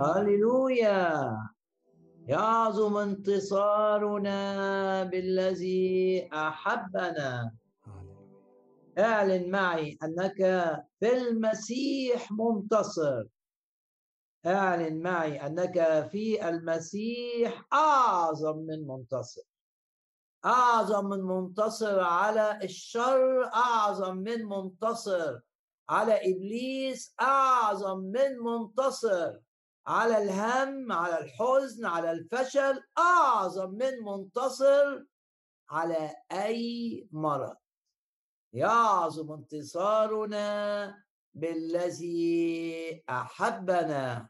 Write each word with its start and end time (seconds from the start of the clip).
هللويا. 0.00 1.36
يعظم 2.26 2.96
انتصارنا 2.96 4.38
بالذي 5.04 6.28
أحبنا. 6.32 7.52
اعلن 8.98 9.50
معي 9.50 9.98
أنك 10.02 10.36
في 11.00 11.12
المسيح 11.16 12.32
منتصر 12.32 13.24
اعلن 14.46 15.02
معي 15.02 15.46
أنك 15.46 16.08
في 16.10 16.48
المسيح 16.48 17.66
أعظم 17.72 18.58
من 18.58 18.86
منتصر 18.86 19.42
أعظم 20.44 21.08
من 21.08 21.20
منتصر 21.20 22.00
على 22.00 22.58
الشر 22.62 23.44
أعظم 23.44 24.16
من 24.16 24.44
منتصر 24.44 25.38
على 25.88 26.34
إبليس 26.34 27.14
أعظم 27.20 27.98
من 27.98 28.38
منتصر 28.38 29.38
على 29.88 30.22
الهم 30.22 30.92
على 30.92 31.18
الحزن 31.18 31.86
على 31.86 32.10
الفشل 32.10 32.84
أعظم 32.98 33.70
من 33.70 33.92
منتصر 34.04 35.04
على 35.70 36.14
أي 36.32 37.08
مرض. 37.12 37.56
يعظم 38.52 39.32
انتصارنا 39.32 40.94
بالذي 41.34 43.04
أحبنا. 43.08 44.28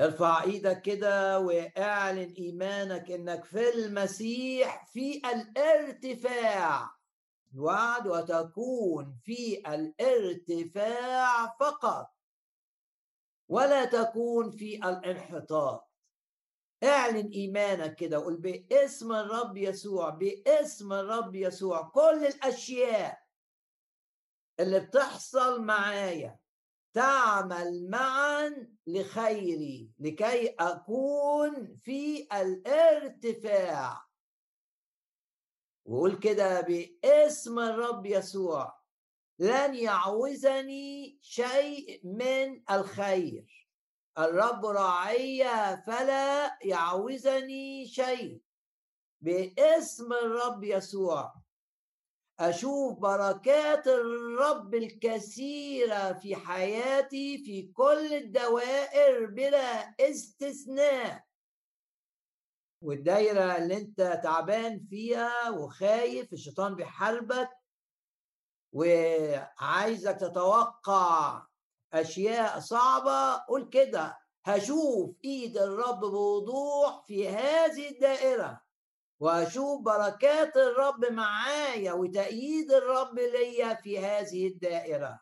ارفع 0.00 0.42
إيدك 0.42 0.82
كده 0.82 1.38
واعلن 1.38 2.34
إيمانك 2.38 3.10
إنك 3.10 3.44
في 3.44 3.74
المسيح 3.74 4.86
في 4.92 5.22
الارتفاع. 5.32 6.90
الوعد 7.54 8.06
وتكون 8.06 9.18
في 9.24 9.58
الارتفاع 9.58 11.56
فقط. 11.60 12.15
ولا 13.48 13.84
تكون 13.84 14.50
في 14.50 14.76
الانحطاط. 14.76 15.90
اعلن 16.84 17.28
إيمانك 17.28 17.94
كده 17.94 18.18
وقول 18.18 18.36
باسم 18.36 19.12
الرب 19.12 19.56
يسوع 19.56 20.10
باسم 20.10 20.92
الرب 20.92 21.34
يسوع. 21.34 21.82
كل 21.82 22.26
الأشياء 22.26 23.26
اللي 24.60 24.80
بتحصل 24.80 25.62
معايا 25.62 26.38
تعمل 26.94 27.90
معا 27.90 28.68
لخيري 28.86 29.90
لكي 29.98 30.48
أكون 30.48 31.76
في 31.76 32.28
الارتفاع. 32.32 34.06
وقول 35.84 36.18
كده 36.18 36.60
باسم 36.60 37.58
الرب 37.58 38.06
يسوع. 38.06 38.75
لن 39.38 39.74
يعوزني 39.74 41.18
شيء 41.22 42.00
من 42.04 42.62
الخير. 42.70 43.68
الرب 44.18 44.66
راعي 44.66 45.44
فلا 45.86 46.58
يعوزني 46.64 47.86
شيء. 47.86 48.40
باسم 49.20 50.12
الرب 50.12 50.64
يسوع. 50.64 51.34
أشوف 52.40 52.98
بركات 52.98 53.86
الرب 53.86 54.74
الكثيرة 54.74 56.12
في 56.12 56.36
حياتي 56.36 57.38
في 57.38 57.62
كل 57.62 58.14
الدوائر 58.14 59.26
بلا 59.26 59.94
استثناء. 60.00 61.24
والدايرة 62.82 63.56
اللي 63.56 63.76
انت 63.76 64.20
تعبان 64.22 64.86
فيها 64.90 65.50
وخايف 65.50 66.32
الشيطان 66.32 66.74
بيحاربك 66.74 67.50
وعايزك 68.76 70.16
تتوقع 70.16 71.42
أشياء 71.92 72.60
صعبة 72.60 73.44
قول 73.48 73.68
كده. 73.68 74.18
هشوف 74.44 75.16
إيد 75.24 75.58
الرب 75.58 76.00
بوضوح 76.00 77.04
في 77.06 77.28
هذه 77.28 77.90
الدائرة 77.90 78.60
وأشوف 79.20 79.82
بركات 79.82 80.56
الرب 80.56 81.04
معايا 81.04 81.92
وتأييد 81.92 82.72
الرب 82.72 83.18
ليا 83.18 83.74
في 83.74 83.98
هذه 83.98 84.46
الدائرة. 84.46 85.20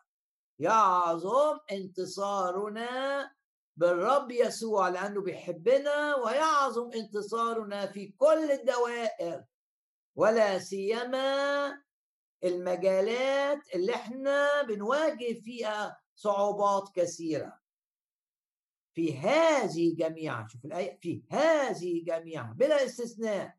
يعظم 0.59 1.59
انتصارنا 1.71 3.31
بالرب 3.77 4.31
يسوع 4.31 4.89
لأنه 4.89 5.21
بيحبنا 5.21 6.15
ويعظم 6.15 6.91
انتصارنا 6.95 7.87
في 7.87 8.07
كل 8.17 8.51
الدوائر 8.51 9.43
ولا 10.15 10.59
سيما 10.59 11.84
المجالات 12.47 13.75
اللي 13.75 13.95
إحنا 13.95 14.61
بنواجه 14.61 15.33
فيها 15.33 15.99
صعوبات 16.15 16.89
كثيرة. 16.95 17.59
في 18.93 19.17
هذه 19.17 19.95
جميعا 19.95 20.47
شوف 20.47 20.65
الآية 20.65 20.99
في 21.01 21.23
هذه 21.31 22.03
جميعا 22.03 22.53
بلا 22.57 22.85
استثناء 22.85 23.55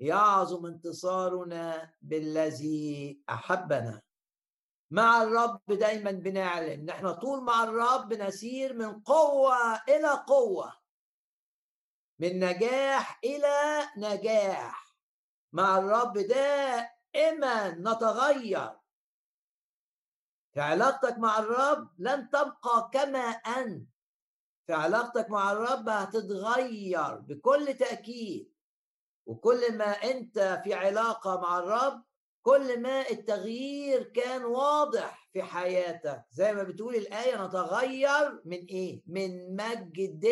يعظم 0.00 0.66
انتصارنا 0.66 1.92
بالذي 2.02 3.20
أحبنا. 3.30 4.02
مع 4.90 5.22
الرب 5.22 5.60
دايما 5.68 6.10
بنعلن 6.10 6.70
ان 6.80 6.88
إحنا 6.88 7.12
طول 7.12 7.44
مع 7.44 7.64
الرب 7.64 8.12
نسير 8.12 8.74
من 8.74 9.00
قوة 9.00 9.74
إلى 9.88 10.24
قوة. 10.26 10.72
من 12.18 12.38
نجاح 12.44 13.20
إلى 13.24 13.80
نجاح. 13.96 14.96
مع 15.52 15.78
الرب 15.78 16.18
ده 16.18 16.93
إما 17.16 17.70
نتغير. 17.70 18.70
في 20.52 20.60
علاقتك 20.60 21.18
مع 21.18 21.38
الرب 21.38 21.88
لن 21.98 22.30
تبقى 22.30 22.90
كما 22.92 23.28
أنت. 23.28 23.88
في 24.66 24.72
علاقتك 24.72 25.30
مع 25.30 25.52
الرب 25.52 25.88
هتتغير 25.88 27.14
بكل 27.14 27.74
تأكيد. 27.74 28.54
وكل 29.26 29.78
ما 29.78 29.84
أنت 29.84 30.60
في 30.64 30.74
علاقة 30.74 31.40
مع 31.40 31.58
الرب 31.58 32.04
كل 32.42 32.80
ما 32.82 33.10
التغيير 33.10 34.02
كان 34.02 34.44
واضح 34.44 35.28
في 35.32 35.42
حياتك. 35.42 36.24
زي 36.30 36.52
ما 36.52 36.62
بتقول 36.62 36.94
الآية 36.94 37.46
نتغير 37.46 38.42
من 38.44 38.58
إيه؟ 38.66 39.02
من 39.06 39.56
مجد 39.56 40.24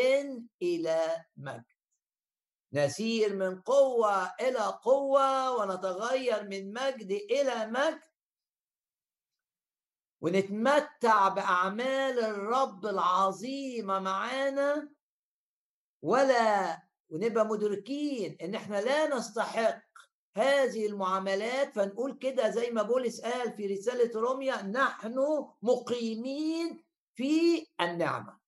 إلى 0.63 1.25
مجد. 1.37 1.72
نسير 2.73 3.37
من 3.37 3.61
قوة 3.61 4.35
إلى 4.41 4.79
قوة 4.83 5.57
ونتغير 5.57 6.49
من 6.49 6.73
مجد 6.73 7.11
إلى 7.11 7.67
مجد. 7.67 8.01
ونتمتع 10.21 11.29
بأعمال 11.29 12.19
الرب 12.19 12.87
العظيمة 12.87 13.99
معانا. 13.99 14.89
ولا 16.03 16.83
ونبقى 17.11 17.47
مدركين 17.47 18.37
إن 18.43 18.55
إحنا 18.55 18.81
لا 18.81 19.17
نستحق 19.17 19.83
هذه 20.37 20.87
المعاملات. 20.87 21.75
فنقول 21.75 22.19
كده 22.19 22.51
زي 22.51 22.71
ما 22.71 22.83
بولس 22.83 23.21
قال 23.21 23.53
في 23.53 23.67
رسالة 23.67 24.21
روميا 24.21 24.63
نحن 24.63 25.47
مقيمين 25.63 26.85
في 27.15 27.67
النعمة. 27.81 28.42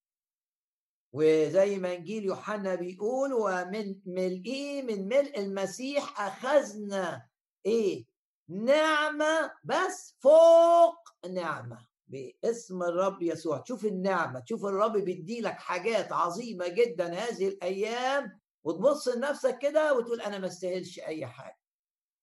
وزي 1.15 1.79
ما 1.79 1.95
انجيل 1.95 2.25
يوحنا 2.25 2.75
بيقول 2.75 3.33
ومن 3.33 3.97
ملئه 4.07 4.83
من 4.83 5.09
ملء 5.09 5.39
المسيح 5.39 6.21
أخذنا 6.21 7.27
إيه؟ 7.67 8.07
نعمة 8.49 9.53
بس 9.65 10.17
فوق 10.21 10.97
نعمة 11.31 11.87
باسم 12.07 12.83
الرب 12.83 13.23
يسوع. 13.23 13.59
تشوف 13.59 13.85
النعمة 13.85 14.41
تشوف 14.41 14.65
الرب 14.65 14.93
بيدي 14.93 15.41
لك 15.41 15.59
حاجات 15.59 16.13
عظيمة 16.13 16.69
جدا 16.69 17.13
هذه 17.15 17.49
الأيام 17.49 18.41
وتبص 18.65 19.09
لنفسك 19.09 19.59
كده 19.59 19.95
وتقول 19.95 20.21
أنا 20.21 20.39
ما 20.39 20.47
استاهلش 20.47 20.99
أي 20.99 21.27
حاجة. 21.27 21.59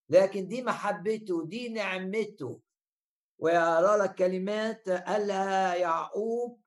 لكن 0.09 0.47
دي 0.47 0.61
محبته 0.61 1.45
دي 1.45 1.69
نعمته. 1.69 2.59
ويقرأ 3.39 3.97
لك 3.97 4.15
كلمات 4.15 4.89
قالها 4.89 5.75
يعقوب 5.75 6.60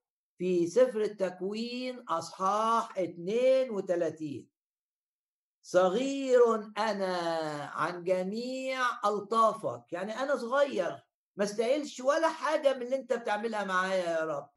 في 0.45 0.67
سفر 0.67 1.01
التكوين 1.01 2.01
أصحاح 2.09 2.99
32 2.99 4.49
صغير 5.63 6.73
أنا 6.79 7.17
عن 7.75 8.05
جميع 8.05 8.79
ألطافك. 9.05 9.93
يعني 9.93 10.13
أنا 10.13 10.37
صغير 10.37 11.07
ما 11.37 11.45
استاهلش 11.45 12.01
ولا 12.01 12.29
حاجة 12.29 12.75
من 12.75 12.83
اللي 12.83 12.97
أنت 12.97 13.13
بتعملها 13.13 13.65
معايا 13.65 14.05
يا 14.05 14.25
رب. 14.25 14.51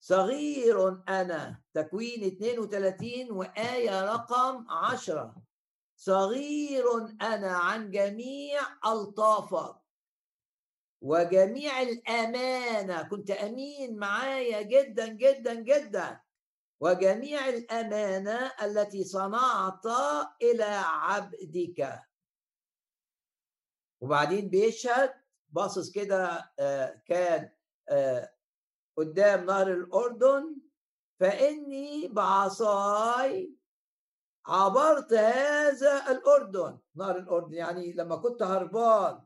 صغير 0.00 1.02
أنا 1.08 1.62
تكوين 1.74 2.24
32 2.24 3.30
وآية 3.30 4.04
رقم 4.14 4.70
10 4.70 5.34
صغير 5.96 6.84
أنا 7.22 7.56
عن 7.56 7.90
جميع 7.90 8.60
ألطافك. 8.86 9.83
وجميع 11.04 11.82
الأمانة 11.82 13.02
كنت 13.02 13.30
أمين 13.30 13.96
معايا 13.96 14.62
جدا 14.62 15.06
جدا 15.08 15.54
جدا. 15.54 16.20
وجميع 16.80 17.48
الأمانة 17.48 18.52
التي 18.62 19.04
صنعت 19.04 19.86
إلى 20.42 20.82
عبدك. 20.84 22.00
وبعدين 24.00 24.48
بيشهد 24.48 25.14
باصص 25.48 25.90
كده 25.90 26.52
آه، 26.58 27.02
كان 27.06 27.50
آه، 27.88 28.32
قدام 28.96 29.46
نهر 29.46 29.72
الأردن 29.72 30.56
فإني 31.20 32.08
بعصاي 32.08 33.54
عبرت 34.46 35.12
هذا 35.12 36.10
الأردن. 36.10 36.78
نهر 36.94 37.16
الأردن 37.16 37.54
يعني 37.54 37.92
لما 37.92 38.16
كنت 38.16 38.42
هربان. 38.42 39.23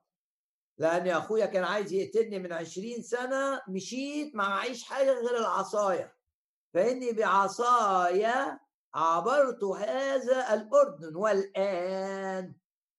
لأن 0.79 1.09
أخويا 1.09 1.47
كان 1.47 1.65
عايز 1.65 1.93
يقتلني 1.93 2.39
من 2.39 2.53
عشرين 2.53 3.03
سنة 3.03 3.63
مشيت 3.69 4.35
ما 4.35 4.49
معيش 4.49 4.85
حاجة 4.85 5.13
غير 5.13 5.39
العصاية. 5.39 6.17
فإني 6.75 7.13
بعصايا 7.13 8.61
عبرت 8.95 9.65
هذا 9.65 10.55
الأردن 10.55 11.17
والآن 11.17 12.55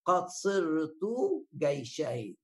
قد 0.06 0.28
صرت 0.28 1.00
جيشين 1.58 2.38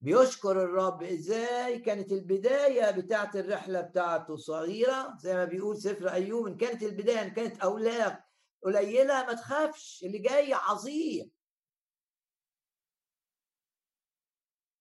بيشكر 0.00 0.64
الرب 0.64 1.02
إزاي؟ 1.02 1.78
كانت 1.78 2.12
البداية 2.12 2.90
بتاعت 2.90 3.36
الرحلة 3.36 3.80
بتاعته 3.80 4.36
صغيرة. 4.36 5.16
زي 5.20 5.34
ما 5.34 5.44
بيقول 5.44 5.76
سفر 5.76 6.08
أيوب 6.12 6.46
إن 6.46 6.56
كانت 6.56 6.82
البداية 6.82 7.22
إن 7.22 7.30
كانت 7.30 7.60
أولاد 7.60 8.16
قليلة 8.64 9.26
ما 9.26 9.32
تخافش 9.32 10.04
اللي 10.04 10.18
جاي 10.18 10.54
عظيم. 10.54 11.30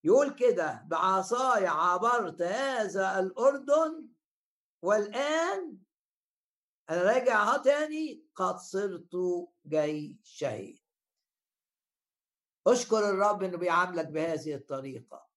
يقول 0.03 0.36
كده 0.36 0.83
بعصاي 0.88 1.68
عبرت 1.68 2.42
هذا 2.42 3.19
الأردن 3.19 4.07
والآن 4.81 5.77
أنا 6.89 7.03
راجع 7.03 7.57
تاني 7.57 8.25
قد 8.36 8.57
صرت 8.57 9.15
جيشين 9.68 10.80
أشكر 12.68 13.09
الرب 13.09 13.44
إنه 13.44 13.57
بيعاملك 13.57 14.07
بهذه 14.07 14.56
الطريقة. 14.56 15.27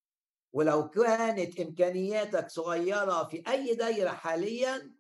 ولو 0.53 0.91
كانت 0.91 1.61
إمكانياتك 1.61 2.51
صغيرة 2.51 3.25
في 3.25 3.43
أي 3.49 3.75
دايرة 3.75 4.11
حاليا 4.11 4.95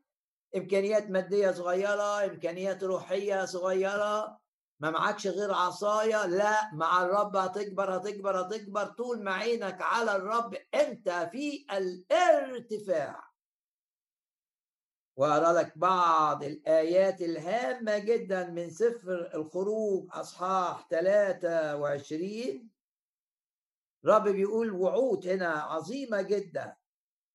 إمكانيات 0.56 1.10
مادية 1.10 1.50
صغيرة 1.50 2.24
إمكانيات 2.24 2.82
روحية 2.82 3.44
صغيرة 3.44 4.40
ما 4.84 4.90
معكش 4.90 5.26
غير 5.26 5.52
عصاية. 5.54 6.26
لا 6.26 6.74
مع 6.74 7.02
الرب 7.02 7.36
هتكبر 7.36 7.96
هتكبر 7.96 8.40
هتكبر. 8.40 8.84
طول 8.84 9.22
ما 9.22 9.32
عينك 9.32 9.82
على 9.82 10.16
الرب 10.16 10.56
أنت 10.74 11.28
في 11.32 11.66
الارتفاع. 11.72 13.30
وأرى 15.16 15.52
لك 15.60 15.78
بعض 15.78 16.44
الآيات 16.44 17.20
الهامة 17.22 17.98
جدا 17.98 18.50
من 18.50 18.70
سفر 18.70 19.30
الخروج 19.34 20.08
أصحاح 20.12 20.86
23 20.90 22.70
رب 24.04 24.28
بيقول 24.28 24.72
وعود 24.72 25.28
هنا 25.28 25.48
عظيمة 25.48 26.22
جدا. 26.22 26.76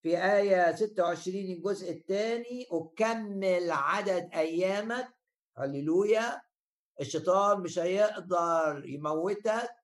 في 0.01 0.17
آية 0.17 0.75
26 0.75 1.35
الجزء 1.45 1.91
الثاني 1.91 2.67
أكمل 2.71 3.71
عدد 3.71 4.29
أيامك. 4.33 5.17
هللويا. 5.57 6.48
الشيطان 7.01 7.59
مش 7.61 7.79
هيقدر 7.79 8.81
يموتك 8.85 9.75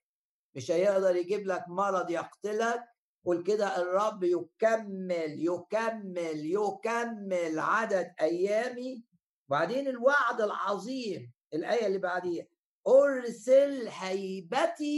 مش 0.56 0.72
هيقدر 0.72 1.16
يجيب 1.16 1.48
لك 1.48 1.64
مرض 1.68 2.10
يقتلك 2.10 2.84
قول 3.26 3.44
كده 3.44 3.82
الرب 3.82 4.24
يكمل 4.24 5.46
يكمل 5.46 6.46
يكمل 6.46 7.60
عدد 7.60 8.14
أيامي. 8.22 9.04
وبعدين 9.50 9.88
الوعد 9.88 10.42
العظيم 10.42 11.32
الآية 11.54 11.88
اللي 11.88 11.98
بعديها 11.98 12.46
أرسل 12.88 13.88
هيبتي 13.88 14.96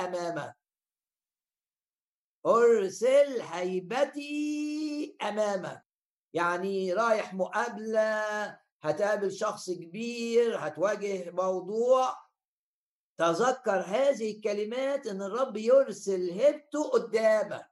أمامك. 0.00 0.56
أرسل 2.46 3.40
هيبتي 3.40 5.16
أمامك. 5.22 5.84
يعني 6.34 6.92
رايح 6.92 7.34
مقابلة 7.34 8.60
هتقابل 8.82 9.32
شخص 9.32 9.70
كبير 9.70 10.56
هتواجه 10.58 11.30
موضوع. 11.30 12.14
تذكر 13.18 13.80
هذه 13.80 14.36
الكلمات 14.36 15.06
إن 15.06 15.22
الرب 15.22 15.56
يرسل 15.56 16.30
هبته 16.40 16.88
قدامك. 16.90 17.70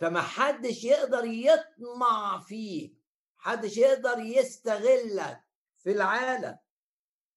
فما 0.00 0.20
حدش 0.20 0.84
يقدر 0.84 1.24
يطمع 1.24 2.40
فيك 2.40 3.02
حدش 3.36 3.76
يقدر 3.76 4.18
يستغلك 4.18 5.40
في 5.78 5.92
العالم. 5.92 6.58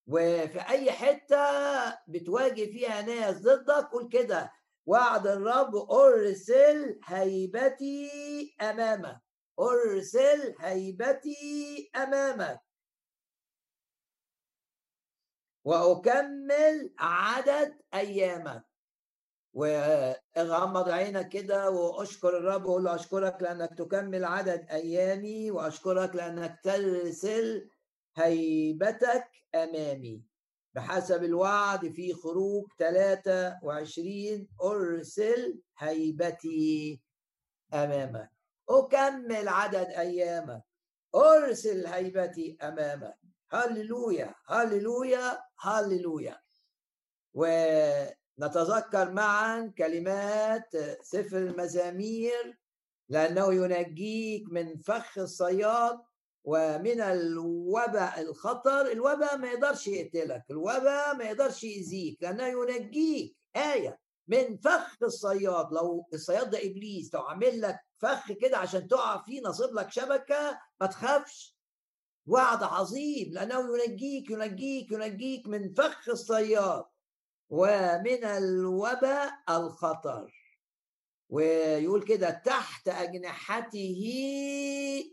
وفي 0.08 0.60
أي 0.70 0.92
حتة 0.92 1.38
بتواجه 2.08 2.66
فيها 2.66 3.02
ناس 3.02 3.42
ضدك 3.42 3.90
قول 3.92 4.10
كده 4.10 4.52
وعد 4.86 5.28
الرب 5.28 5.76
أرسل 5.92 7.00
هيبتي 7.06 8.10
أمامك. 8.62 9.25
أرسل 9.60 10.56
هيبتي 10.60 11.90
أمامك. 11.96 12.62
وأكمل 15.66 16.94
عدد 17.00 17.82
أيامك. 17.94 18.66
وأغمض 19.54 20.90
عينك 20.90 21.30
كده 21.30 21.70
وأشكر 21.70 22.38
الرب 22.38 22.66
وقول 22.66 22.84
له 22.84 22.96
أشكرك 22.96 23.42
لأنك 23.42 23.78
تكمل 23.78 24.26
عدد 24.26 24.68
أيامي 24.72 25.52
وأشكرك 25.52 26.16
لأنك 26.16 26.60
ترسل 26.64 27.70
هيبتك 28.16 29.28
أمامي. 29.56 30.24
بحسب 30.74 31.24
الوعد 31.24 31.92
في 31.92 32.14
خروج 32.14 32.66
23 32.80 34.48
أرسل 34.64 35.62
هيبتي 35.78 37.02
أمامك. 37.74 38.35
أكمل 38.70 39.48
عدد 39.48 39.86
أيامك. 39.86 40.64
أرسل 41.16 41.88
هيبتي 41.88 42.58
أمامك. 42.62 43.18
هللويا 43.52 44.36
هللويا 44.48 45.42
هللويا. 45.60 46.40
ونتذكر 47.34 49.12
معا 49.12 49.74
كلمات 49.78 50.70
سفر 51.02 51.38
المزامير 51.38 52.60
لأنه 53.10 53.54
ينجيك 53.54 54.44
من 54.52 54.78
فخ 54.78 55.18
الصياد 55.18 56.00
ومن 56.44 57.02
الوباء 57.02 58.22
الخطر. 58.22 58.92
الوباء 58.92 59.38
ما 59.38 59.48
يقدرش 59.48 59.88
يقتلك 59.88 60.44
الوباء 60.50 61.16
ما 61.16 61.24
يقدرش 61.24 61.64
يأذيك 61.64 62.24
لأنه 62.24 62.48
ينجيك. 62.48 63.38
آية. 63.56 64.00
من 64.28 64.58
فخ 64.58 64.98
الصياد. 65.04 65.74
لو 65.74 66.06
الصياد 66.14 66.50
ده 66.50 66.58
إبليس 66.66 67.14
لو 67.14 67.22
عامل 67.22 67.62
لك 67.62 67.80
فخ 67.98 68.32
كده 68.32 68.58
عشان 68.58 68.88
تقع 68.88 69.22
فيه 69.24 69.42
نصب 69.42 69.74
لك 69.74 69.92
شبكة 69.92 70.60
ما 70.82 70.88
تخافش. 70.88 71.56
وعد 72.28 72.64
عظيم 72.64 73.34
لأنه 73.34 73.84
ينجيك 73.84 74.30
ينجيك 74.30 74.92
ينجيك 74.92 75.48
من 75.48 75.74
فخ 75.74 76.10
الصياد 76.10 76.86
ومن 77.50 78.24
الوباء 78.24 79.32
الخطر. 79.50 80.34
ويقول 81.30 82.04
كده 82.04 82.30
تحت 82.30 82.88
أجنحته 82.88 84.04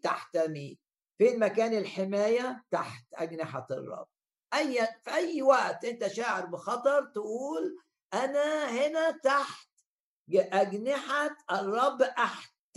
تحتمي 0.03 0.79
فين 1.19 1.39
مكان 1.39 1.75
الحماية 1.79 2.65
تحت 2.71 3.05
أجنحة 3.15 3.67
الرب. 3.71 4.07
أي 4.55 4.89
في 5.05 5.11
أي 5.15 5.43
وقت 5.43 5.85
أنت 5.85 6.09
شاعر 6.09 6.47
بخطر 6.47 7.05
تقول 7.05 7.79
أنا 8.15 8.71
هنا 8.71 9.11
تحت 9.11 9.69
أجنحة 10.35 11.37
الرب 11.51 12.03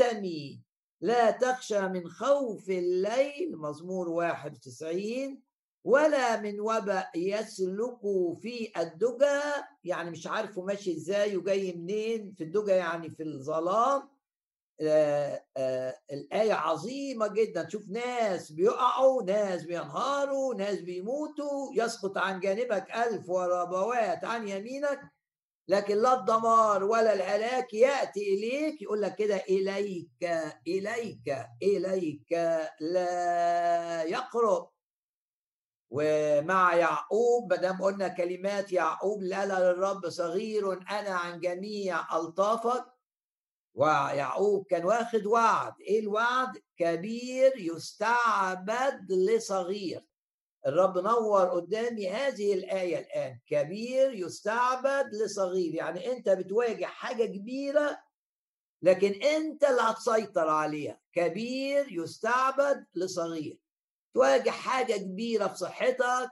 أحتمي 0.02 0.62
لا 1.02 1.32
تخشى 1.32 1.88
من 1.88 2.10
خوف 2.10 2.70
الليل 2.70 3.58
مزمور 3.58 4.10
91 4.10 5.42
ولا 5.84 6.42
من 6.42 6.60
وباء 6.60 7.12
يسلك 7.16 8.00
في 8.42 8.72
الدجى. 8.78 9.42
يعني 9.84 10.12
مش 10.12 10.28
عارفه 10.28 10.62
ماشي 10.62 10.92
إزاي 10.92 11.38
وجاي 11.38 11.74
منين 11.74 12.32
في 12.32 12.44
الدجى 12.44 12.72
يعني 12.72 13.10
في 13.10 13.24
الظلام. 13.24 14.10
آآ 14.82 15.46
آآ 15.58 16.00
الآية 16.12 16.54
عظيمة 16.54 17.28
جدا. 17.28 17.64
تشوف 17.64 17.90
ناس 17.90 18.52
بيقعوا 18.52 19.24
ناس 19.24 19.64
بينهاروا 19.64 20.56
ناس 20.56 20.80
بيموتوا. 20.82 21.72
يسقط 21.74 22.18
عن 22.18 22.40
جانبك 22.40 22.92
ألف 22.92 23.30
وربوات 23.30 24.24
عن 24.26 24.48
يمينك. 24.48 25.15
لكن 25.68 25.98
لا 25.98 26.14
الدمار 26.20 26.84
ولا 26.84 27.14
الهلاك 27.14 27.74
يأتي 27.74 28.34
إليك 28.34 28.82
يقول 28.82 29.02
لك 29.02 29.16
كده 29.16 29.36
إليك 29.36 30.24
إليك 30.68 31.48
إليك 31.64 32.32
لا 32.80 34.04
يقرب. 34.04 34.70
ومع 35.90 36.76
يعقوب 36.76 37.54
ما 37.54 37.56
دام 37.56 37.82
قلنا 37.82 38.08
كلمات 38.08 38.72
يعقوب 38.72 39.24
لا 39.24 39.46
للرب 39.46 40.10
صغير 40.10 40.74
أنا 40.74 41.10
عن 41.10 41.40
جميع 41.40 42.18
ألطافك. 42.18 42.86
ويعقوب 43.76 44.66
كان 44.66 44.86
واخد 44.86 45.26
وعد. 45.26 45.74
إيه 45.82 46.00
الوعد؟ 46.00 46.62
كبير 46.78 47.54
يستعبد 47.58 49.12
لصغير. 49.12 50.06
الرب 50.66 50.98
نور 50.98 51.46
قدامي 51.46 52.10
هذه 52.10 52.54
الآية 52.54 53.00
الآن. 53.00 53.40
كبير 53.48 54.14
يستعبد 54.14 55.16
لصغير. 55.16 55.74
يعني 55.76 56.12
أنت 56.12 56.30
بتواجه 56.30 56.86
حاجة 56.86 57.26
كبيرة 57.26 58.00
لكن 58.82 59.12
أنت 59.12 59.64
اللي 59.64 59.82
هتسيطر 59.82 60.50
عليها. 60.50 61.00
كبير 61.14 61.88
يستعبد 61.92 62.86
لصغير. 62.96 63.60
تواجه 64.14 64.50
حاجة 64.50 64.94
كبيرة 64.94 65.48
في 65.48 65.58
صحتك 65.58 66.30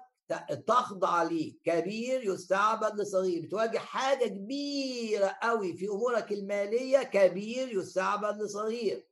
تخضع 0.68 1.24
ليه 1.24 1.58
كبير 1.64 2.24
يستعبد 2.24 3.00
لصغير. 3.00 3.42
بتواجه 3.42 3.78
حاجة 3.78 4.28
كبيرة 4.28 5.38
قوي 5.44 5.78
في 5.78 5.88
أمورك 5.88 6.32
المالية 6.32 7.04
كبير 7.04 7.78
يستعبد 7.78 8.42
لصغير. 8.42 9.08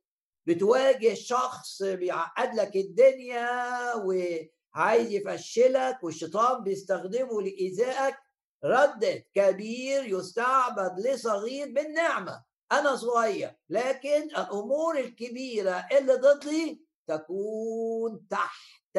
بتواجه 0.46 1.14
شخص 1.14 1.82
بيعقد 1.82 2.54
لك 2.54 2.76
الدنيا 2.76 3.94
وعايز 4.76 5.10
يفشلك 5.10 5.98
والشيطان 6.02 6.62
بيستخدمه 6.62 7.42
لإيذائك. 7.42 8.16
ردد 8.64 9.24
كبير 9.34 10.04
يستعبد 10.04 11.00
لصغير 11.00 11.72
بالنعمة. 11.72 12.44
أنا 12.72 12.96
صغير 12.96 13.56
لكن 13.68 14.22
الأمور 14.22 14.98
الكبيرة 14.98 15.86
اللي 15.98 16.14
ضدي 16.14 16.86
تكون 17.06 18.28
تحت 18.30 18.98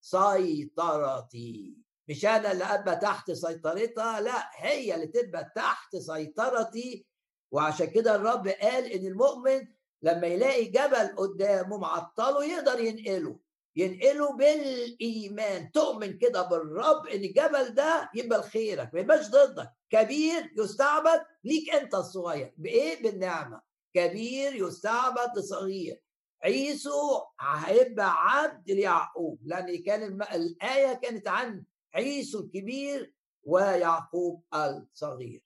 سيطرتي. 0.00 1.76
مش 2.08 2.26
أنا 2.26 2.52
اللي 2.52 2.64
أبقى 2.64 2.96
تحت 2.96 3.30
سيطرتها 3.30 4.20
لا 4.20 4.50
هي 4.54 4.94
اللي 4.94 5.06
تبقى 5.06 5.52
تحت 5.56 5.96
سيطرتي. 5.96 7.06
وعشان 7.52 7.86
كده 7.86 8.14
الرب 8.16 8.48
قال 8.48 8.84
إن 8.84 9.06
المؤمن 9.06 9.68
لما 10.02 10.26
يلاقي 10.26 10.64
جبل 10.64 11.16
قدامه 11.16 11.78
معطله 11.78 12.44
يقدر 12.44 12.80
ينقله. 12.80 13.38
ينقله 13.76 14.36
بالإيمان. 14.36 15.72
تؤمن 15.72 16.18
كده 16.18 16.42
بالرب 16.42 17.06
إن 17.06 17.24
الجبل 17.24 17.74
ده 17.74 18.10
يبقى 18.14 18.38
لخيرك 18.38 18.94
ما 18.94 19.00
يبقاش 19.00 19.28
ضدك. 19.30 19.70
كبير 19.90 20.52
يستعبد 20.58 21.22
ليك 21.44 21.74
أنت 21.74 21.94
الصغير. 21.94 22.54
بإيه؟ 22.56 23.02
بالنعمة. 23.02 23.60
كبير 23.94 24.54
يستعبد 24.54 25.38
لصغير. 25.38 26.00
عيسو 26.44 27.22
هيبقى 27.40 28.12
عبد 28.12 28.70
ليعقوب 28.70 29.38
لأن 29.44 29.82
كان. 29.82 30.22
الآية 30.22 30.94
كانت 30.94 31.28
عن 31.28 31.64
عيسو 31.94 32.40
الكبير 32.40 33.14
ويعقوب 33.42 34.44
الصغير. 34.54 35.42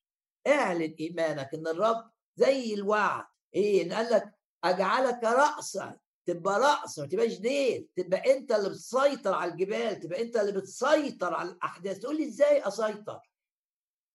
اعلن 0.47 0.95
إيمانك 1.01 1.55
إن 1.55 1.67
الرب 1.67 2.11
زي 2.37 2.75
الوعد. 2.75 3.25
إيه؟ 3.55 3.83
إن 3.83 3.93
قال 3.93 4.13
لك 4.13 4.35
أجعلك 4.65 5.25
رأسا 5.25 5.99
تبقى 6.27 6.61
رأس 6.61 6.99
ما 6.99 7.07
تبقاش 7.07 7.39
ديل 7.39 7.89
تبقى 7.97 8.33
أنت 8.37 8.53
اللي 8.53 8.69
بتسيطر 8.69 9.35
على 9.35 9.53
الجبال 9.53 10.01
تبقى 10.01 10.23
أنت 10.23 10.37
اللي 10.37 10.53
بتسيطر 10.53 11.35
على 11.35 11.51
الأحداث. 11.51 11.99
تقول 11.99 12.17
لي 12.17 12.29
إزاي 12.29 12.69
أسيطر؟ 12.69 13.21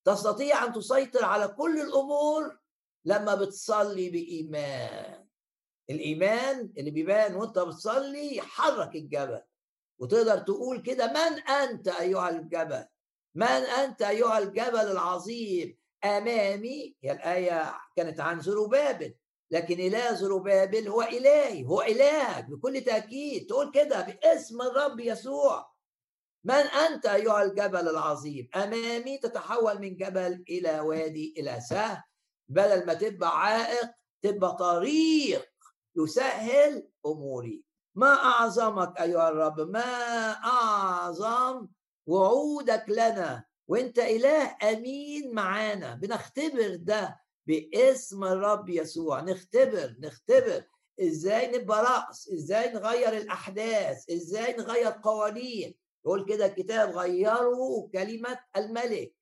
تستطيع 0.06 0.66
أن 0.66 0.74
تسيطر 0.74 1.25
على 1.25 1.48
كل 1.48 1.82
الأمور 1.82 2.60
لما 3.06 3.36
بتصلي 3.36 4.10
بإيمان. 4.10 5.25
الإيمان 5.89 6.74
اللي 6.78 6.92
بيبان 6.92 7.36
وأنت 7.36 7.60
بتصلي 7.60 8.36
يحرك 8.36 8.96
الجبل. 8.96 9.42
وتقدر 10.00 10.38
تقول 10.39 10.82
كده 10.82 11.08
من 11.08 11.39
أنت 11.50 11.88
أيها 11.88 12.30
الجبل؟ 12.30 12.86
من 13.36 13.48
أنت 13.48 14.01
أيها 14.01 14.38
الجبل 14.38 14.92
العظيم؟ 14.92 15.78
آمامي؟ 16.04 16.96
هي 17.04 17.12
الآية 17.12 17.78
كانت 17.96 18.20
عن 18.20 18.42
زروبابل 18.42 19.16
لكن 19.51 19.79
إله 19.79 20.13
زروبابل 20.13 20.88
هو 20.88 21.01
إلهي 21.01 21.65
هو 21.65 21.82
إلهك 21.82 22.46
بكل 22.46 22.82
تأكيد. 22.82 23.48
تقول 23.48 23.72
كده 23.72 24.01
باسم 24.01 24.62
الرب 24.62 25.00
يسوع. 25.00 25.72
من 26.44 26.53
أنت 26.53 27.06
أيها 27.06 27.44
الجبل 27.44 27.88
العظيم؟ 27.89 28.50
أمامي 28.56 29.18
تتحول 29.18 29.79
من 29.82 29.96
جبل 29.98 30.44
إلى 30.50 30.79
وادي 30.79 31.34
إلى 31.38 31.62
سهل 31.62 32.01
بدل 32.48 32.86
ما 32.86 32.94
تبقى 32.94 33.41
عائق 33.41 33.89
تبقى 34.22 34.56
طريق 34.56 35.46
يسهل 35.98 36.89
أموري. 37.06 37.63
ما 37.96 38.13
أعظمك 38.13 39.01
أيها 39.01 39.29
الرب؟ 39.29 39.60
ما 39.60 40.32
أعظم 40.32 41.68
وعودك 42.08 42.86
لنا؟ 42.88 43.46
وأنت 43.68 44.00
إله 44.00 44.58
أمين 44.63 45.34
معانا. 45.34 45.94
بنختبر 45.96 46.75
ده 46.75 47.20
باسم 47.50 48.24
الرب 48.24 48.70
يسوع. 48.70 49.22
نختبر 49.22 49.96
نختبر. 50.00 50.63
إزاي 51.01 51.58
نبقى 51.58 51.84
رأس 51.84 52.29
إزاي 52.34 52.74
نغير 52.74 53.18
الأحداث؟ 53.18 54.10
إزاي 54.10 54.53
نغير 54.53 54.91
قوانين؟ 55.03 55.75
يقول 56.06 56.25
كده 56.25 56.46
الكتاب 56.46 56.89
غيروا 56.89 57.89
كلمة 57.94 58.39
الملك. 58.58 59.13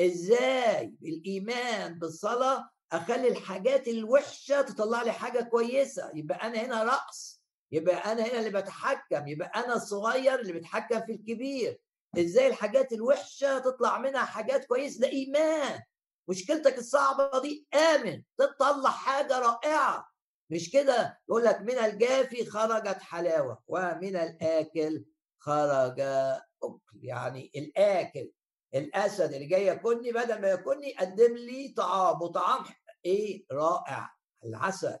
إزاي؟ 0.00 0.94
بالإيمان 1.00 1.98
بالصلاة. 1.98 2.70
أخلي 2.92 3.28
الحاجات 3.28 3.88
الوحشة 3.88 4.62
تطلع 4.62 5.02
لي 5.02 5.12
حاجة 5.12 5.42
كويسة. 5.42 6.10
يبقى 6.14 6.46
أنا 6.46 6.58
هنا 6.58 6.84
رأس. 6.84 7.42
يبقى 7.72 8.12
أنا 8.12 8.22
هنا 8.22 8.38
اللي 8.38 8.60
بتحكم. 8.60 9.28
يبقى 9.28 9.52
أنا 9.56 9.74
الصغير 9.76 10.40
اللي 10.40 10.52
بتحكم 10.52 11.00
في 11.06 11.12
الكبير. 11.12 11.80
إزاي 12.18 12.46
الحاجات 12.46 12.92
الوحشة 12.92 13.58
تطلع 13.58 13.98
منها 13.98 14.24
حاجات 14.24 14.64
كويسة؟ 14.64 15.00
ده 15.00 15.08
إيمان. 15.08 15.80
مشكلتك 16.28 16.78
الصعبة 16.78 17.40
دي؟ 17.42 17.66
آمن 17.74 18.22
تطلع 18.38 18.90
حاجة 18.90 19.38
رائعة. 19.38 20.08
مش 20.50 20.70
كده؟ 20.70 21.20
يقول 21.28 21.44
لك 21.44 21.60
من 21.60 21.78
الجافي 21.78 22.44
خرجت 22.46 22.98
حلاوة 23.00 23.62
ومن 23.66 24.16
الآكل 24.16 25.04
خرج 25.38 26.00
أكل. 26.00 26.98
يعني 27.02 27.50
الآكل 27.56 28.30
الأسد 28.74 29.32
اللي 29.32 29.46
جاي 29.46 29.64
ياكلني 29.66 30.12
بدل 30.12 30.40
ما 30.40 30.48
ياكلني 30.48 30.94
قدم 30.96 31.34
لي 31.36 31.74
طعام 31.76 32.22
وطعام 32.22 32.64
إيه؟ 33.04 33.44
رائع. 33.52 34.10
العسل. 34.44 34.98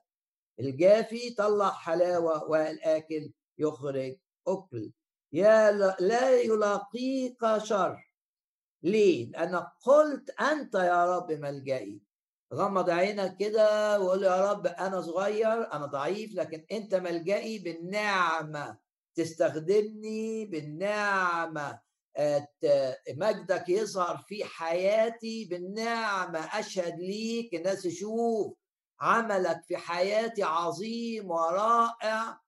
الجافي 0.60 1.34
طلع 1.34 1.70
حلاوة 1.70 2.44
والآكل 2.44 3.32
يخرج 3.58 4.16
أكل. 4.48 4.92
يا 5.32 5.72
لا 6.00 6.40
يلاقيك 6.40 7.56
شر. 7.58 8.05
ليه؟ 8.86 9.30
لأنك 9.30 9.68
قلت 9.84 10.30
أنت 10.30 10.74
يا 10.74 11.16
رب 11.16 11.32
ملجئي 11.32 12.00
غمض 12.54 12.90
عينك 12.90 13.36
كده 13.36 14.00
وقول 14.00 14.22
يا 14.22 14.50
رب 14.50 14.66
أنا 14.66 15.00
صغير 15.00 15.72
أنا 15.72 15.86
ضعيف 15.86 16.34
لكن 16.34 16.66
أنت 16.72 16.94
ملجئي 16.94 17.58
بالنعمة. 17.58 18.78
تستخدمني 19.14 20.44
بالنعمة. 20.46 21.80
مجدك 23.10 23.68
يظهر 23.68 24.16
في 24.28 24.44
حياتي 24.44 25.44
بالنعمة. 25.44 26.38
أشهد 26.38 26.98
ليك 27.00 27.54
الناس 27.54 27.82
تشوف 27.82 28.54
عملك 29.00 29.62
في 29.68 29.76
حياتي 29.76 30.42
عظيم 30.42 31.30
ورائع. 31.30 32.40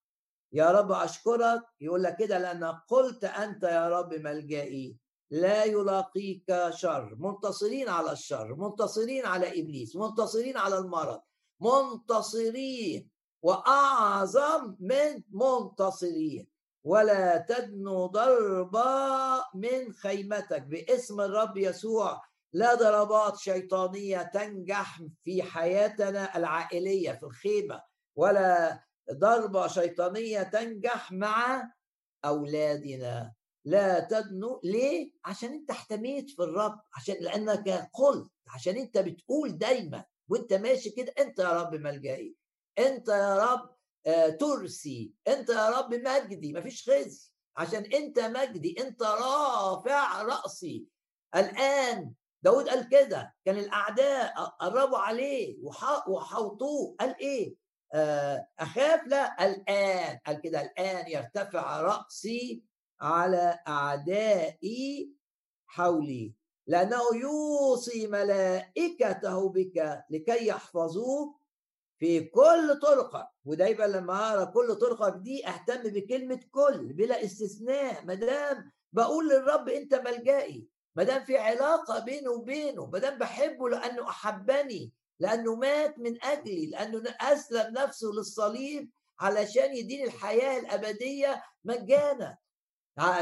يا 0.52 0.70
رب 0.70 0.92
أشكرك. 0.92 1.62
يقول 1.80 2.02
لك 2.02 2.16
كده 2.16 2.38
لأنك 2.38 2.76
قلت 2.88 3.24
أنت 3.24 3.62
يا 3.62 3.88
رب 3.88 4.14
ملجئي 4.14 5.07
لا 5.30 5.64
يلاقيك 5.64 6.70
شر. 6.70 7.14
منتصرين 7.18 7.88
على 7.88 8.12
الشر. 8.12 8.54
منتصرين 8.54 9.26
على 9.26 9.60
إبليس. 9.60 9.96
منتصرين 9.96 10.56
على 10.56 10.78
المرض. 10.78 11.20
منتصرين. 11.60 13.10
وأعظم 13.42 14.76
من 14.80 15.22
منتصرين. 15.30 16.48
ولا 16.84 17.46
تدنو 17.48 18.06
ضربة 18.06 19.44
من 19.54 19.92
خيمتك. 19.92 20.62
باسم 20.62 21.20
الرب 21.20 21.56
يسوع 21.56 22.22
لا 22.52 22.74
ضربات 22.74 23.36
شيطانية 23.36 24.22
تنجح 24.22 25.02
في 25.24 25.42
حياتنا 25.42 26.36
العائلية 26.36 27.12
في 27.12 27.22
الخيمة. 27.22 27.82
ولا 28.16 28.80
ضربة 29.12 29.66
شيطانية 29.66 30.42
تنجح 30.42 31.12
مع 31.12 31.72
أولادنا. 32.24 33.37
لا 33.64 34.00
تدنو 34.00 34.60
ليه؟ 34.64 35.12
عشان 35.24 35.52
انت 35.52 35.70
احتميت 35.70 36.30
في 36.30 36.42
الرب 36.42 36.80
عشان 36.96 37.16
لأنك 37.20 37.90
قلت 37.94 38.32
عشان 38.48 38.76
انت 38.76 38.98
بتقول 38.98 39.58
دايما 39.58 40.04
وانت 40.28 40.52
ماشي 40.52 40.90
كده 40.90 41.14
انت 41.18 41.38
يا 41.38 41.52
رب 41.62 41.74
ملجئي 41.74 42.36
انت 42.78 43.08
يا 43.08 43.38
رب 43.38 43.76
آه 44.06 44.28
ترسي 44.28 45.12
انت 45.28 45.48
يا 45.48 45.70
رب 45.70 45.94
مجدي 45.94 46.52
مفيش 46.52 46.90
خزي. 46.90 47.30
عشان 47.56 47.84
انت 47.84 48.18
مجدي 48.20 48.80
انت 48.80 49.02
رافع 49.02 50.22
رأسي. 50.22 50.86
الآن 51.36 52.12
داود 52.42 52.68
قال 52.68 52.88
كده 52.88 53.34
كان 53.44 53.58
الأعداء 53.58 54.34
قربوا 54.60 54.98
عليه 54.98 55.58
وحوطوه. 56.08 56.96
قال 57.00 57.16
إيه؟ 57.20 57.54
آه 57.94 58.48
أخاف؟ 58.58 59.06
لا 59.06 59.46
الآن. 59.46 60.18
قال 60.26 60.40
كده 60.40 60.60
الآن 60.62 61.10
يرتفع 61.10 61.80
رأسي 61.80 62.62
على 63.00 63.58
أعدائي 63.68 65.12
حولي 65.66 66.34
لأنه 66.66 67.00
يوصي 67.14 68.06
ملائكته 68.06 69.48
بك 69.48 70.04
لكي 70.10 70.46
يحفظوك 70.46 71.38
في 71.98 72.20
كل 72.20 72.78
طرقك 72.82 73.28
ودايما 73.44 73.84
لما 73.84 74.28
أقرأ 74.28 74.44
كل 74.44 74.74
طرقك 74.74 75.14
دي 75.16 75.48
أهتم 75.48 75.82
بكلمة 75.82 76.40
كل 76.50 76.92
بلا 76.92 77.24
استثناء. 77.24 78.04
ما 78.04 78.14
دام 78.14 78.72
بقول 78.92 79.28
للرب 79.28 79.68
أنت 79.68 79.94
ملجئي 79.94 80.68
ما 80.96 81.02
دام 81.02 81.24
في 81.24 81.38
علاقة 81.38 81.98
بيني 81.98 82.28
وبينه 82.28 82.86
ما 82.86 82.98
دام 82.98 83.18
بحبه 83.18 83.68
لأنه 83.68 84.08
أحبني 84.08 84.92
لأنه 85.20 85.54
مات 85.54 85.98
من 85.98 86.24
أجلي 86.24 86.66
لأنه 86.66 87.02
أسلم 87.20 87.72
نفسه 87.74 88.08
للصليب 88.08 88.90
علشان 89.20 89.76
يديني 89.76 90.04
الحياة 90.04 90.58
الأبدية 90.60 91.42
مجانا. 91.64 92.36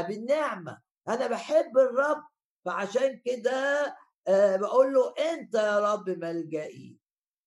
بالنعمة. 0.07 0.81
أنا 1.07 1.27
بحب 1.27 1.77
الرب 1.77 2.23
فعشان 2.65 3.21
كده 3.25 3.95
آه، 4.27 4.55
بقول 4.55 4.93
له 4.93 5.13
أنت 5.33 5.53
يا 5.55 5.93
رب 5.93 6.09
ملجئي 6.09 6.97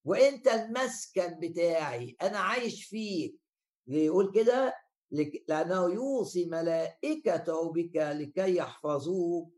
وأنت 0.05 0.47
المسكن 0.47 1.39
بتاعي 1.39 2.15
أنا 2.21 2.39
عايش 2.39 2.85
فيك. 2.85 3.35
يقول 3.87 4.31
كده 4.35 4.75
لأنه 5.47 5.93
يوصي 5.93 6.45
ملائكته 6.45 7.71
بك 7.71 7.95
لكي 7.95 8.55
يحفظوك 8.55 9.53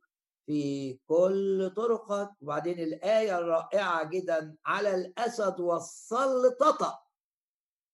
في 0.45 0.93
كل 1.07 1.73
طرقك. 1.75 2.29
وبعدين 2.41 2.79
الآية 2.79 3.37
الرائعة 3.37 4.03
جدا 4.09 4.55
على 4.65 4.95
الأسد 4.95 5.59
والسلطة 5.59 7.03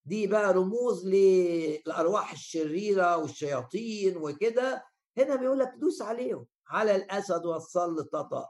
دي 0.09 0.27
بقى 0.27 0.53
رموز 0.53 1.07
للأرواح 1.07 2.31
الشريرة 2.31 3.17
والشياطين 3.17 4.17
وكده. 4.17 4.83
هنا 5.17 5.35
بيقول 5.35 5.59
لك 5.59 5.73
دوس 5.77 6.01
عليهم. 6.01 6.45
على 6.67 6.95
الأسد 6.95 7.45
والسلطة 7.45 8.49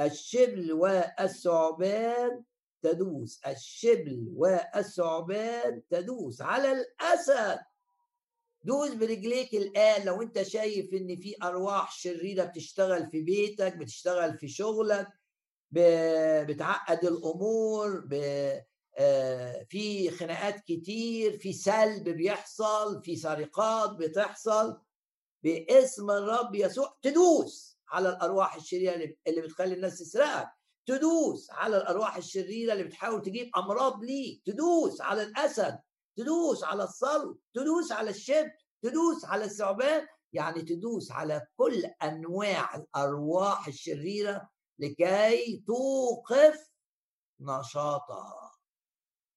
الشبل 0.00 0.72
والثعبان 0.72 2.44
تدوس. 2.82 3.40
الشبل 3.46 4.32
والثعبان 4.36 5.82
تدوس. 5.90 6.42
على 6.42 6.72
الأسد. 6.72 7.58
دوس 8.64 8.90
برجليك 8.94 9.54
الآن. 9.54 10.04
لو 10.06 10.22
أنت 10.22 10.42
شايف 10.42 10.94
إن 10.94 11.16
في 11.16 11.34
أرواح 11.42 11.92
شريرة 11.92 12.44
بتشتغل 12.44 13.06
في 13.10 13.22
بيتك 13.22 13.76
بتشتغل 13.76 14.38
في 14.38 14.48
شغلك 14.48 15.08
بتعقد 15.72 17.04
الأمور 17.04 18.08
آه، 18.12 18.64
في 19.68 20.10
خناقات 20.10 20.60
كتير 20.60 21.38
في 21.38 21.52
سلب 21.52 22.08
بيحصل 22.08 23.02
في 23.02 23.16
سرقات 23.16 23.90
بتحصل. 23.90 24.80
باسم 25.44 26.10
الرب 26.10 26.54
يسوع 26.54 26.98
تدوس 27.02 27.78
على 27.88 28.08
الأرواح 28.08 28.54
الشريرة 28.54 29.14
اللي 29.26 29.40
بتخلي 29.40 29.74
الناس 29.74 29.98
تسرقك. 29.98 30.48
تدوس 30.86 31.50
على 31.50 31.76
الأرواح 31.76 32.16
الشريرة 32.16 32.72
اللي 32.72 32.84
بتحاول 32.84 33.22
تجيب 33.22 33.50
أمراض 33.56 34.02
ليك. 34.04 34.42
تدوس 34.46 35.00
على 35.00 35.22
الأسد. 35.22 35.78
تدوس 36.16 36.64
على 36.64 36.84
الصلب. 36.84 37.38
تدوس 37.54 37.92
على 37.92 38.10
الشب 38.10 38.50
تدوس 38.82 39.24
على 39.24 39.44
الثعبان. 39.44 40.06
يعني 40.32 40.62
تدوس 40.62 41.10
على 41.12 41.46
كل 41.56 41.84
أنواع 42.02 42.76
الأرواح 42.76 43.66
الشريرة 43.68 44.48
لكي 44.78 45.64
توقف 45.66 46.70
نشاطها. 47.40 48.49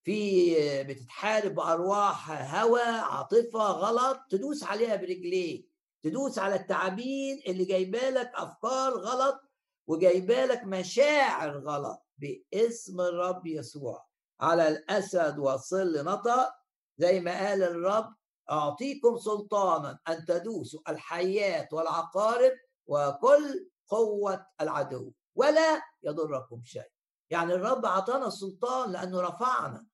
في 0.04 0.84
بتتحارب 0.84 1.56
بأرواح 1.56 2.32
هوى 2.56 2.82
عاطفة 2.82 3.60
غلط 3.60 4.20
تدوس 4.30 4.64
عليها 4.64 4.96
برجليك. 4.96 5.70
تدوس 6.02 6.40
على 6.40 6.56
التعابين 6.56 7.42
اللي 7.48 7.66
جايبه 7.66 8.10
لك 8.10 8.32
أفكار 8.36 8.94
غلط 8.94 9.42
وجايبه 9.88 10.46
لك 10.46 10.64
مشاعر 10.64 11.60
غلط 11.60 12.06
باسم 12.18 13.02
الرب 13.02 13.48
يسوع. 13.48 14.06
على 14.42 14.68
الأسد 14.68 15.40
وصل 15.40 16.06
نطق. 16.06 16.54
زي 16.98 17.20
ما 17.20 17.48
قال 17.48 17.64
الرب 17.64 18.14
أعطيكم 18.52 19.18
سلطانا 19.18 20.00
أن 20.08 20.26
تدوسوا 20.26 20.80
الحياة 20.90 21.68
والعقارب 21.72 22.52
وكل 22.86 23.70
قوة 23.88 24.46
العدو 24.62 25.12
ولا 25.36 25.82
يضركم 26.04 26.62
شيء. 26.64 26.92
يعني 27.30 27.54
الرب 27.54 27.86
أعطانا 27.86 28.28
السلطان 28.28 28.92
لأنه 28.92 29.22
رفعنا. 29.22 29.93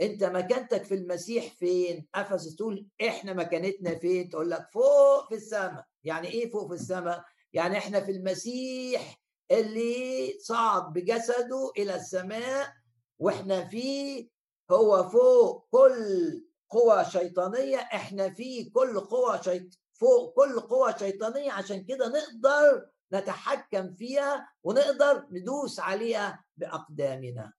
أنت 0.00 0.24
مكانتك 0.24 0.84
في 0.84 0.94
المسيح 0.94 1.54
فين؟ 1.54 2.08
أفس 2.14 2.56
تقول 2.56 2.86
إحنا 3.08 3.32
مكانتنا 3.32 3.98
فين؟ 3.98 4.28
تقول 4.28 4.50
لك 4.50 4.68
فوق 4.72 5.28
في 5.28 5.34
السماء. 5.34 5.84
يعني 6.04 6.28
إيه 6.28 6.50
فوق 6.50 6.68
في 6.68 6.74
السماء؟ 6.74 7.24
يعني 7.52 7.78
إحنا 7.78 8.00
في 8.00 8.10
المسيح 8.12 9.20
اللي 9.50 10.34
صعد 10.40 10.92
بجسده 10.92 11.72
إلى 11.78 11.94
السماء 11.94 12.72
وإحنا 13.18 13.64
فيه 13.64 14.28
هو 14.70 15.08
فوق 15.08 15.68
كل 15.70 16.44
قوى 16.70 17.04
شيطانية 17.04 17.76
إحنا 17.78 18.30
في 18.30 18.70
كل 18.70 19.00
قوى 19.00 19.40
شيط... 19.44 19.78
فوق 19.92 20.34
كل 20.36 20.60
قوى 20.60 20.94
شيطانية. 20.98 21.52
عشان 21.52 21.84
كده 21.84 22.08
نقدر 22.08 22.86
نتحكم 23.12 23.94
فيها 23.94 24.48
ونقدر 24.62 25.26
ندوس 25.30 25.80
عليها 25.80 26.44
بأقدامنا. 26.56 27.52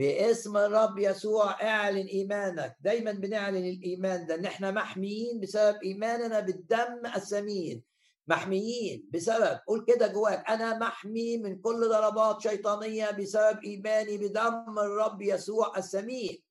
باسم 0.00 0.56
الرب 0.56 0.98
يسوع 0.98 1.62
اعلن 1.62 2.06
إيمانك. 2.06 2.76
دايما 2.80 3.12
بنعلن 3.12 3.68
الإيمان 3.68 4.26
ده. 4.26 4.34
ان 4.34 4.44
إحنا 4.44 4.70
محميين 4.70 5.40
بسبب 5.40 5.76
إيماننا 5.84 6.40
بالدم 6.40 7.06
الثمين 7.16 7.82
محميين 8.26 9.08
بسبب 9.12 9.60
قول 9.68 9.84
كده 9.84 10.06
جواك. 10.06 10.50
أنا 10.50 10.78
محمي 10.78 11.36
من 11.36 11.60
كل 11.60 11.88
ضربات 11.88 12.40
شيطانية 12.40 13.10
بسبب 13.10 13.58
إيماني 13.64 14.18
بدم 14.18 14.78
الرب 14.78 15.22
يسوع 15.22 15.76
الثمين 15.76 16.42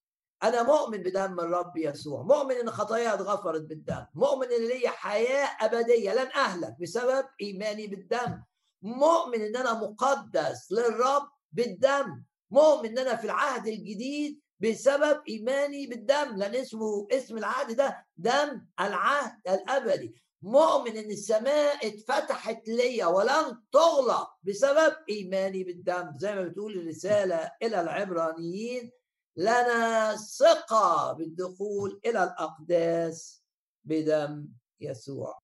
أنا 0.44 0.64
مؤمن 0.64 0.98
بدم 0.98 1.40
الرب 1.40 1.78
يسوع. 1.78 2.22
مؤمن 2.22 2.56
إن 2.56 2.70
خطاياي 2.72 3.14
اتغفرت 3.14 3.62
بالدم. 3.62 4.06
مؤمن 4.14 4.48
إن 4.52 4.68
ليا 4.68 4.90
حياة 4.90 5.50
أبدية. 5.62 6.14
لن 6.14 6.30
أهلك 6.36 6.76
بسبب 6.82 7.26
إيماني 7.42 7.88
بالدم. 7.88 8.42
مؤمن 8.82 9.42
إن 9.42 9.56
أنا 9.56 9.74
مقدس 9.74 10.72
للرب 10.72 11.28
بالدم. 11.52 12.29
مؤمن 12.52 12.90
إن 12.90 12.98
أنا 13.00 13.16
في 13.16 13.26
العهد 13.26 13.68
الجديد 13.68 14.40
بسبب 14.60 15.22
إيماني 15.30 15.88
بالدم 15.88 16.36
لأن 16.38 16.56
اسمه 16.56 17.08
اسم 17.12 17.38
العهد 17.38 17.76
ده 17.76 18.06
دم 18.18 18.66
العهد 18.80 19.32
الأبدي. 19.48 20.16
مؤمن 20.42 20.98
إن 20.98 21.12
السماء 21.12 21.88
اتفتحت 21.88 22.68
ليا 22.68 23.06
ولن 23.06 23.62
تغلق 23.72 24.30
بسبب 24.44 24.96
إيماني 25.10 25.64
بالدم. 25.64 26.12
زي 26.18 26.36
ما 26.36 26.44
بتقول 26.44 26.80
الرسالة 26.80 27.52
إلى 27.64 27.82
العبرانيين 27.82 28.92
لنا 29.38 30.16
ثقة 30.16 31.14
بالدخول 31.14 32.00
إلى 32.06 32.24
الأقداس 32.24 33.44
بدم 33.84 34.48
يسوع. 34.82 35.40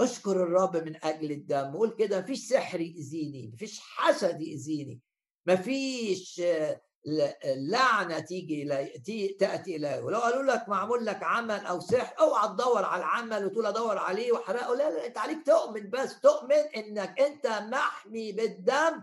أشكر 0.00 0.42
الرب 0.42 0.76
من 0.76 1.04
أجل 1.04 1.30
الدم. 1.32 1.76
قول 1.76 1.96
كده 1.98 2.20
مفيش 2.20 2.48
سحر 2.48 2.80
يأذيني 2.80 3.50
مفيش 3.54 3.80
حسد 3.80 4.40
يأذيني 4.40 5.00
مفيش 5.48 6.42
لعنه 7.44 8.18
تيجي 8.18 9.36
تأتي 9.40 9.76
إليه. 9.76 10.00
ولو 10.00 10.18
قالوا 10.18 10.42
لك 10.42 10.68
معمول 10.68 11.06
لك 11.06 11.22
عمل 11.22 11.66
أو 11.66 11.80
سحر 11.80 12.14
أوعى 12.20 12.48
تدور 12.48 12.84
على 12.84 13.00
العمل 13.02 13.46
وتقول 13.46 13.66
أدور 13.66 13.98
عليه 13.98 14.32
وأحرقه. 14.32 14.74
لا 14.74 14.90
لا 14.90 15.06
أنت 15.06 15.18
عليك 15.18 15.46
تؤمن 15.46 15.90
بس. 15.90 16.20
تؤمن 16.20 16.64
إنك 16.76 17.20
أنت 17.20 17.46
محمي 17.46 18.32
بالدم. 18.32 19.02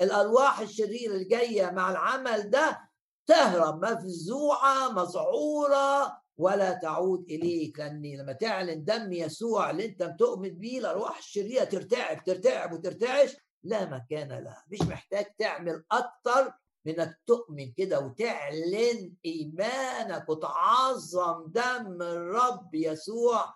الأرواح 0.00 0.60
الشريرة 0.60 1.12
اللي 1.12 1.24
جاية 1.24 1.70
مع 1.70 1.90
العمل 1.90 2.50
ده 2.50 2.80
تهرب 3.26 3.84
مفزوعة 3.84 4.88
مذعورة 4.92 6.22
ولا 6.38 6.72
تعود 6.72 7.24
إليك. 7.30 7.78
لأن 7.78 8.02
لما 8.02 8.32
تعلن 8.32 8.84
دم 8.84 9.12
يسوع 9.12 9.70
اللي 9.70 9.84
أنت 9.84 10.02
بتؤمن 10.02 10.50
بيه 10.50 10.78
الأرواح 10.78 11.18
الشريرة 11.18 11.64
ترتعب 11.64 12.24
ترتعب 12.24 12.72
وترتعش. 12.72 13.36
لا 13.64 13.90
مكان 13.90 14.28
لها. 14.28 14.64
مش 14.68 14.82
محتاج 14.82 15.26
تعمل 15.38 15.84
أكتر 15.92 16.52
من 16.84 17.00
إنك 17.00 17.20
تؤمن 17.26 17.72
كده 17.72 18.00
وتعلن 18.00 19.14
إيمانك 19.24 20.28
وتعظم 20.28 21.46
دم 21.46 22.02
الرب 22.02 22.74
يسوع. 22.74 23.54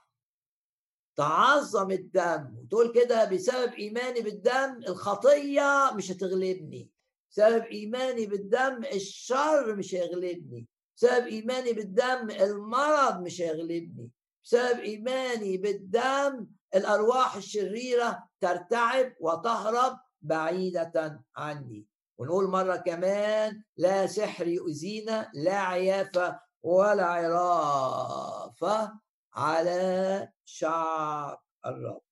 تعظم 1.16 1.90
الدم 1.90 2.54
وتقول 2.58 2.92
كده 2.92 3.24
بسبب 3.24 3.72
إيماني 3.72 4.20
بالدم 4.20 4.80
الخطية 4.88 5.90
مش 5.94 6.10
هتغلبني. 6.10 6.90
بسبب 7.30 7.64
إيماني 7.64 8.26
بالدم 8.26 8.84
الشر 8.84 9.76
مش 9.76 9.94
هيغلبني. 9.94 10.68
بسبب 10.96 11.26
إيماني 11.26 11.72
بالدم 11.72 12.30
المرض 12.30 13.20
مش 13.20 13.40
هيغلبني. 13.40 14.10
بسبب 14.46 14.80
إيماني 14.80 15.56
بالدم 15.56 16.46
الأرواح 16.74 17.37
الشريرة 17.37 18.28
ترتعب 18.40 19.12
وتهرب 19.20 19.98
بعيدة 20.22 21.24
عني. 21.37 21.87
ونقول 22.18 22.48
مرة 22.50 22.76
كمان 22.76 23.62
لا 23.76 24.06
سحر 24.06 24.46
يؤذينا 24.46 25.30
لا 25.35 25.61
عيافه 25.61 26.40
ولا 26.62 27.06
عرافه 27.06 28.92
على 29.35 30.32
شعب 30.44 31.42
الرب. 31.66 32.02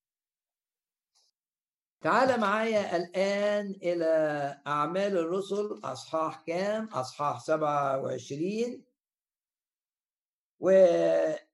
تعال 2.01 2.41
معايا 2.41 2.97
الآن 2.97 3.67
إلى 3.83 4.13
أعمال 4.67 5.19
الرسل 5.19 5.81
أصحاح 5.85 6.43
كام؟ 6.47 6.89
أصحاح 6.89 7.41
27 7.41 8.85
وقصة 10.61 11.54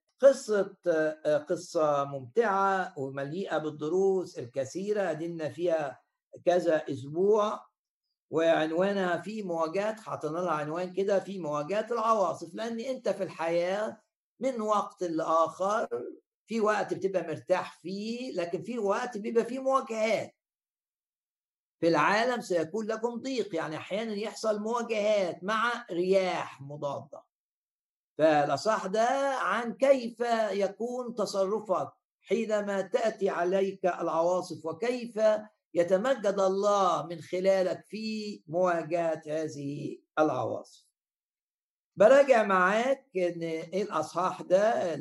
قصة 1.49 2.03
ممتعة 2.05 2.93
ومليئة 2.99 3.57
بالدروس 3.57 4.39
الكثيرة 4.39 5.13
دينا 5.13 5.49
فيها 5.49 6.01
كذا 6.45 6.75
أسبوع 6.89 7.65
وعنوانها 8.31 9.17
في 9.21 9.43
مواجهة 9.43 10.01
حاطين 10.01 10.31
لها 10.31 10.51
عنوان 10.51 10.93
كده 10.93 11.19
في 11.19 11.39
مواجهة 11.39 11.87
العواصف 11.91 12.55
لأن 12.55 12.79
أنت 12.79 13.09
في 13.09 13.23
الحياة 13.23 14.01
من 14.39 14.61
وقت 14.61 15.03
لآخر 15.03 15.87
في 16.47 16.61
وقت 16.61 16.93
بتبقى 16.93 17.23
مرتاح 17.23 17.79
فيه 17.79 18.31
لكن 18.33 18.63
في 18.63 18.79
وقت 18.79 19.17
بيبقى 19.17 19.45
فيه 19.45 19.59
مواجهات. 19.59 20.35
في 21.79 21.87
العالم 21.87 22.41
سيكون 22.41 22.87
لكم 22.87 23.15
ضيق 23.15 23.55
يعني 23.55 23.77
أحيانا 23.77 24.13
يحصل 24.13 24.59
مواجهات 24.61 25.43
مع 25.43 25.85
رياح 25.91 26.61
مضادة. 26.61 27.23
فالأصح 28.21 28.87
ده 28.87 29.35
عن 29.37 29.73
كيف 29.73 30.19
يكون 30.51 31.15
تصرفك 31.15 31.91
حينما 32.21 32.81
تأتي 32.81 33.29
عليك 33.29 33.85
العواصف 33.85 34.65
وكيف 34.65 35.19
يتمجد 35.73 36.39
الله 36.39 37.05
من 37.07 37.21
خلالك 37.21 37.85
في 37.87 38.41
مواجهة 38.47 39.21
هذه 39.27 39.97
العواصف. 40.19 40.85
براجع 41.95 42.43
معاك 42.43 43.09
إن 43.15 43.43
إيه 43.43 43.83
الأصحاح 43.83 44.41
ده؟ 44.41 44.93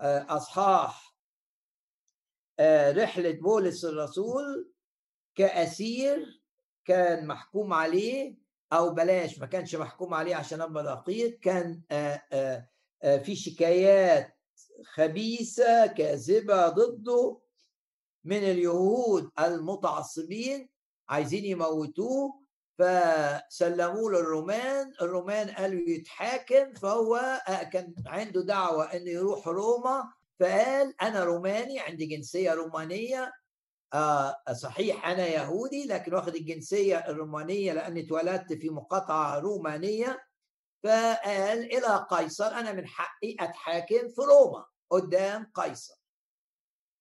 الأصحاح 0.00 1.14
آه، 2.58 2.92
رحلة 2.92 3.32
بولس 3.32 3.84
الرسول 3.84 4.72
كأسير 5.34 6.42
كان 6.84 7.26
محكوم 7.26 7.72
عليه 7.72 8.43
أو 8.74 8.90
بلاش 8.90 9.38
ما 9.38 9.46
كانش 9.46 9.74
محكوم 9.74 10.14
عليه 10.14 10.36
عشان 10.36 10.60
أبقى 10.60 10.84
دقيق. 10.84 11.38
كان 11.40 11.80
آه، 11.90 12.22
آه، 13.02 13.18
في 13.18 13.36
شكايات 13.36 14.36
خبيثة 14.94 15.86
كاذبة 15.86 16.68
ضده 16.68 17.38
من 18.24 18.36
اليهود 18.38 19.30
المتعصبين 19.40 20.68
عايزين 21.08 21.44
يموتوه 21.44 22.40
فسلموه 22.78 24.10
للرومان. 24.12 24.92
الرومان 25.02 25.50
قالوا 25.50 25.88
يتحاكم 25.88 26.74
فهو 26.74 27.16
آه، 27.48 27.62
كان 27.62 27.94
عنده 28.06 28.42
دعوة 28.42 28.84
إنه 28.84 29.10
يروح 29.10 29.48
روما 29.48 30.12
فقال 30.40 30.94
أنا 31.02 31.24
روماني 31.24 31.80
عندي 31.80 32.06
جنسية 32.06 32.54
رومانية 32.54 33.22
آه 33.22 33.43
صحيح 34.52 35.06
أنا 35.06 35.26
يهودي 35.26 35.86
لكن 35.86 36.14
واخد 36.14 36.34
الجنسية 36.34 36.96
الرومانية 36.96 37.72
لأني 37.72 38.06
اتولدت 38.06 38.52
في 38.52 38.70
مقاطعة 38.70 39.38
رومانية. 39.38 40.26
فقال 40.84 41.58
إلى 41.58 42.06
قيصر 42.10 42.46
أنا 42.46 42.72
من 42.72 42.86
حقي 42.86 43.36
أتحاكم 43.40 44.08
في 44.08 44.20
روما 44.20 44.66
قدام 44.90 45.50
قيصر. 45.54 45.94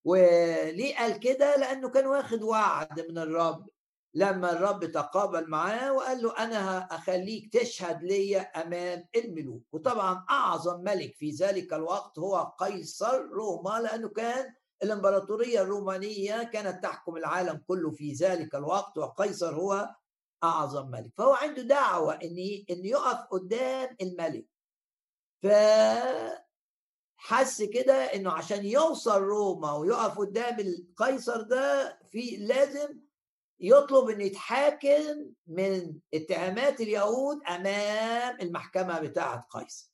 وليه 0.05 0.97
قال 0.97 1.19
كده؟ 1.19 1.55
لأنه 1.55 1.89
كان 1.89 2.07
واخد 2.07 2.43
وعد 2.43 2.99
من 3.09 3.17
الرب. 3.17 3.69
لما 4.15 4.51
الرب 4.51 4.85
تقابل 4.85 5.49
معاه 5.49 5.93
وقال 5.93 6.23
له 6.23 6.37
أنا 6.37 6.77
أخليك 6.91 7.53
تشهد 7.53 8.03
لي 8.03 8.37
أمام 8.37 9.07
الملوك. 9.15 9.63
وطبعا 9.71 10.25
أعظم 10.29 10.83
ملك 10.83 11.15
في 11.15 11.29
ذلك 11.29 11.73
الوقت 11.73 12.19
هو 12.19 12.53
قيصر 12.59 13.21
روما 13.21 13.79
لأنه 13.79 14.09
كان 14.09 14.53
الإمبراطورية 14.83 15.61
الرومانية 15.61 16.43
كانت 16.43 16.83
تحكم 16.83 17.17
العالم 17.17 17.61
كله 17.67 17.91
في 17.91 18.13
ذلك 18.13 18.55
الوقت 18.55 18.97
وقيصر 18.97 19.55
هو 19.55 19.95
أعظم 20.43 20.91
ملك. 20.91 21.11
فهو 21.17 21.33
عنده 21.33 21.61
دعوة 21.61 22.13
إن 22.13 22.35
إن 22.69 22.85
يقف 22.85 23.27
قدام 23.31 23.95
الملك. 24.01 24.45
ف 25.43 25.47
حس 27.17 27.61
كده 27.61 27.93
إنه 27.93 28.31
عشان 28.31 28.65
يوصل 28.65 29.21
روما 29.21 29.73
ويقف 29.73 30.17
قدام 30.19 30.59
القيصر 30.59 31.41
ده 31.41 31.99
في 32.11 32.35
لازم 32.37 32.99
يطلب 33.59 34.09
إنه 34.09 34.23
يتحاكم 34.23 35.31
من 35.47 35.99
اتهامات 36.13 36.81
اليهود 36.81 37.43
أمام 37.43 38.37
المحكمة 38.41 38.99
بتاعة 38.99 39.47
قيصر. 39.49 39.92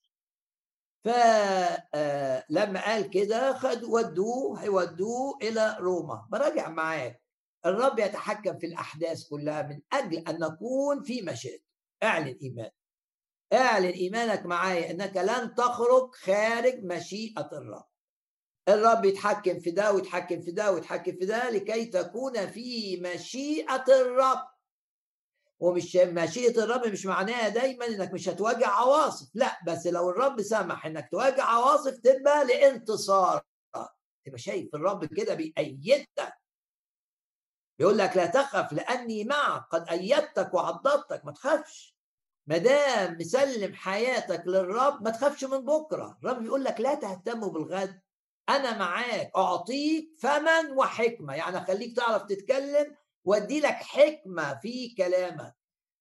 فلما 1.04 2.80
آه، 2.80 2.86
قال 2.86 3.10
كده 3.10 3.54
خد 3.54 3.84
ودوه 3.84 4.64
هيودوه 4.64 5.38
إلى 5.42 5.78
روما. 5.80 6.28
براجع 6.30 6.70
معاك. 6.70 7.22
الرب 7.66 8.00
يتحكم 8.00 8.58
في 8.58 8.66
الأحداث 8.66 9.24
كلها 9.30 9.62
من 9.62 9.82
أجل 9.94 10.18
أن 10.18 10.40
نكون 10.40 11.04
في 11.04 11.22
مشيئته. 11.22 11.64
اعلن 12.04 12.38
ايمان 12.42 12.70
اعلن 13.54 13.86
إيمانك 13.86 14.46
معايا 14.46 14.92
إنك 14.92 15.18
لن 15.18 15.56
تخرج 15.56 16.16
خارج 16.16 16.84
مشيئة 16.84 17.50
الرب. 17.54 17.90
الرب 18.70 19.06
يتحكم 19.06 19.60
في 19.60 19.72
ده 19.72 19.94
ويتحكم 19.94 20.42
في 20.42 20.52
ده 20.52 20.72
ويتحكم 20.72 21.12
في 21.12 21.26
ده 21.26 21.50
لكي 21.50 21.86
تكون 21.86 22.48
في 22.48 22.98
مشيئة 22.98 23.84
الرب. 23.90 24.59
ومش 25.60 25.96
مشيئة 25.96 26.64
الرب 26.64 26.88
مش 26.88 27.06
معناها 27.06 27.50
دايما 27.50 27.88
إنك 27.88 28.14
مش 28.14 28.30
هتواجه 28.30 28.68
عواصف. 28.68 29.30
لا 29.34 29.60
بس 29.68 29.88
لو 29.88 30.10
الرب 30.10 30.42
سمح 30.42 30.86
إنك 30.86 31.10
تواجه 31.12 31.44
عواصف 31.44 31.98
تبقى 31.98 32.46
لانتصار. 32.46 33.42
تبقى 34.26 34.40
شايف 34.40 34.76
الرب 34.76 35.06
كده 35.06 35.34
بيأيدك. 35.34 36.34
بيقول 37.80 37.98
لك 37.98 38.18
لا 38.18 38.26
تخف 38.26 38.74
لأني 38.74 39.24
معك 39.24 39.66
قد 39.72 39.90
أيدتك 39.90 40.54
وعضدتك. 40.54 41.26
ما 41.26 41.32
تخافش. 41.32 41.96
ما 42.48 42.58
دام 42.58 43.18
مسلم 43.20 43.74
حياتك 43.74 44.44
للرب 44.48 45.04
ما 45.04 45.10
تخافش 45.10 45.44
من 45.44 45.66
بكرة. 45.66 46.18
الرب 46.24 46.44
بيقول 46.44 46.64
لك 46.64 46.82
لا 46.82 46.96
تهتموا 46.96 47.50
بالغد. 47.50 48.02
أنا 48.50 48.78
معاك 48.78 49.32
أعطيك 49.36 50.16
فما 50.20 50.72
وحكمة. 50.72 51.36
يعني 51.36 51.58
أخليك 51.58 51.96
تعرف 51.96 52.24
تتكلم 52.24 52.96
وادي 53.26 53.60
لك 53.60 53.74
حكمة 53.76 54.60
في 54.60 54.96
كلامك 54.96 55.56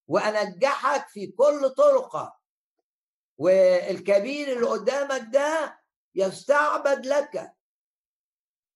وأنجحك 0.08 1.08
في 1.08 1.26
كل 1.26 1.70
طرقك 1.70 2.32
والكبير 3.38 4.52
اللي 4.52 4.66
قدامك 4.66 5.28
ده 5.32 5.80
يستعبد 6.14 7.06
لك. 7.06 7.54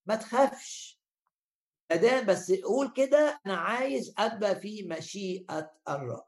ما 0.06 0.16
تخافش. 0.16 1.00
ادام 1.90 2.26
بس 2.26 2.52
قول 2.52 2.92
كده 2.96 3.40
أنا 3.46 3.56
عايز 3.56 4.14
أبقى 4.18 4.56
في 4.60 4.82
مشيئة 4.82 5.72
الرب. 5.88 6.26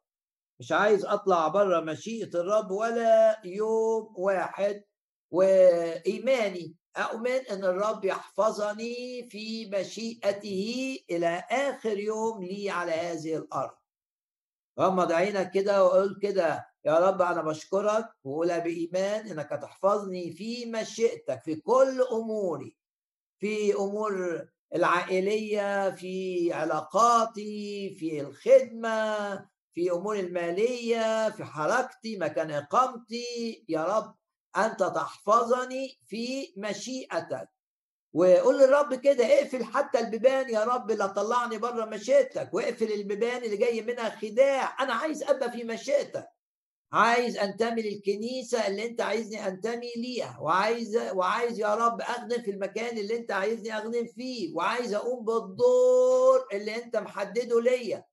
مش 0.60 0.72
عايز 0.72 1.04
أطلع 1.04 1.48
بره 1.48 1.80
مشيئة 1.80 2.40
الرب 2.40 2.70
ولا 2.70 3.40
يوم 3.44 4.14
واحد. 4.16 4.84
وإيماني 5.30 6.76
أؤمن 6.96 7.30
أن 7.50 7.64
الرب 7.64 8.04
يحفظني 8.04 9.28
في 9.30 9.66
مشيئته 9.66 10.98
إلى 11.10 11.44
آخر 11.50 11.98
يوم 11.98 12.42
لي 12.44 12.70
على 12.70 12.92
هذه 12.92 13.36
الأرض. 13.36 13.74
غمض 14.80 15.12
عينك 15.12 15.50
كده 15.50 15.84
وقول 15.84 16.18
كده 16.22 16.66
يا 16.84 16.98
رب 16.98 17.22
أنا 17.22 17.42
بشكرك 17.42 18.06
وقولها 18.24 18.58
بإيمان 18.58 19.28
إنك 19.28 19.52
هتحفظني 19.52 20.30
في 20.32 20.66
مشيئتك 20.66 21.42
في 21.44 21.54
كل 21.56 22.02
أموري 22.12 22.76
في 23.38 23.74
أمور 23.74 24.44
العائلية 24.74 25.90
في 25.90 26.52
علاقاتي 26.52 27.90
في 27.98 28.20
الخدمة 28.20 29.34
في 29.72 29.90
اموري 29.92 30.20
المالية 30.20 31.30
في 31.30 31.44
حركتي 31.44 32.16
مكان 32.16 32.50
إقامتي 32.50 33.64
يا 33.68 33.84
رب 33.84 34.14
أنت 34.56 34.82
تحفظني 34.82 35.98
في 36.06 36.54
مشيئتك. 36.56 37.48
وقول 38.12 38.58
للرب 38.58 38.94
كده 38.94 39.26
اقفل 39.26 39.64
حتى 39.64 39.98
البيبان 39.98 40.50
يا 40.50 40.64
رب 40.64 40.90
لا 40.90 41.06
طلعني 41.06 41.58
بره 41.58 41.84
مشيئتك 41.84 42.54
واقفل 42.54 42.92
البيبان 42.92 43.42
اللي 43.44 43.56
جاي 43.56 43.82
منها 43.82 44.10
خداع. 44.10 44.82
أنا 44.82 44.94
عايز 44.94 45.22
أبقى 45.22 45.52
في 45.52 45.64
مشيئتك. 45.64 46.26
عايز 46.92 47.38
أنتمي 47.38 47.82
للكنيسة 47.82 48.66
اللي 48.66 48.86
أنت 48.86 49.00
عايزني 49.00 49.46
أنتمي 49.46 49.92
ليها. 49.96 50.38
وعايز 50.40 50.96
وعايز 50.96 51.60
يا 51.60 51.74
رب 51.74 52.00
أخدم 52.00 52.42
في 52.42 52.50
المكان 52.50 52.98
اللي 52.98 53.16
أنت 53.16 53.30
عايزني 53.32 53.78
أخدم 53.78 54.06
فيه. 54.06 54.54
وعايز 54.54 54.94
أقوم 54.94 55.24
بالدور 55.24 56.46
اللي 56.52 56.76
أنت 56.76 56.96
محدده 56.96 57.60
ليا. 57.60 58.04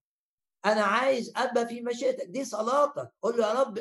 أنا 0.66 0.82
عايز 0.84 1.34
أبقى 1.38 1.68
في 1.68 1.82
مشيئتك. 1.82 2.26
دي 2.26 2.46
صلاتك. 2.46 3.12
قول 3.22 3.38
له 3.38 3.48
يا 3.48 3.54
رب 3.54 3.78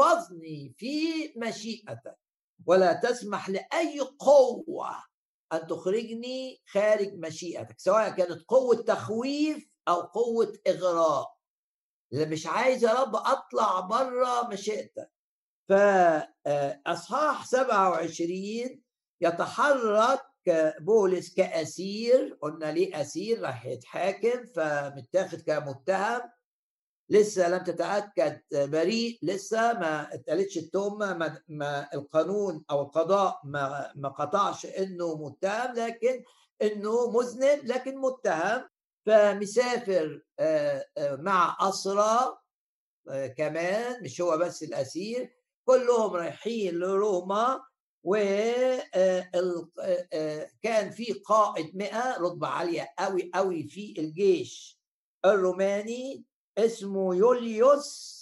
احفظني 0.00 0.74
في 0.76 0.98
مشيئتك. 1.36 2.18
ولا 2.66 2.92
تسمح 2.92 3.48
لأي 3.50 4.00
قوة 4.00 4.90
أن 5.52 5.66
تخرجني 5.66 6.62
خارج 6.66 7.14
مشيئتك 7.14 7.80
سواء 7.80 8.10
كانت 8.10 8.42
قوة 8.48 8.76
تخويف 8.76 9.68
أو 9.88 10.00
قوة 10.00 10.52
إغراء. 10.66 11.36
اللي 12.12 12.26
مش 12.26 12.46
عايز 12.46 12.84
يا 12.84 12.92
رب 12.92 13.16
أطلع 13.16 13.80
بره 13.80 14.48
مشيئتك. 14.48 15.12
فاصحاح 15.68 17.46
27 17.46 18.82
يتحرك 19.20 20.20
بولس 20.80 21.34
كأسير 21.34 22.38
قلنا 22.42 22.72
ليه 22.72 23.00
أسير؟ 23.00 23.40
راح 23.42 23.66
يتحاكم 23.66 24.46
فمتاخد 24.46 25.40
كمتهم. 25.40 26.20
لسه 27.10 27.48
لم 27.48 27.64
تتأكد 27.64 28.40
بريء 28.52 29.18
لسه 29.22 29.72
ما 29.72 30.14
اتقالتش 30.14 30.58
التهمة 30.58 31.14
ما, 31.14 31.42
ما 31.48 31.88
القانون 31.94 32.64
أو 32.70 32.82
القضاء 32.82 33.40
ما, 33.44 33.92
ما 33.96 34.08
قطعش 34.08 34.66
إنه 34.66 35.16
متهم 35.16 35.74
لكن 35.74 36.24
إنه 36.62 37.10
مذنب 37.10 37.64
لكن 37.64 37.98
متهم. 37.98 38.68
فمسافر 39.06 40.22
مع 40.98 41.56
أسرى 41.60 42.38
كمان 43.36 44.02
مش 44.02 44.20
هو 44.20 44.38
بس 44.38 44.62
الأسير 44.62 45.36
كلهم 45.64 46.12
رايحين 46.16 46.74
لروما 46.74 47.62
وكان 48.04 48.80
في 50.90 51.12
قائد 51.12 51.76
مئة 51.76 52.16
رتبة 52.18 52.46
عالية 52.48 52.94
قوي 52.98 53.30
قوي 53.34 53.62
في 53.62 53.94
الجيش 53.98 54.80
الروماني. 55.24 56.24
اسمه 56.58 57.14
يوليوس 57.14 58.20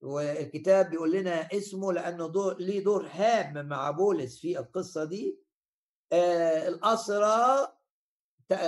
والكتاب 0.00 0.90
بيقول 0.90 1.12
لنا 1.12 1.48
اسمه 1.52 1.92
لأنه 1.92 2.28
دور 2.28 2.56
ليه 2.58 2.84
دور 2.84 3.06
هام 3.06 3.66
مع 3.68 3.90
بولس 3.90 4.40
في 4.40 4.58
القصة 4.58 5.04
دي. 5.04 5.38
آه 6.12 6.68
الأسرى 6.68 7.68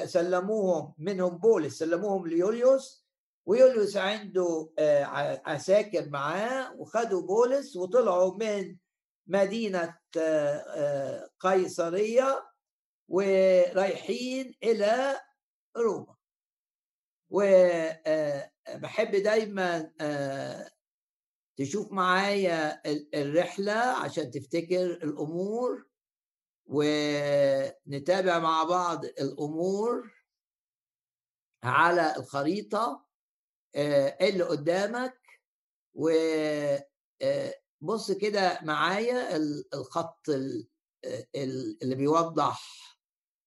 سلموهم 0.05 0.95
منهم 0.99 1.39
بولس 1.39 1.79
سلموهم 1.79 2.27
ليوليوس 2.27 3.07
ويوليوس 3.47 3.97
عنده 3.97 4.73
آه 4.79 5.05
عساكر 5.47 6.09
معاه 6.09 6.75
وخدوا 6.77 7.23
بولس 7.23 7.77
وطلعوا 7.77 8.37
من 8.37 8.77
مدينة 9.27 9.99
آه, 10.19 10.21
آه، 10.57 11.31
قيصرية 11.41 12.51
ورايحين 13.09 14.55
إلى 14.63 15.21
روما. 15.77 16.17
وبحب 17.31 18.50
آه، 18.67 18.77
دايما 19.19 19.93
تشوف 21.57 21.93
معايا 21.93 22.83
الرحلة 23.15 23.73
عشان 23.73 24.31
تفتكر 24.31 24.87
الأمور 24.87 25.87
ونتابع 26.67 28.39
مع 28.39 28.65
بعض 28.65 29.05
الأمور 29.05 30.13
على 31.65 32.17
الخريطة 32.17 33.07
آه، 33.75 34.17
اللي 34.21 34.45
قدامك 34.45 35.21
وبص 35.95 38.11
آه، 38.11 38.19
كده 38.21 38.61
معايا 38.63 39.37
الخط 39.75 40.29
اللي 41.35 41.95
بيوضح 41.95 42.63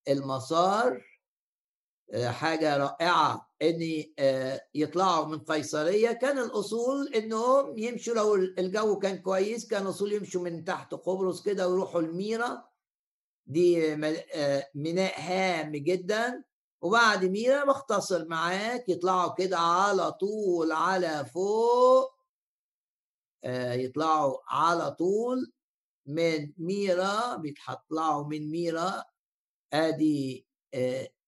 المسار 0.08 1.06
آه، 2.14 2.30
حاجة 2.30 2.78
رائعة. 2.78 3.53
إن 3.64 4.04
آه، 4.20 4.62
يطلعوا 4.76 5.26
من 5.26 5.40
قيصرية. 5.40 6.12
كان 6.12 6.40
الأصول 6.40 7.08
إنهم 7.08 7.78
يمشوا 7.78 8.14
لو 8.14 8.36
الجو 8.36 9.00
كان 9.00 9.18
كويس 9.18 9.68
كان 9.68 9.84
الأصول 9.84 10.14
يمشوا 10.14 10.42
من 10.44 10.64
تحت 10.64 10.94
قبرص 10.94 11.42
كده 11.42 11.68
ويروحوا 11.70 12.02
الميرا 12.02 12.64
دي 13.46 13.94
آه، 13.94 14.70
ميناء 14.76 15.22
هام 15.22 15.72
جدا. 15.72 16.44
وبعد 16.82 17.26
ميرا 17.26 17.66
بختصر 17.66 18.28
معاك 18.28 18.90
يطلعوا 18.90 19.34
كده 19.34 19.58
على 19.58 20.12
طول 20.12 20.72
على 20.72 21.26
فوق. 21.26 22.14
يطلعوا 23.46 24.38
على 24.48 24.92
طول 24.92 25.54
من 26.06 26.54
ميرا 26.58 27.36
بيطلعوا 27.36 28.24
من 28.28 28.52
ميرا 28.52 29.04
آدي 29.74 30.48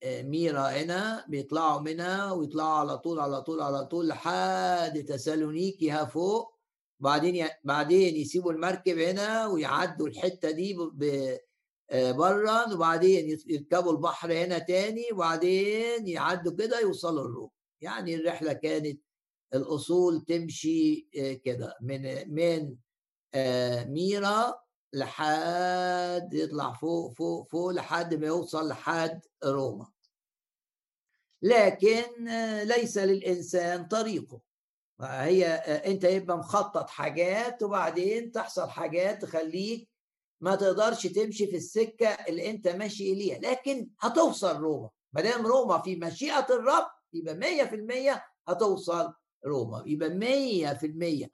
ميرا 0.05 0.59
هنا 0.69 1.25
بيطلعوا 1.27 1.81
منها 1.81 2.31
ويطلعوا 2.31 2.73
على 2.79 2.97
طول 2.97 3.19
على 3.19 3.41
طول 3.41 3.61
على 3.61 3.85
طول 3.85 4.07
لحد 4.07 5.03
تسالونيكي 5.07 5.91
ها 5.91 6.05
فوق. 6.05 6.55
بعدين 6.99 7.47
بعدين 7.63 8.15
يسيبوا 8.15 8.51
المركب 8.51 8.97
هنا 8.99 9.47
ويعدوا 9.47 10.07
الحتة 10.07 10.51
دي 10.51 10.77
آه، 11.91 12.11
برا. 12.11 12.73
وبعدين 12.73 13.39
يركبوا 13.47 13.91
البحر 13.91 14.33
هنا 14.33 14.59
تاني. 14.59 15.05
وبعدين 15.13 16.07
يعدوا 16.07 16.55
كده 16.55 16.79
يوصلوا 16.79 17.25
الروم. 17.25 17.49
يعني 17.81 18.15
الرحلة 18.15 18.53
كانت 18.53 19.01
الأصول 19.53 20.21
تمشي 20.27 21.09
آه، 21.19 21.33
كده. 21.33 21.77
من 21.81 22.33
من 22.33 22.75
آه، 23.33 23.83
ميرا 23.85 24.64
لحد 24.95 26.33
يطلع 26.33 26.73
فوق 26.73 27.13
فوق 27.17 27.47
فوق 27.51 27.69
لحد 27.71 28.13
ما 28.13 28.27
يوصل 28.27 28.67
لحد 28.67 29.21
روما. 29.43 29.87
لكن 31.41 32.25
ليس 32.63 32.97
للإنسان 32.97 33.87
طريقه. 33.87 34.41
هي 35.01 35.45
أنت 35.85 36.03
يبقى 36.03 36.37
مخطط 36.37 36.89
حاجات 36.89 37.63
وبعدين 37.63 38.31
تحصل 38.31 38.69
حاجات 38.69 39.21
تخليك 39.21 39.89
ما 40.41 40.55
تقدرش 40.55 41.07
تمشي 41.07 41.47
في 41.47 41.55
السكة 41.57 42.07
اللي 42.07 42.49
أنت 42.49 42.67
ماشي 42.67 43.11
إليها. 43.13 43.39
لكن 43.39 43.89
هتوصل 43.99 44.57
روما. 44.57 44.89
ما 45.13 45.21
دام 45.21 45.45
روما 45.47 45.81
في 45.81 45.95
مشيئة 45.95 46.47
الرب 46.49 46.87
يبقى 47.13 47.35
مية 47.35 47.63
في 47.63 47.75
المية 47.75 48.25
هتوصل 48.47 49.13
روما. 49.45 49.83
يبقى 49.85 50.09
مية 50.09 50.73
في 50.73 50.85
المية 50.85 51.31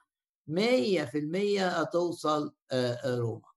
مية 0.47 1.04
في 1.06 1.17
المية 1.17 1.67
هتوصل 1.67 2.54
روما. 3.06 3.50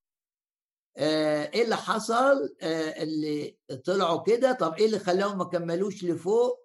إيه 0.98 1.64
اللي 1.64 1.76
حصل؟ 1.76 2.56
اللي 2.62 3.56
طلعوا 3.84 4.22
كده. 4.22 4.52
طب 4.52 4.74
إيه 4.74 4.86
اللي 4.86 4.98
خلاهم 4.98 5.38
ما 5.38 5.44
كملوش 5.44 6.04
لفوق؟ 6.04 6.64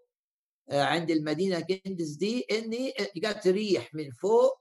عند 0.71 1.11
المدينة 1.11 1.59
كندس 1.59 2.09
دي 2.09 2.41
إن 2.51 2.91
جت 3.17 3.47
ريح 3.47 3.93
من 3.95 4.11
فوق 4.11 4.59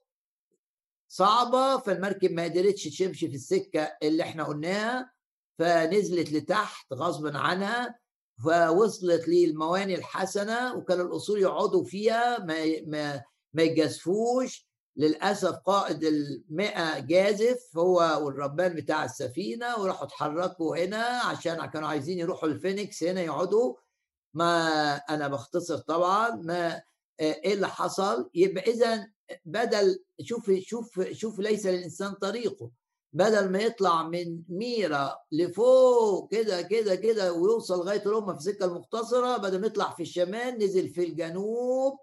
صعبة 1.09 1.79
فالمركب 1.79 2.33
ما 2.33 2.45
قدرتش 2.45 2.99
تمشي 2.99 3.29
في 3.29 3.35
السكة 3.35 3.97
اللي 4.03 4.23
إحنا 4.23 4.45
قلناها 4.45 5.13
فنزلت 5.59 6.33
لتحت 6.33 6.93
غصبا 6.93 7.39
عنها 7.39 7.99
فوصلت 8.45 9.29
للمواني 9.29 9.95
الحسنة 9.95 10.75
وكان 10.77 11.01
الأصول 11.01 11.41
يقعدوا 11.41 11.85
فيها 11.85 12.39
ما 12.39 12.81
ما 12.87 13.25
ما 13.53 13.63
يجازفوش. 13.63 14.68
للأسف 14.99 15.55
قائد 15.57 16.05
المئة 16.05 16.99
جازف 16.99 17.77
هو 17.77 18.21
والربان 18.25 18.75
بتاع 18.75 19.05
السفينة 19.05 19.79
وراحوا 19.79 20.07
اتحركوا 20.07 20.77
هنا 20.77 21.05
عشان 21.07 21.67
كانوا 21.67 21.89
عايزين 21.89 22.19
يروحوا 22.19 22.49
الفينيكس 22.49 23.05
هنا 23.05 23.21
يقعدوا. 23.23 23.75
ما 24.35 24.95
أنا 24.97 25.29
بختصر 25.29 25.79
طبعا 25.79 26.31
ما 26.31 26.83
إيه 27.21 27.55
اللي 27.55 27.69
حصل؟ 27.69 28.31
يبقى 28.35 28.71
اذا 28.71 29.07
بدل 29.45 30.05
شوف 30.23 30.51
شوف 30.51 31.01
شوف 31.13 31.39
ليس 31.39 31.67
للإنسان 31.67 32.13
طريقه. 32.13 32.71
بدل 33.13 33.49
ما 33.49 33.59
يطلع 33.59 34.03
من 34.09 34.43
ميرا 34.49 35.17
لفوق 35.33 36.31
كده 36.31 36.63
كده 36.63 36.95
كده 36.95 37.33
ويوصل 37.33 37.79
لغاية 37.79 38.03
روما 38.07 38.33
في 38.33 38.39
السكه 38.39 38.65
المختصره 38.65 39.37
بدل 39.37 39.61
ما 39.61 39.67
يطلع 39.67 39.91
في 39.91 40.03
الشمال 40.03 40.59
نزل 40.59 40.89
في 40.89 41.05
الجنوب. 41.05 41.99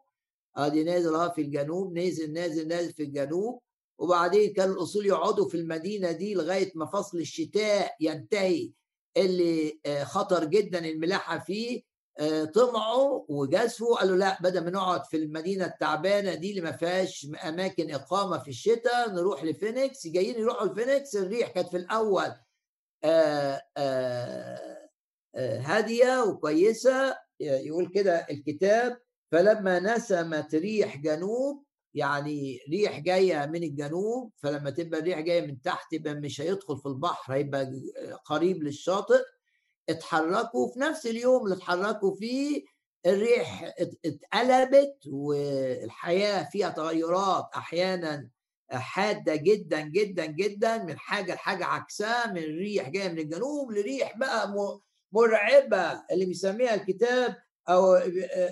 آدي 0.57 0.83
نازل 0.83 1.15
آه 1.15 1.29
في 1.29 1.41
الجنوب 1.41 1.93
نازل 1.93 2.33
نازل 2.33 2.67
نازل 2.67 2.93
في 2.93 3.03
الجنوب. 3.03 3.61
وبعدين 3.99 4.53
كان 4.53 4.71
الأصول 4.71 5.05
يقعدوا 5.05 5.49
في 5.49 5.57
المدينة 5.57 6.11
دي 6.11 6.33
لغاية 6.33 6.71
ما 6.75 6.85
فصل 6.85 7.17
الشتاء 7.17 7.95
ينتهي. 7.99 8.71
اللي 9.17 9.79
آه، 9.85 10.03
خطر 10.03 10.45
جدا 10.45 10.79
الملاحة 10.85 11.39
فيه 11.39 11.81
آه، 12.19 12.43
طمعوا 12.45 13.25
وجازفوا 13.29 13.97
قالوا 13.97 14.17
لا 14.17 14.37
بدل 14.41 14.63
ما 14.63 14.69
نقعد 14.69 15.05
في 15.05 15.17
المدينة 15.17 15.65
التعبانة 15.65 16.33
دي 16.33 16.49
اللي 16.49 16.61
ما 16.61 16.71
فيهاش 16.71 17.27
أماكن 17.47 17.91
إقامة 17.91 18.37
في 18.37 18.47
الشتاء 18.47 19.09
نروح 19.11 19.43
لفينيكس. 19.43 20.07
جايين 20.07 20.39
يروحوا 20.39 20.67
لفينيكس 20.67 21.15
الريح 21.15 21.49
كانت 21.49 21.67
في 21.67 21.77
الأول 21.77 22.31
آآ 23.03 23.61
هادية 25.37 26.23
وكويسة. 26.23 27.17
يقول 27.39 27.87
كده 27.89 28.27
الكتاب 28.29 28.97
فلما 29.31 29.79
نسمت 29.79 30.55
ريح 30.55 30.97
جنوب 30.97 31.63
يعني 31.93 32.59
ريح 32.69 32.99
جاية 32.99 33.45
من 33.45 33.63
الجنوب 33.63 34.31
فلما 34.37 34.69
تبقى 34.69 34.99
الريح 34.99 35.19
جاية 35.19 35.47
من 35.47 35.61
تحت 35.61 35.93
يبقى 35.93 36.13
مش 36.15 36.41
هيدخل 36.41 36.77
في 36.77 36.85
البحر 36.85 37.33
هيبقى 37.33 37.71
قريب 38.25 38.63
للشاطئ. 38.63 39.19
اتحركوا 39.89 40.67
في 40.73 40.79
نفس 40.79 41.05
اليوم 41.05 41.43
اللي 41.43 41.55
اتحركوا 41.55 42.15
فيه 42.15 42.63
الريح 43.05 43.73
اتقلبت 44.05 44.97
والحياة 45.07 46.43
فيها 46.51 46.69
تغيرات 46.69 47.49
أحيانا 47.55 48.29
حادة 48.71 49.35
جدا 49.35 49.81
جدا 49.81 50.25
جدا 50.25 50.83
من 50.83 50.97
حاجة 50.97 51.33
لحاجة 51.33 51.65
عكسها 51.65 52.27
من 52.33 52.41
ريح 52.41 52.89
جاية 52.89 53.09
من 53.09 53.19
الجنوب 53.19 53.71
لريح 53.71 54.17
بقى 54.17 54.53
مرعبة 55.11 56.01
اللي 56.11 56.25
بيسميها 56.25 56.75
الكتاب 56.75 57.35
أو 57.69 57.99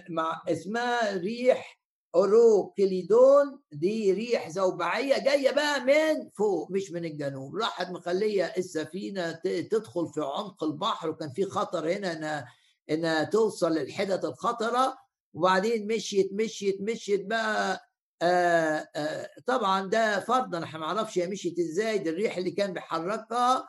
مع 0.09 0.41
اسمها 0.47 1.17
ريح 1.17 1.79
أوروكليدون 2.15 3.59
دي 3.71 4.13
ريح 4.13 4.49
زوبعية 4.49 5.23
جاية 5.23 5.51
بقى 5.51 5.79
من 5.85 6.29
فوق 6.29 6.71
مش 6.71 6.91
من 6.91 7.05
الجنوب. 7.05 7.55
راحت 7.55 7.89
مخلية 7.91 8.45
السفينة 8.57 9.31
تدخل 9.43 10.07
في 10.13 10.21
عمق 10.21 10.63
البحر 10.63 11.09
وكان 11.09 11.29
في 11.29 11.45
خطر 11.45 11.91
هنا 11.91 12.11
إنها 12.13 12.47
إنها 12.89 13.23
توصل 13.23 13.71
للحتت 13.71 14.25
الخطرة. 14.25 14.97
وبعدين 15.33 15.87
مشيت 15.87 16.29
مشيت 16.33 16.81
مشيت 16.81 17.25
بقى 17.25 17.89
آآ 18.21 18.87
آآ 18.95 19.29
طبعا 19.45 19.87
ده 19.89 20.19
فرضا 20.19 20.63
إحنا 20.63 20.79
ما 20.79 20.93
نعرفش 20.93 21.19
هي 21.19 21.27
مشيت 21.27 21.59
إزاي 21.59 21.97
دي 21.97 22.09
الريح 22.09 22.37
اللي 22.37 22.51
كان 22.51 22.73
بيحركها 22.73 23.67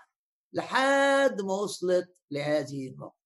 لحد 0.52 1.40
ما 1.40 1.54
وصلت 1.54 2.09
لهذه 2.30 2.88
النقطة. 2.88 3.23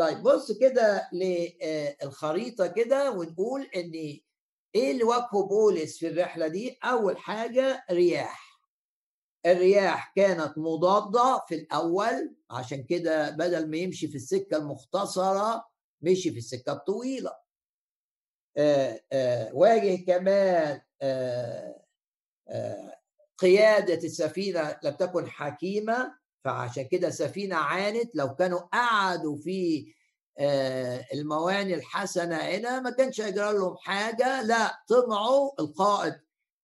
طيب 0.00 0.22
بص 0.22 0.52
كده 0.52 1.10
للخريطه 1.12 2.66
كده 2.66 3.10
ونقول 3.10 3.62
إن 3.76 3.92
إيه 4.74 4.90
اللي 4.92 5.04
واجهه 5.04 5.46
بولس 5.48 5.98
في 5.98 6.08
الرحلة 6.08 6.46
دي؟ 6.48 6.78
أول 6.84 7.18
حاجة 7.18 7.84
رياح 7.90 8.60
الرياح 9.46 10.12
كانت 10.16 10.58
مضادة 10.58 11.44
في 11.48 11.54
الأول 11.54 12.36
عشان 12.50 12.84
كده 12.84 13.30
بدل 13.30 13.70
ما 13.70 13.76
يمشي 13.76 14.08
في 14.08 14.14
السكة 14.14 14.56
المختصرة 14.56 15.64
مشي 16.02 16.30
في 16.30 16.38
السكة 16.38 16.72
الطويلة. 16.72 17.32
آآ 18.56 19.00
آآ 19.12 19.52
واجه 19.52 20.04
كمان 20.06 20.80
آآ 21.02 21.84
قيادة 23.38 23.94
السفينة 24.04 24.78
لم 24.84 24.92
تكن 24.94 25.26
حكيمة. 25.28 26.19
فعشان 26.44 26.82
كده 26.88 27.08
السفينه 27.08 27.56
عانت 27.56 28.10
لو 28.16 28.34
كانوا 28.34 28.58
قعدوا 28.58 29.36
في 29.36 29.86
المواني 31.14 31.74
الحسنة 31.74 32.36
هنا 32.36 32.80
ما 32.80 32.90
كانش 32.90 33.20
هيجرى 33.20 33.52
لهم 33.52 33.76
حاجة 33.76 34.42
لا 34.42 34.82
طمعوا 34.88 35.50
القائد 35.60 36.20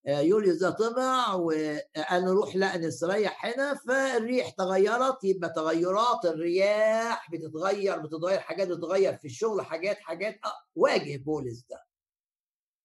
يوليوس 0.07 0.57
ده 0.59 0.71
طمع 0.71 1.35
وقال 1.35 2.25
نروح 2.25 2.57
لا 2.57 2.77
نستريح 2.77 3.47
هنا 3.47 3.75
فالريح 3.75 4.51
تغيرت 4.51 5.25
يبقى 5.25 5.53
تغيرات 5.57 6.25
الرياح 6.25 7.31
بتتغير 7.31 7.99
بتتغير 7.99 8.41
حاجات 8.41 8.69
بتتغير 8.69 9.17
في 9.17 9.25
الشغل 9.25 9.63
حاجات 9.63 9.99
حاجات. 9.99 10.41
واجه 10.75 11.17
بولس 11.17 11.65
ده. 11.71 11.87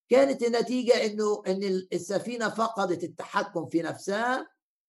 كانت 0.09 0.43
النتيجة 0.43 1.05
إنه 1.05 1.43
إن 1.47 1.63
السفينة 1.93 2.49
فقدت 2.49 3.03
التحكم 3.03 3.65
في 3.65 3.81
نفسها 3.81 4.47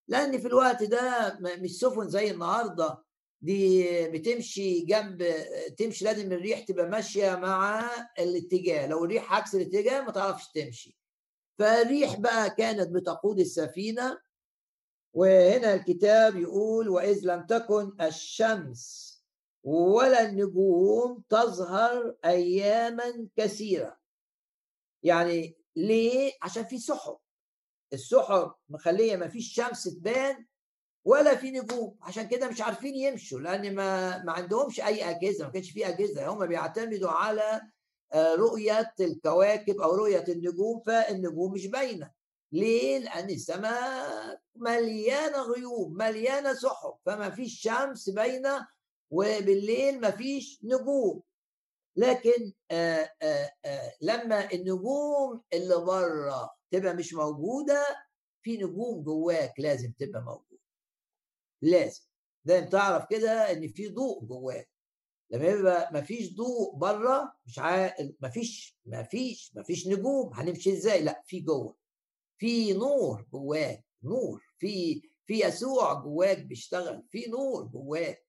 لأن 0.08 0.38
في 0.38 0.46
الوقت 0.46 0.82
ده 0.82 1.38
مش 1.40 1.78
سفن 1.78 2.08
زي 2.08 2.30
النهارده. 2.30 3.04
دي 3.42 4.08
بتمشي 4.08 4.80
جنب 4.80 5.34
تمشي 5.78 6.04
لازم 6.04 6.32
الريح 6.32 6.60
تبقى 6.60 6.86
ماشية 6.88 7.34
مع 7.34 7.90
الاتجاه. 8.18 8.86
لو 8.86 9.04
الريح 9.04 9.32
عكس 9.32 9.54
الاتجاه 9.54 10.00
ما 10.00 10.12
تعرفش 10.12 10.48
تمشي. 10.52 10.96
فالريح 11.58 12.16
بقى 12.20 12.50
كانت 12.50 12.88
بتقود 12.88 13.38
السفينة. 13.38 14.18
وهنا 15.14 15.74
الكتاب 15.74 16.36
يقول 16.36 16.88
وإذ 16.88 17.20
لم 17.24 17.46
تكن 17.46 17.92
الشمس 18.00 19.12
ولا 19.64 20.28
النجوم 20.28 21.22
تظهر 21.28 22.16
اياما 22.24 23.28
كثيرة. 23.36 23.98
يعني 25.02 25.56
ليه؟ 25.76 26.32
عشان 26.42 26.64
في 26.64 26.78
سحب. 26.78 27.16
السحب 27.92 28.52
مخلية 28.68 29.16
ما 29.16 29.28
فيش 29.28 29.54
شمس 29.54 29.84
تبان 29.84 30.46
ولا 31.04 31.34
في 31.36 31.50
نجوم 31.50 31.96
عشان 32.00 32.28
كده 32.28 32.48
مش 32.48 32.60
عارفين 32.60 32.94
يمشوا 32.94 33.40
لأن 33.40 33.74
ما 33.74 34.18
ما 34.24 34.32
عندهمش 34.32 34.80
أي 34.80 35.10
أجهزة 35.10 35.44
ما 35.44 35.50
كانش 35.50 35.70
في 35.70 35.88
أجهزة 35.88 36.26
هم 36.28 36.46
بيعتمدوا 36.46 37.10
على 37.10 37.60
رؤية 38.14 38.94
الكواكب 39.00 39.80
أو 39.80 39.94
رؤية 39.94 40.24
النجوم 40.28 40.80
فالنجوم 40.86 41.52
مش 41.52 41.66
باينة 41.66 42.10
ليه؟ 42.52 42.98
لأن 42.98 43.30
السماء 43.30 44.40
مليانة 44.56 45.42
غيوم 45.42 45.94
مليانة 45.94 46.54
سحب 46.54 46.94
فما 47.06 47.30
فيش 47.30 47.60
شمس 47.60 48.10
باينة 48.10 48.66
وبالليل 49.10 50.00
ما 50.00 50.10
فيش 50.10 50.60
نجوم 50.64 51.22
لكن 51.96 52.52
آآ 52.70 53.10
آآ 53.22 53.52
لما 54.00 54.52
النجوم 54.52 55.42
اللي 55.52 55.76
بره 55.76 56.50
تبقى 56.72 56.94
مش 56.94 57.14
موجودة 57.14 57.84
في 58.42 58.56
نجوم 58.56 59.02
جواك 59.02 59.54
لازم 59.60 59.92
تبقى 59.92 60.22
موجودة. 60.22 60.62
لازم. 61.62 62.02
لازم 62.44 62.68
تعرف 62.68 63.06
كده 63.10 63.52
إن 63.52 63.68
في 63.68 63.88
ضوء 63.88 64.24
جواك. 64.24 64.70
لما 65.30 65.44
يبقى 65.46 65.90
مفيش 65.94 66.34
ضوء 66.36 66.76
بره 66.76 67.34
مش 67.46 67.58
عا... 67.58 67.94
مفيش 68.20 68.78
مفيش 68.86 69.52
مفيش 69.56 69.88
نجوم 69.88 70.34
هنمشي 70.34 70.72
إزاي؟ 70.72 71.02
لأ 71.02 71.22
في 71.26 71.40
جوه. 71.40 71.76
في 72.38 72.72
نور 72.72 73.26
جواك 73.32 73.84
نور. 74.02 74.42
في 74.58 75.02
في 75.26 75.40
يسوع 75.46 75.94
جواك 75.94 76.38
بيشتغل 76.38 77.06
في 77.10 77.26
نور 77.30 77.64
جواك. 77.64 78.26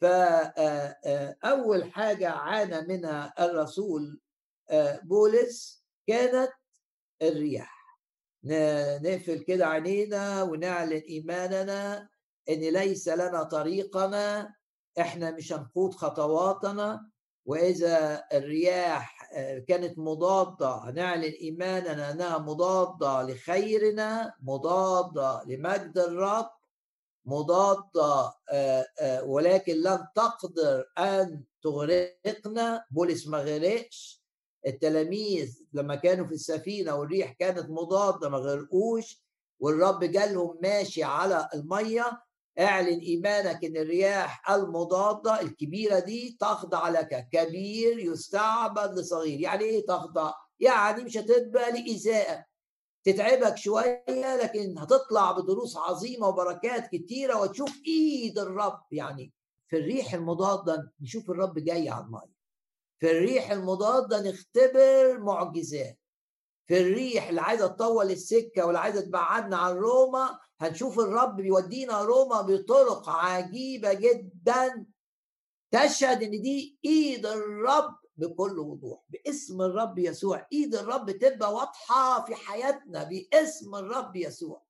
فأول 0.00 1.92
حاجة 1.92 2.28
عانى 2.28 2.80
منها 2.80 3.34
الرسول 3.44 4.20
بولس 5.02 5.84
كانت 6.06 6.50
الرياح. 7.22 7.80
نقفل 9.02 9.38
كده 9.38 9.66
عينينا 9.66 10.42
ونعلن 10.42 10.92
إيماننا 11.08 12.08
إن 12.48 12.60
ليس 12.60 13.08
لنا 13.08 13.42
طريقنا 13.42 14.54
إحنا 15.00 15.30
مش 15.30 15.52
هنقود 15.52 15.94
خطواتنا 15.94 17.10
وإذا 17.46 18.24
الرياح 18.32 19.30
كانت 19.68 19.98
مضادة 19.98 20.74
هنعلن 20.74 21.22
إيماننا 21.40 22.10
أنها 22.10 22.38
مضادة 22.38 23.22
لخيرنا 23.22 24.34
مضادة 24.42 25.42
لمجد 25.46 25.98
الرب 25.98 26.50
مضادة 27.24 28.32
ولكن 29.22 29.74
لن 29.74 30.06
تقدر 30.14 30.84
أن 30.98 31.44
تغرقنا 31.62 32.84
بولس 32.90 33.26
ما 33.28 33.38
غرقش. 33.38 34.19
التلاميذ 34.66 35.58
لما 35.72 35.94
كانوا 35.94 36.26
في 36.26 36.32
السفينة 36.32 36.94
والريح 36.94 37.32
كانت 37.32 37.70
مضادة 37.70 38.28
ما 38.28 38.38
غرقوش 38.38 39.22
والرب 39.60 40.04
جالهم 40.04 40.58
ماشي 40.62 41.02
على 41.02 41.48
المية 41.54 42.22
اعلن 42.60 42.98
إيمانك 42.98 43.64
إن 43.64 43.76
الرياح 43.76 44.50
المضادة 44.50 45.40
الكبيرة 45.40 45.98
دي 45.98 46.36
تخضع 46.40 46.88
لك 46.88 47.28
كبير 47.32 47.98
يستعبد 47.98 48.98
لصغير. 48.98 49.40
يعني 49.40 49.64
إيه 49.64 49.86
تخضع؟ 49.86 50.32
يعني 50.60 51.04
مش 51.04 51.16
هتبقى 51.16 51.72
لإساءة 51.72 52.44
تتعبك 53.04 53.56
شوية 53.56 54.04
لكن 54.42 54.78
هتطلع 54.78 55.32
بدروس 55.32 55.76
عظيمة 55.76 56.28
وبركات 56.28 56.86
كتيرة 56.96 57.40
وتشوف 57.42 57.72
إيد 57.86 58.38
الرب. 58.38 58.80
يعني 58.92 59.32
في 59.68 59.76
الريح 59.76 60.14
المضادة 60.14 60.92
نشوف 61.00 61.30
الرب 61.30 61.58
جاي 61.58 61.88
على 61.88 62.04
المية. 62.04 62.39
في 63.00 63.10
الريح 63.10 63.50
المضادة 63.50 64.20
نختبر 64.30 65.18
معجزات. 65.18 65.98
في 66.66 66.80
الريح 66.80 67.28
اللي 67.28 67.40
عايزة 67.40 67.66
تطول 67.66 68.10
السكة 68.10 68.64
واللي 68.66 68.78
عايزة 68.78 69.00
تبعدنا 69.00 69.56
عن 69.56 69.76
روما 69.76 70.38
هنشوف 70.60 70.98
الرب 71.00 71.36
بيودينا 71.36 72.02
روما 72.02 72.40
بطرق 72.42 73.08
عجيبة 73.08 73.92
جدا 73.92 74.86
تشهد 75.74 76.22
إن 76.22 76.30
دي 76.30 76.78
إيد 76.84 77.26
الرب 77.26 77.96
بكل 78.16 78.58
وضوح 78.58 79.00
باسم 79.08 79.62
الرب 79.62 79.98
يسوع. 79.98 80.46
إيد 80.52 80.74
الرب 80.74 81.10
تبقى 81.10 81.54
واضحة 81.54 82.24
في 82.24 82.34
حياتنا 82.34 83.04
باسم 83.04 83.74
الرب 83.74 84.16
يسوع. 84.16 84.62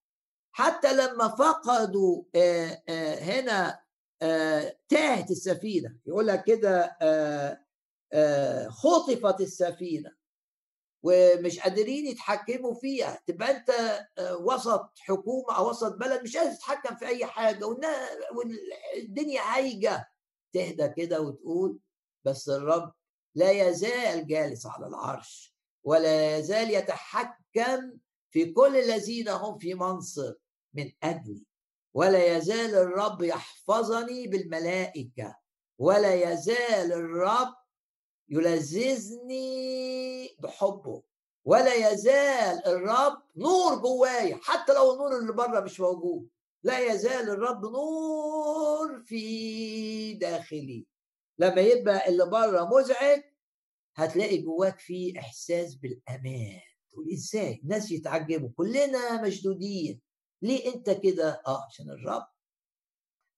حتى 0.53 0.93
لما 0.97 1.29
فقدوا 1.29 2.23
آآ 2.35 2.83
آآ 2.89 3.15
هنا 3.15 3.81
آآ 4.23 4.77
تاهت 4.89 5.31
السفينة 5.31 5.97
يقول 6.07 6.27
لك 6.27 6.45
كده 6.45 6.97
خطفت 8.69 9.41
السفينة 9.41 10.21
ومش 11.03 11.59
قادرين 11.61 12.07
يتحكموا 12.07 12.75
فيها. 12.75 13.23
تبقى 13.27 13.51
أنت 13.51 13.71
وسط 14.41 14.91
حكومة 14.99 15.57
أو 15.57 15.71
وسط 15.71 15.97
بلد 15.97 16.23
مش 16.23 16.37
قادر 16.37 16.55
تتحكم 16.55 16.97
في 16.97 17.07
أي 17.07 17.27
حاجة 17.27 17.65
والدنيا 17.67 19.41
هايجة. 19.43 20.11
تهدى 20.53 20.89
كده 20.89 21.21
وتقول 21.21 21.79
بس 22.25 22.49
الرب 22.49 22.93
لا 23.35 23.51
يزال 23.51 24.27
جالس 24.27 24.67
على 24.67 24.87
العرش 24.87 25.55
ولا 25.85 26.39
يزال 26.39 26.71
يتحكم 26.71 27.99
في 28.31 28.53
كل 28.53 28.77
الذين 28.77 29.29
هم 29.29 29.59
في 29.59 29.75
منصب 29.75 30.35
من 30.75 30.93
أجلي. 31.03 31.47
ولا 31.95 32.37
يزال 32.37 32.75
الرب 32.75 33.23
يحفظني 33.23 34.27
بالملائكة 34.27 35.37
ولا 35.79 36.33
يزال 36.33 36.93
الرب 36.93 37.55
يلذذني 38.31 40.29
بحبه. 40.39 41.03
ولا 41.45 41.75
يزال 41.75 42.67
الرب 42.67 43.23
نور 43.37 43.75
جوايا 43.75 44.39
حتى 44.43 44.73
لو 44.75 44.93
النور 44.93 45.19
اللي 45.19 45.33
بره 45.33 45.61
مش 45.61 45.81
موجود. 45.81 46.29
لا 46.63 46.79
يزال 46.79 47.31
الرب 47.31 47.63
نور 47.65 49.03
في 49.05 50.15
داخلي. 50.15 50.87
لما 51.39 51.61
يبقى 51.61 52.09
اللي 52.09 52.27
بره 52.27 52.65
مزعج 52.65 53.23
هتلاقي 53.95 54.39
جواك 54.39 54.79
فيه 54.79 55.19
إحساس 55.19 55.75
بالأمان. 55.75 56.61
تقول 56.91 57.13
إزاي؟ 57.13 57.61
الناس 57.63 57.91
يتعجبوا. 57.91 58.49
كلنا 58.57 59.23
مشدودين. 59.23 60.01
ليه 60.43 60.75
أنت 60.75 60.91
كده؟ 60.91 61.43
آه 61.47 61.65
عشان 61.67 61.91
الرب. 61.91 62.27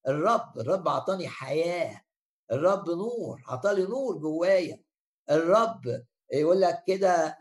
الرب 0.09 0.59
الرب 0.59 0.89
أعطاني 0.89 1.29
حياة. 1.29 2.03
الرب 2.53 2.91
نور 2.91 3.43
عطالي 3.49 3.83
نور 3.83 4.17
جوايا. 4.19 4.83
الرب 5.31 5.81
يقول 6.33 6.61
لك 6.61 6.85
كده 6.87 7.39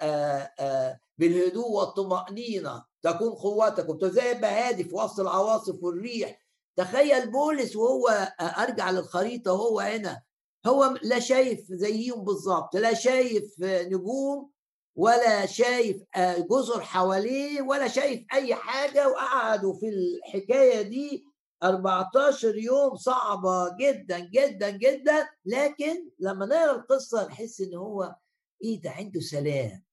بالهدوء 1.17 1.69
والطمأنينة 1.71 2.85
تكون 3.01 3.29
قوتكم 3.29 4.09
زي 4.09 4.21
هادي 4.33 4.83
في 4.83 4.95
وسط 4.95 5.19
العواصف 5.19 5.83
والريح. 5.83 6.41
تخيل 6.75 7.31
بولس 7.31 7.75
وهو 7.75 8.33
أرجع 8.41 8.91
للخريطة 8.91 9.51
وهو 9.53 9.79
هنا. 9.79 10.21
هو 10.65 10.95
لا 11.03 11.19
شايف 11.19 11.59
زيهم 11.69 12.23
بالظبط 12.23 12.75
لا 12.75 12.93
شايف 12.93 13.55
نجوم 13.61 14.51
ولا 14.95 15.45
شايف 15.45 16.03
آه، 16.15 16.37
جزر 16.37 16.81
حواليه 16.81 17.61
ولا 17.61 17.87
شايف 17.87 18.25
أي 18.33 18.55
حاجة. 18.55 19.07
وقعدوا 19.09 19.73
في 19.73 19.89
الحكاية 19.89 20.81
دي 20.81 21.25
14 21.63 22.55
يوم 22.57 22.95
صعبة 22.95 23.75
جدا 23.79 24.19
جدا 24.19 24.69
جدا. 24.69 25.29
لكن 25.45 26.09
لما 26.19 26.45
نقرأ 26.45 26.71
القصة 26.75 27.27
نحس 27.27 27.61
إن 27.61 27.75
هو 27.75 28.15
إيه 28.63 28.81
ده 28.81 28.89
عنده 28.91 29.19
سلام. 29.19 29.83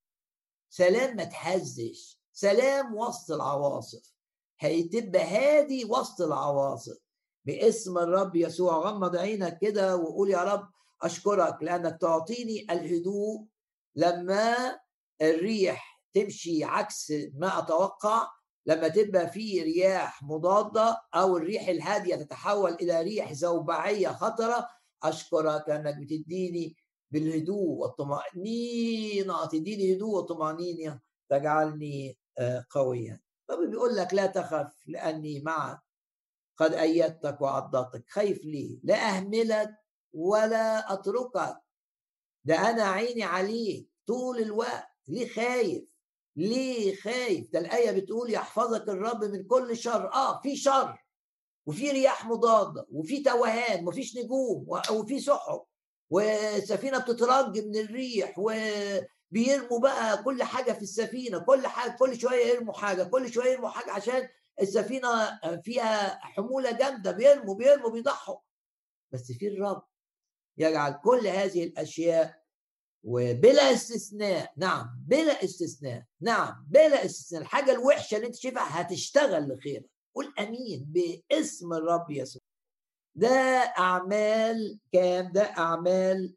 سلام 0.71 1.17
ما 1.17 1.25
تحزش. 1.25 2.19
سلام 2.33 2.95
وسط 2.95 3.31
العواصف. 3.31 4.13
هيتبقى 4.61 5.23
هادي 5.25 5.85
وسط 5.85 6.21
العواصف. 6.21 6.99
باسم 7.45 7.99
الرب 7.99 8.37
يسوع 8.37 8.79
غمض 8.79 9.17
عينك 9.17 9.59
كده 9.59 9.97
وقول 9.97 10.31
يا 10.31 10.45
رب 10.45 10.69
أشكرك 11.03 11.63
لأنك 11.63 12.01
تعطيني 12.01 12.67
الهدوء 12.71 13.47
لما 13.97 14.79
الريح 15.23 16.03
تمشي 16.15 16.65
عكس 16.65 17.13
ما 17.35 17.59
أتوقع. 17.59 18.29
لما 18.69 18.89
تبقى 18.89 19.29
في 19.31 19.63
رياح 19.63 20.23
مضادة 20.23 21.03
أو 21.15 21.37
الريح 21.37 21.69
الهادية 21.69 22.17
تتحول 22.17 22.73
إلى 22.73 23.03
ريح 23.03 23.33
زوبعية 23.33 24.09
خطرة 24.09 24.69
أشكرك 25.03 25.71
أنك 25.71 25.97
بتديني 25.97 26.77
بالهدوء 27.11 27.69
والطمأنينة. 27.69 29.47
تديني 29.47 29.97
هدوء 29.97 30.17
وطمأنينة 30.19 31.01
تجعلني 31.29 32.19
آه، 32.39 32.65
قويا. 32.71 33.21
طب 33.47 33.59
بيقول 33.71 33.97
لك 33.97 34.15
لا 34.15 34.27
تخف 34.27 34.83
لأني 34.87 35.41
معك. 35.41 35.81
قد 36.57 36.75
أيدتك 36.75 37.41
وعضدتك 37.41 38.05
خايف 38.09 38.45
ليه؟ 38.45 38.81
لا 38.85 38.95
أهملك 39.09 39.71
ولا 40.13 40.93
أتركك. 40.93 41.57
ده 42.45 42.71
أنا 42.71 42.83
عيني 42.83 43.23
عليك 43.23 43.91
طول 44.07 44.39
الوقت. 44.39 44.89
ليه 45.09 45.29
خايف؟ 45.29 45.85
ليه 46.39 46.97
خايف؟ 46.97 47.51
ده 47.53 47.59
الآية 47.59 47.91
بتقول 47.91 48.33
يحفظك 48.33 48.89
الرب 48.89 49.25
من 49.25 49.45
كل 49.45 49.77
شر. 49.77 50.13
آه 50.13 50.41
في 50.41 50.57
شر 50.57 51.05
وفي 51.67 51.91
رياح 51.91 52.27
مضادة 52.27 52.87
وفي 52.93 53.23
توهان 53.23 53.89
وفيش 53.89 54.17
نجوم 54.17 54.67
وفي 54.91 55.21
سحب 55.21 55.61
والسفينة 56.11 56.99
بتترج 56.99 57.59
من 57.59 57.77
الريح 57.77 58.35
وبيرموا 58.39 59.81
بقى 59.83 60.23
كل 60.23 60.43
حاجة 60.43 60.73
في 60.73 60.83
السفينة 60.83 61.39
كل 61.39 61.67
حاجة 61.67 61.97
كل 61.99 62.21
شوية 62.21 62.47
يرموا 62.47 62.75
حاجة 62.75 63.03
كل 63.05 63.33
شوية 63.33 63.51
يرموا 63.53 63.69
حاجة 63.69 63.91
عشان 63.93 64.29
السفينة 64.61 65.39
فيها 65.65 66.19
حمولة 66.23 66.71
جامدة. 66.71 67.11
بيرموا 67.13 67.55
بيرموا 67.55 67.91
بيضحوا. 67.91 68.37
بس 69.13 69.33
في 69.33 69.49
الرب 69.49 69.83
يجعل 70.59 71.01
كل 71.05 71.27
هذه 71.27 71.65
الأشياء 71.65 72.38
وبلا 73.05 73.73
استثناء. 73.73 74.53
نعم 74.57 74.91
بلا 75.07 75.45
استثناء. 75.45 76.03
نعم 76.21 76.67
بلا 76.69 77.05
استثناء. 77.05 77.43
الحاجة 77.43 77.73
الوحشة 77.73 78.17
اللي 78.17 78.27
انت 78.27 78.37
شايفها 78.37 78.81
هتشتغل 78.81 79.49
لخيرك. 79.49 79.91
قول 80.15 80.35
أمين 80.39 80.87
باسم 80.89 81.73
الرب 81.73 82.11
يسوع. 82.11 82.43
ده 83.15 83.29
أعمال 83.79 84.79
كام؟ 84.93 85.33
ده 85.33 85.43
أعمال 85.43 86.35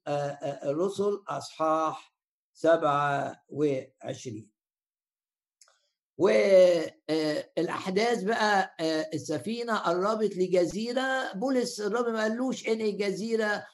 الرسل 0.63 1.23
أصحاح 1.27 2.13
سبعة 2.53 3.43
وعشرين. 3.49 4.49
والاحداث 6.17 8.23
بقى 8.23 8.75
السفينة 9.13 9.77
قربت 9.77 10.37
لجزيرة. 10.37 11.33
بولس 11.33 11.81
الرب 11.81 12.09
ما 12.09 12.21
قالوش 12.21 12.67
إن 12.67 12.81
الجزيرة 12.81 13.65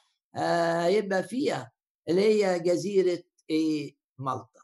يبقى 0.86 1.22
فيها. 1.22 1.72
اللي 2.08 2.22
هي 2.22 2.58
جزيرة 2.58 3.22
إيه؟ 3.50 3.96
مالطا. 4.18 4.60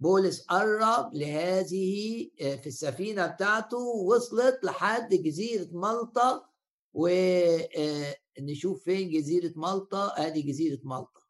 بولس 0.00 0.46
قرب 0.46 1.14
لهذه 1.14 2.28
في 2.38 2.66
السفينة 2.66 3.26
بتاعته 3.26 3.78
وصلت 3.78 4.64
لحد 4.64 5.14
جزيرة 5.14 5.68
مالطا 5.72 6.48
ونشوف 6.94 8.84
فين 8.84 9.10
جزيرة 9.10 9.52
مالطا؟ 9.56 10.12
ادي 10.16 10.42
جزيرة 10.42 10.78
مالطا. 10.84 11.20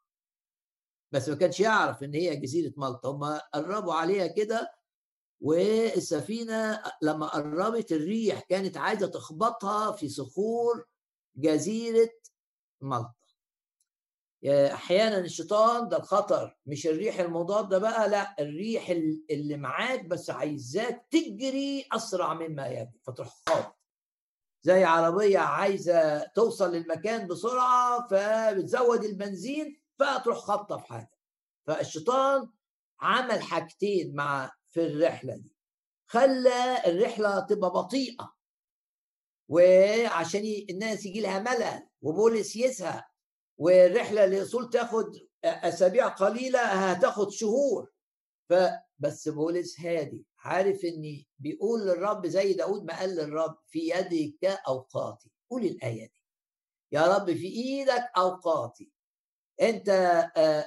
بس 1.11 1.29
ما 1.29 1.35
كانش 1.35 1.59
يعرف 1.59 2.03
إن 2.03 2.13
هي 2.13 2.35
جزيرة 2.35 2.73
مالطا. 2.77 3.11
هم 3.11 3.23
قربوا 3.53 3.93
عليها 3.93 4.27
كده 4.27 4.73
والسفينة 5.41 6.83
لما 7.01 7.27
قربت 7.27 7.91
الريح 7.91 8.39
كانت 8.39 8.77
عايزة 8.77 9.07
تخبطها 9.07 9.91
في 9.91 10.09
صخور 10.09 10.85
جزيرة 11.35 12.09
مالطا. 12.81 13.22
أحيانا 14.47 15.17
الشيطان 15.17 15.87
ده 15.89 15.97
الخطر 15.97 16.57
مش 16.65 16.87
الريح 16.87 17.19
المضادة 17.19 17.77
بقى 17.77 18.09
لا 18.09 18.35
الريح 18.39 18.89
اللي 19.31 19.57
معاك 19.57 20.05
بس 20.05 20.29
عايزاك 20.29 21.07
تجري 21.11 21.85
أسرع 21.91 22.33
مما 22.33 22.67
يجري 22.67 22.99
فتروح 23.03 23.27
خابط 23.47 23.75
زي 24.61 24.83
عربية 24.83 25.39
عايزة 25.39 26.23
توصل 26.35 26.71
للمكان 26.75 27.27
بسرعة 27.27 28.07
فبتزود 28.07 29.03
البنزين 29.03 29.81
فتروح 29.99 30.37
خابطة 30.37 30.77
في 30.77 30.87
حاجة. 30.87 31.11
فالشيطان 31.67 32.49
عمل 33.01 33.41
حاجتين 33.41 34.15
مع 34.15 34.51
في 34.69 34.85
الرحلة 34.87 35.35
دي. 35.35 35.55
خلى 36.07 36.77
الرحلة 36.87 37.39
تبقى 37.39 37.69
بطيئة. 37.69 38.33
وعشان 39.49 40.41
الناس 40.69 41.05
يجي 41.05 41.21
لها 41.21 41.39
ملل 41.39 41.87
وبولس 42.01 42.55
يزهق 42.55 43.03
والرحلة 43.57 44.25
للأصول 44.25 44.69
تاخد 44.69 45.05
أسابيع 45.45 46.07
قليلة 46.07 46.59
هتاخد 46.59 47.31
شهور. 47.31 47.91
فبس 48.49 49.29
بولس 49.29 49.79
هادي 49.79 50.25
عارف 50.39 50.83
إني 50.85 51.27
بيقول 51.39 51.81
للرب 51.81 52.27
زي 52.27 52.53
داود 52.53 52.83
ما 52.83 52.99
قال 52.99 53.09
للرب 53.15 53.57
في 53.67 53.79
يدك 53.79 54.45
أوقاتي. 54.67 55.31
قول 55.49 55.65
الآية 55.65 56.05
دي. 56.05 56.21
يا 56.91 57.15
رب 57.15 57.33
في 57.33 57.47
إيدك 57.47 58.03
أوقاتي. 58.17 58.91
أنت 59.61 59.89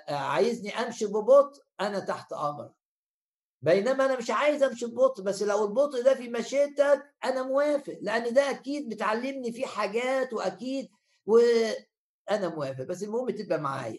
عايزني 0.08 0.70
أمشي 0.78 1.06
ببطء 1.06 1.62
أنا 1.80 2.00
تحت 2.00 2.32
أمرك. 2.32 2.72
بينما 3.62 4.04
أنا 4.06 4.16
مش 4.18 4.30
عايز 4.30 4.62
أمشي 4.62 4.86
ببطء 4.86 5.22
بس 5.22 5.42
لو 5.42 5.64
البطء 5.64 6.02
ده 6.02 6.14
في 6.14 6.28
مشيتك 6.28 7.02
أنا 7.24 7.42
موافق 7.42 7.98
لأن 8.00 8.34
ده 8.34 8.50
أكيد 8.50 8.88
بتعلمني 8.88 9.52
فيه 9.52 9.66
حاجات 9.66 10.32
وأكيد 10.32 10.88
وأنا 12.30 12.48
موافق 12.48 12.84
بس 12.84 13.02
المهم 13.02 13.30
تبقى 13.30 13.58
معايا. 13.60 13.98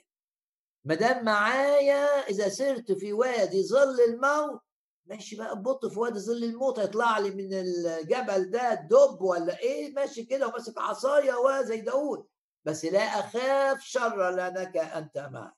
ما 0.86 0.96
دام 0.96 1.26
معايا 1.26 2.06
إذا 2.30 2.50
سرت 2.50 2.92
في 2.92 3.14
وادي 3.14 3.64
ظل 3.68 4.02
الموت 4.02 4.62
ماشي 5.06 5.36
بقى 5.36 5.56
ببطء 5.56 5.90
في 5.90 6.00
وادي 6.00 6.20
ظل 6.20 6.44
الموت 6.44 6.80
هيطلع 6.80 7.20
لي 7.20 7.32
من 7.32 7.54
الجبل 7.54 8.50
ده 8.52 8.74
دب 8.74 9.22
ولا 9.22 9.60
إيه؟ 9.60 9.94
ماشي 9.94 10.24
كده 10.24 10.48
وماسك 10.48 10.78
عصاية 10.78 11.34
وزي 11.34 11.82
داود 11.82 12.28
بس 12.66 12.86
لا 12.86 13.00
أخاف 13.00 13.82
شر 13.82 14.30
لأنك 14.30 14.78
أنت 14.78 15.18
معي. 15.32 15.52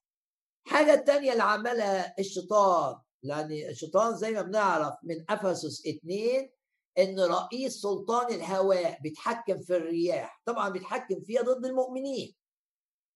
الحاجة 0.65 0.93
الثانية 0.93 1.31
اللي 1.31 1.43
عملها 1.43 2.13
الشيطان 2.19 2.95
لأن 3.23 3.51
الشيطان 3.51 4.15
زي 4.15 4.31
ما 4.31 4.41
بنعرف 4.41 4.93
من 5.03 5.25
أفسس 5.29 5.87
اثنين 5.87 6.51
إن 6.97 7.19
رئيس 7.19 7.81
سلطان 7.81 8.33
الهواء 8.33 8.99
بيتحكم 9.01 9.59
في 9.61 9.75
الرياح. 9.75 10.41
طبعا 10.45 10.69
بيتحكم 10.69 11.21
فيها 11.21 11.41
ضد 11.41 11.65
المؤمنين. 11.65 12.35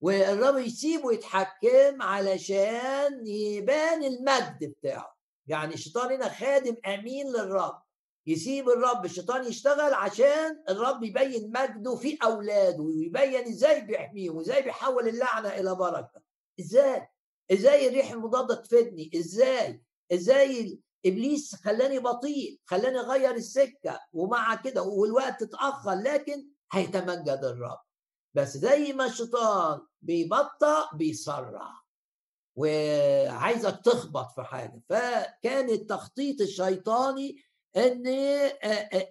والرب 0.04 0.58
يسيبه 0.58 1.14
يتحكم 1.14 2.02
علشان 2.02 3.28
يبان 3.28 4.04
المجد 4.04 4.64
بتاعه. 4.64 5.16
يعني 5.48 5.74
الشيطان 5.74 6.12
هنا 6.12 6.30
خادم 6.30 6.76
أمين 6.86 7.28
للرب. 7.28 7.82
يسيب 8.28 8.70
الرب 8.70 9.06
الشيطان 9.06 9.46
يشتغل 9.46 9.94
عشان 9.94 10.64
الرب 10.70 11.04
يبين 11.04 11.52
مجده 11.52 11.96
في 11.96 12.18
أولاده 12.24 12.84
ويبين 12.84 13.48
إزاي 13.48 13.82
بيحميهم 13.82 14.36
وإزاي 14.36 14.62
بيحول 14.62 15.08
اللعنة 15.08 15.50
إلى 15.50 15.76
بركة. 15.76 16.22
إزاي؟ 16.60 17.08
إزاي 17.52 17.88
الريح 17.88 18.12
المضادة 18.12 18.56
تفيدني؟ 18.56 19.12
إزاي؟ 19.16 19.82
إزاي 20.14 20.80
إبليس 21.06 21.56
خلاني 21.56 22.00
بطيء 22.00 22.60
خلاني 22.66 23.00
أغير 23.00 23.36
السكة 23.36 24.00
ومع 24.14 24.56
كده 24.56 24.82
والوقت 24.84 25.42
اتأخر 25.42 25.94
لكن 25.94 26.48
هيتمجد 26.72 27.40
الرب. 27.44 27.93
بس 28.34 28.58
زي 28.58 28.94
ما 28.94 29.06
الشيطان 29.06 29.82
بيبطأ 30.02 30.96
بيسرع. 30.96 31.84
وعايزك 32.56 33.82
تخبط 33.86 34.32
في 34.32 34.44
حاجة. 34.44 34.82
فكان 34.90 35.70
التخطيط 35.70 36.42
الشيطاني 36.42 37.44
إن 37.78 38.04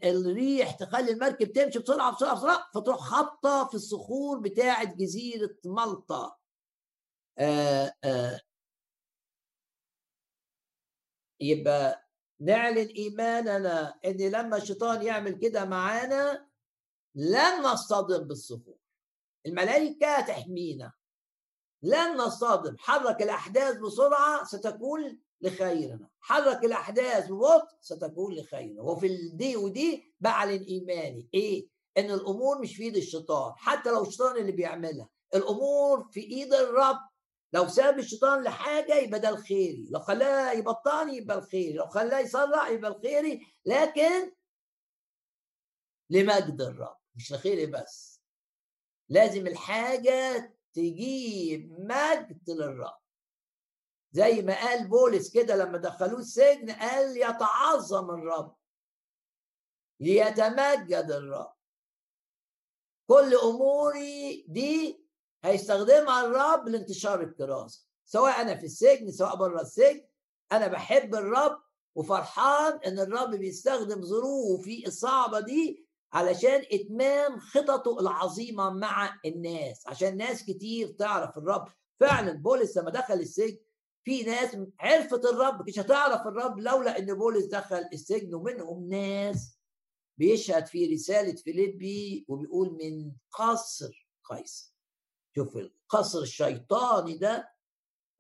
الريح 0.05 0.71
تخلي 0.73 1.13
المركب 1.13 1.53
تمشي 1.53 1.79
بسرعة 1.79 2.15
بسرعة 2.17 2.35
بسرعة 2.37 2.71
فتروح 2.75 2.97
خبطه 3.01 3.69
في 3.69 3.75
الصخور 3.75 4.39
بتاعة 4.39 4.95
جزيرة 4.95 5.57
مالطا. 5.65 6.37
آآ 7.39 7.93
يبقى 11.41 12.09
نعلن 12.41 12.87
إيماننا 12.89 13.95
إن 14.05 14.17
لما 14.17 14.57
الشيطان 14.57 15.03
يعمل 15.03 15.33
كده 15.39 15.65
معانا 15.65 16.49
لن 17.15 17.63
نصطدم 17.63 18.19
بالصخور. 18.29 18.82
الملائكة 19.47 20.21
تحمينا. 20.21 20.93
لن 21.83 22.17
نصطدم. 22.17 22.77
حرك 22.79 23.23
الأحداث 23.23 23.77
بسرعة 23.77 24.45
ستكون 24.45 25.19
لخيرنا. 25.41 26.09
حرك 26.21 26.65
الأحداث 26.65 27.29
ببطء 27.29 27.69
ستكون 27.81 28.35
لخيرنا. 28.35 28.83
وفي 28.83 29.07
الدي 29.07 29.57
ودي 29.57 30.15
بعلن 30.21 30.63
إيماني. 30.63 31.29
إيه؟ 31.35 31.69
إن 31.99 32.11
الأمور 32.11 32.59
مش 32.61 32.77
في 32.77 32.83
إيد 32.83 32.97
الشيطان. 32.97 33.53
حتى 33.57 33.91
لو 33.91 34.03
الشيطان 34.03 34.37
اللي 34.37 34.53
بيعملها. 34.53 35.09
الأمور 35.35 36.09
في 36.11 36.21
إيد 36.21 36.55
الرب. 36.55 36.99
لو 37.53 37.69
ساب 37.69 37.99
الشيطان 37.99 38.43
لحاجة 38.43 38.95
يبقى 38.95 39.21
ده 39.21 39.29
الخيري 39.29 39.89
لو 39.91 40.01
خلاه 40.01 40.53
يبطأني 40.53 41.17
يبقى 41.17 41.39
الخيري 41.39 41.73
لو 41.73 41.87
خلاه 41.87 42.19
يسرع 42.19 42.69
يبقى 42.69 42.91
الخيري 42.91 43.47
لكن 43.67 44.33
لمجد 46.11 46.61
الرب. 46.61 46.97
مش 47.17 47.33
لخيري 47.33 47.67
بس. 47.67 48.12
لازم 49.13 49.47
الحاجة 49.47 50.55
تجيب 50.75 51.81
مجد 51.81 52.51
للرب. 52.51 52.99
زي 54.13 54.43
ما 54.43 54.55
قال 54.55 54.89
بولس 54.89 55.31
كده 55.31 55.57
لما 55.57 55.79
دخلوه 55.79 56.19
السجن 56.21 56.71
قال 56.71 57.17
يتعظم 57.17 58.11
الرب. 58.11 58.57
ليتمجد 60.01 61.11
الرب. 61.11 61.55
كل 63.07 63.35
أموري 63.35 64.45
دي 64.49 65.05
هيستخدمها 65.45 66.25
الرب 66.27 66.69
لانتشار 66.69 67.23
الكراسة. 67.23 67.87
سواء 68.05 68.41
أنا 68.41 68.57
في 68.57 68.67
السجن 68.67 69.11
سواء 69.13 69.37
بره 69.37 69.61
السجن 69.61 70.05
أنا 70.53 70.67
بحب 70.67 71.15
الرب 71.15 71.63
وفرحان 71.95 72.79
إن 72.87 72.99
الرب 72.99 73.31
بيستخدم 73.31 74.03
ظروفي 74.03 74.87
الصعبة 74.87 75.41
دي 75.41 75.82
علشان 76.13 76.63
إتمام 76.73 77.39
خططه 77.39 78.01
العظيمة 78.01 78.71
مع 78.71 79.19
الناس 79.27 79.87
عشان 79.87 80.17
ناس 80.17 80.43
كتير 80.45 80.89
تعرف 80.89 81.39
الرب. 81.39 81.69
فعلا 82.01 82.33
بولس 82.33 82.77
لما 82.79 82.91
دخل 82.91 83.15
السجن 83.15 83.59
في 84.05 84.23
ناس 84.23 84.57
عرفت 84.81 85.25
الرب 85.25 85.69
مش 85.69 85.79
هتعرف 85.79 86.27
الرب 86.27 86.59
لولا 86.59 86.99
إن 86.99 87.15
بولس 87.15 87.45
دخل 87.45 87.85
السجن 87.93 88.35
ومنهم 88.35 88.89
ناس 88.89 89.59
بيشهد 90.19 90.67
في 90.67 90.95
رسالة 90.95 91.35
فيليبي 91.35 92.25
وبيقول 92.29 92.71
من 92.81 93.13
قصر 93.33 94.09
قيصر. 94.25 94.73
شوف 95.37 95.57
القصر 95.57 96.19
الشيطاني 96.23 97.17
ده 97.19 97.53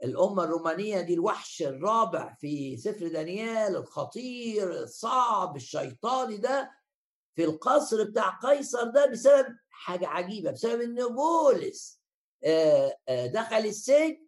الأمة 0.04 0.44
الرومانية 0.44 1.00
دي 1.00 1.14
الوحش 1.14 1.62
الرابع 1.62 2.34
في 2.34 2.76
سفر 2.76 3.08
دانيال 3.08 3.76
الخطير 3.76 4.82
الصعب 4.82 5.56
الشيطاني 5.56 6.36
ده 6.36 6.81
في 7.36 7.44
القصر 7.44 8.04
بتاع 8.04 8.38
قيصر 8.42 8.84
ده 8.84 9.06
بسبب 9.06 9.46
حاجة 9.70 10.06
عجيبة 10.06 10.50
بسبب 10.50 10.80
إن 10.80 10.94
بولس 11.14 12.00
دخل 13.08 13.56
السجن 13.66 14.26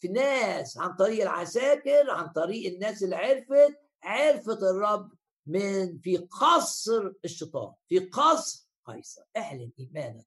في 0.00 0.08
ناس 0.08 0.78
عن 0.78 0.96
طريق 0.96 1.22
العساكر 1.22 2.10
عن 2.10 2.28
طريق 2.28 2.72
الناس 2.72 3.02
اللي 3.02 3.16
عرفت 3.16 3.78
عرفت 4.02 4.62
الرب 4.62 5.12
من 5.46 5.98
في 5.98 6.16
قصر 6.16 7.12
الشيطان 7.24 7.72
في 7.88 7.98
قصر 7.98 8.66
قيصر. 8.86 9.22
اعلن 9.36 9.72
إيمانك 9.78 10.26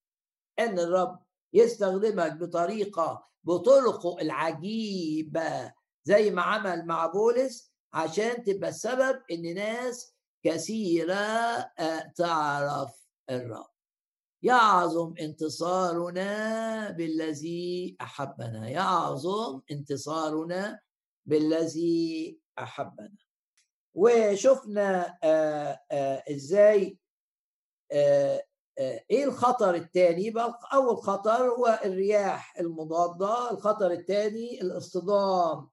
إن 0.60 0.80
الرب 0.80 1.20
يستخدمك 1.54 2.34
بطريقة 2.34 3.28
بطرقه 3.44 4.18
العجيبة 4.22 5.74
زي 6.04 6.32
ما 6.32 6.42
عمل 6.42 6.86
مع 6.86 7.06
بولس 7.06 7.72
عشان 7.94 8.44
تبقى 8.44 8.70
السبب 8.70 9.22
إن 9.32 9.56
ناس 9.56 10.14
كثيرة 10.44 11.16
آه، 11.16 12.12
تعرف 12.16 13.08
الرب. 13.30 13.78
يعظم 14.44 15.14
انتصارنا 15.20 16.92
بالذي 16.92 17.98
أحبنا. 18.02 18.70
يعظم 18.70 19.62
انتصارنا 19.72 20.80
بالذي 21.26 22.40
أحبنا. 22.60 23.18
وشفنا 23.96 25.18
آه، 25.24 25.80
آه، 25.92 26.24
إزاي 26.32 27.00
آه، 27.92 28.44
إيه 29.12 29.26
الخطر 29.26 29.76
الثاني 29.76 30.34
أول 30.74 30.98
خطر 30.98 31.50
هو 31.50 31.80
الرياح 31.86 32.60
المضادة. 32.60 33.52
الخطر 33.52 33.92
الثاني 33.92 34.62
الاصطدام 34.62 35.70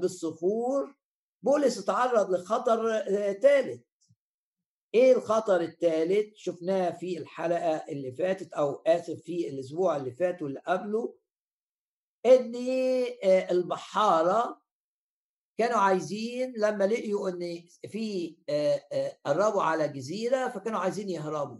بالصخور. 0.00 0.94
بولس 1.44 1.84
تعرض 1.84 2.30
لخطر 2.30 2.98
ثالث 3.32 3.82
إيه 4.94 5.16
الخطر 5.16 5.60
الثالث 5.60 6.34
شفناه 6.36 6.90
في 6.90 7.18
الحلقة 7.18 7.76
اللي 7.76 8.12
فاتت 8.12 8.52
أو 8.52 8.82
اسف 8.86 9.20
في 9.22 9.48
الأسبوع 9.48 9.96
اللي 9.96 10.10
فات 10.10 10.42
واللي 10.42 10.60
قبله 10.66 11.14
إن 12.26 12.54
آه، 13.24 13.50
البحارة 13.50 14.62
كانوا 15.58 15.78
عايزين 15.78 16.52
لما 16.56 16.84
لقيوا 16.84 17.28
إن 17.28 17.64
في 17.88 18.36
آه، 18.48 18.84
آه، 18.92 19.18
قربوا 19.26 19.62
على 19.62 19.88
جزيرة 19.88 20.48
فكانوا 20.48 20.80
عايزين 20.80 21.08
يهربوا. 21.08 21.58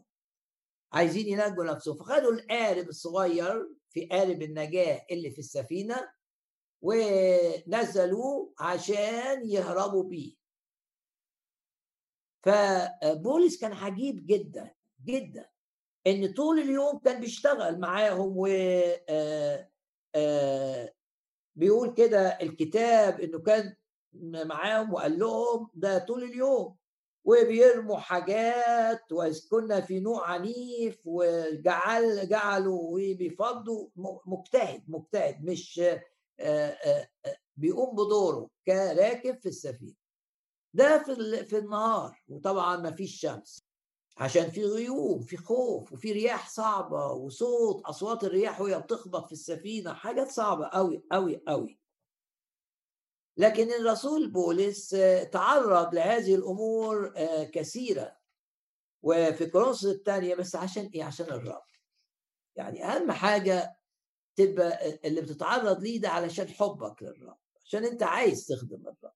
عايزين 0.93 1.29
ينجوا 1.29 1.65
نفسهم. 1.65 1.97
فخدوا 1.97 2.33
القارب 2.33 2.89
الصغير 2.89 3.69
في 3.91 4.07
قارب 4.07 4.43
النجاة 4.43 5.07
اللي 5.11 5.31
في 5.31 5.39
السفينة 5.39 6.09
ونزلوه 6.85 8.53
عشان 8.59 9.51
يهربوا 9.51 10.05
بيه. 10.05 10.35
فبولس 12.43 13.61
كان 13.61 13.73
عجيب 13.73 14.27
جدا 14.27 14.75
جدا 15.05 15.49
إن 16.07 16.33
طول 16.33 16.59
اليوم 16.59 16.99
كان 16.99 17.21
بيشتغل 17.21 17.81
معاهم 17.81 18.33
و 18.37 18.47
آه، 19.09 19.69
آه، 20.15 20.95
بيقول 21.57 21.95
كده 21.95 22.29
الكتاب 22.29 23.21
إنه 23.21 23.39
كان 23.39 23.77
معاهم 24.47 24.95
وقال 24.95 25.19
لهم 25.19 25.71
ده 25.75 25.99
طول 25.99 26.23
اليوم 26.25 26.77
وبيرموا 27.25 27.97
حاجات 27.99 29.13
وإذ 29.13 29.49
كنا 29.51 29.81
في 29.81 30.01
نوع 30.01 30.31
عنيف 30.31 31.01
وجعل 31.05 32.29
جعلوا 32.29 32.81
وبيفضوا 32.83 33.89
مجتهد 34.27 34.83
مجتهد 34.89 35.45
مش 35.45 35.81
بيقوم 37.57 37.95
بدوره 37.97 38.49
كراكب 38.67 39.39
في 39.39 39.49
السفينة. 39.49 39.95
ده 40.75 41.03
في 41.03 41.45
في 41.45 41.59
النهار 41.59 42.23
وطبعا 42.29 42.77
ما 42.77 42.91
فيش 42.91 43.21
شمس 43.21 43.59
عشان 44.17 44.51
في 44.51 44.65
غيوم 44.65 45.21
في 45.23 45.37
خوف 45.37 45.93
وفي 45.93 46.13
رياح 46.13 46.51
صعبة 46.51 47.07
وصوت 47.13 47.83
أصوات 47.85 48.25
الرياح 48.25 48.61
وهي 48.61 48.81
بتخبط 48.81 49.27
في 49.27 49.33
السفينة 49.33 49.93
حاجات 49.95 50.31
صعبة 50.31 50.67
قوي 50.67 51.05
قوي 51.13 51.43
قوي 51.49 51.79
لكن 53.37 53.73
الرسول 53.73 54.31
بولس 54.31 54.97
تعرض 55.33 55.95
لهذه 55.95 56.35
الأمور 56.35 57.13
كثيرة. 57.53 58.17
وفي 59.03 59.47
كورنثوس 59.47 59.85
الثانية 59.87 60.35
بس 60.35 60.57
عشان 60.57 60.91
إيه؟ 60.95 61.05
عشان 61.05 61.27
الرب. 61.27 61.63
يعني 62.57 62.85
أهم 62.85 63.13
حاجة 63.13 63.77
تبقى 64.37 64.99
اللي 65.09 65.21
بتتعرض 65.21 65.83
ليه 65.83 66.01
ده 66.01 66.09
علشان 66.09 66.49
حبك 66.49 67.03
للرب 67.03 67.39
عشان 67.65 67.85
انت 67.85 68.03
عايز 68.03 68.47
تخدم 68.47 68.81
الرب. 68.89 69.13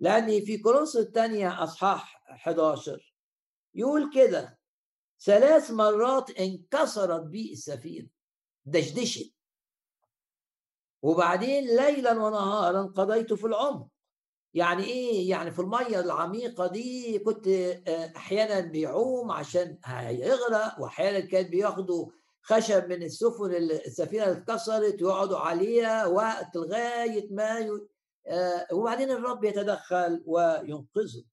لأن 0.00 0.40
في 0.44 0.58
كورنثوس 0.58 0.96
الثانية 0.96 1.64
أصحاح 1.64 2.22
11 2.30 3.14
يقول 3.74 4.10
كده 4.14 4.58
ثلاث 5.24 5.70
مرات 5.70 6.30
انكسرت 6.30 7.20
بي 7.22 7.52
السفينة 7.52 8.08
دشدشت. 8.64 9.32
وبعدين 11.02 11.64
ليلا 11.76 12.12
ونهارا 12.12 12.82
قضيت 12.82 13.32
في 13.32 13.46
العمق. 13.46 13.88
يعني 14.54 14.84
إيه؟ 14.84 15.30
يعني 15.30 15.50
في 15.50 15.58
المية 15.58 16.00
العميقة 16.00 16.66
دي 16.66 17.18
كنت 17.18 17.48
آه، 17.48 18.12
أحيانا 18.16 18.60
بيعوم 18.60 19.30
عشان 19.32 19.78
هيغرق 19.84 20.80
واحيانا 20.80 21.20
كان 21.20 21.42
بياخدوا 21.50 22.10
خشب 22.48 22.88
من 22.88 23.02
السفن 23.02 23.54
السفينة 23.54 24.30
اتكسرت 24.30 25.02
ويقعدوا 25.02 25.38
عليها 25.38 26.06
وقت 26.06 26.56
لغاية 26.56 27.32
ما 27.32 27.80
آه، 28.26 28.66
وبعدين 28.72 29.10
الرب 29.10 29.44
يتدخل 29.44 30.22
وينقذه. 30.26 31.24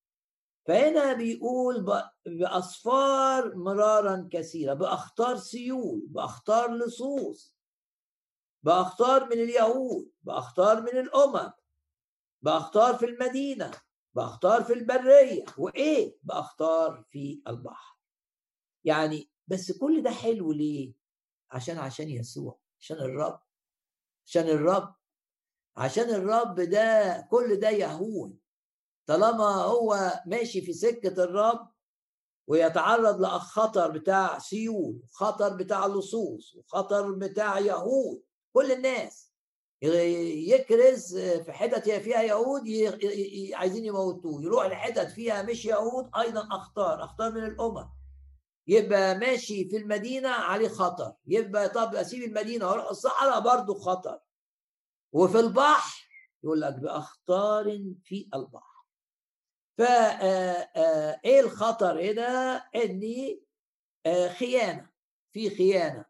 فهنا 0.67 1.13
بيقول 1.13 2.01
بأصفار 2.25 3.55
مرارا 3.55 4.29
كثيرة 4.31 4.73
بأخطار 4.73 5.37
سيول 5.37 6.03
بأخطار 6.07 6.75
لصوص 6.75 7.55
بأخطار 8.63 9.25
من 9.25 9.31
اليهود 9.43 10.11
بأخطار 10.23 10.81
من 10.81 10.99
الأمم 10.99 11.51
بأخطار 12.41 12.95
في 12.95 13.05
المدينة 13.05 13.71
بأخطار 14.13 14.63
في 14.63 14.73
البرية. 14.73 15.45
وإيه؟ 15.57 16.17
بأخطار 16.23 17.03
في 17.09 17.41
البحر. 17.47 17.97
يعني 18.83 19.29
بس 19.47 19.71
كل 19.71 20.03
ده 20.03 20.11
حلو 20.11 20.51
ليه؟ 20.51 21.02
عشان 21.53 21.77
عشان 21.77 22.09
يسوع 22.09 22.59
عشان 22.79 22.97
الرب 22.97 23.39
عشان 24.25 24.49
الرب 24.49 24.95
عشان 25.77 26.09
الرب 26.09 26.59
ده 26.61 27.27
كل 27.31 27.55
ده 27.59 27.69
يهون 27.69 28.37
طالما 29.05 29.45
هو 29.45 30.21
ماشي 30.25 30.61
في 30.61 30.73
سكة 30.73 31.23
الرب 31.23 31.69
ويتعرض 32.47 33.21
لخطر 33.21 33.91
بتاع 33.91 34.39
سيول 34.39 35.01
خطر 35.11 35.55
بتاع 35.55 35.87
لصوص 35.87 36.55
وخطر 36.55 37.11
بتاع 37.11 37.59
يهود 37.59 38.23
كل 38.53 38.71
الناس 38.71 39.33
يكرز 39.81 41.17
في 41.17 41.51
حتت 41.51 41.89
فيها 41.89 42.21
يهود 42.21 42.61
عايزين 43.53 43.85
يموتوه. 43.85 44.43
يروح 44.43 44.65
لحتت 44.65 45.11
فيها 45.11 45.41
مش 45.41 45.65
يهود 45.65 46.09
أيضا 46.17 46.47
أخطار 46.51 47.03
أخطار 47.03 47.31
من 47.31 47.43
الأمم. 47.45 47.89
يبقى 48.67 49.17
ماشي 49.17 49.69
في 49.69 49.77
المدينة 49.77 50.29
عليه 50.29 50.67
خطر. 50.67 51.13
يبقى 51.27 51.69
طب 51.69 51.95
أسيب 51.95 52.23
المدينة 52.23 52.67
وأروح 52.67 52.89
الصحراء 52.89 53.39
برضه 53.39 53.73
خطر. 53.73 54.19
وفي 55.13 55.39
البحر 55.39 56.09
يقول 56.43 56.61
لك 56.61 56.73
بأخطار 56.73 57.93
في 58.03 58.29
البحر. 58.35 58.83
فا 59.77 59.85
إيه 61.25 61.39
الخطر؟ 61.39 62.01
هنا 62.11 62.55
إني 62.75 63.43
آه، 64.05 64.27
خيانة 64.27 64.89
في 65.31 65.49
خيانة. 65.49 66.05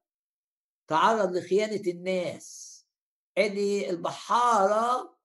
تعرض 0.88 1.32
لخيانة 1.38 1.92
الناس. 1.92 2.74
ان 3.38 3.58
البحارة 3.90 5.18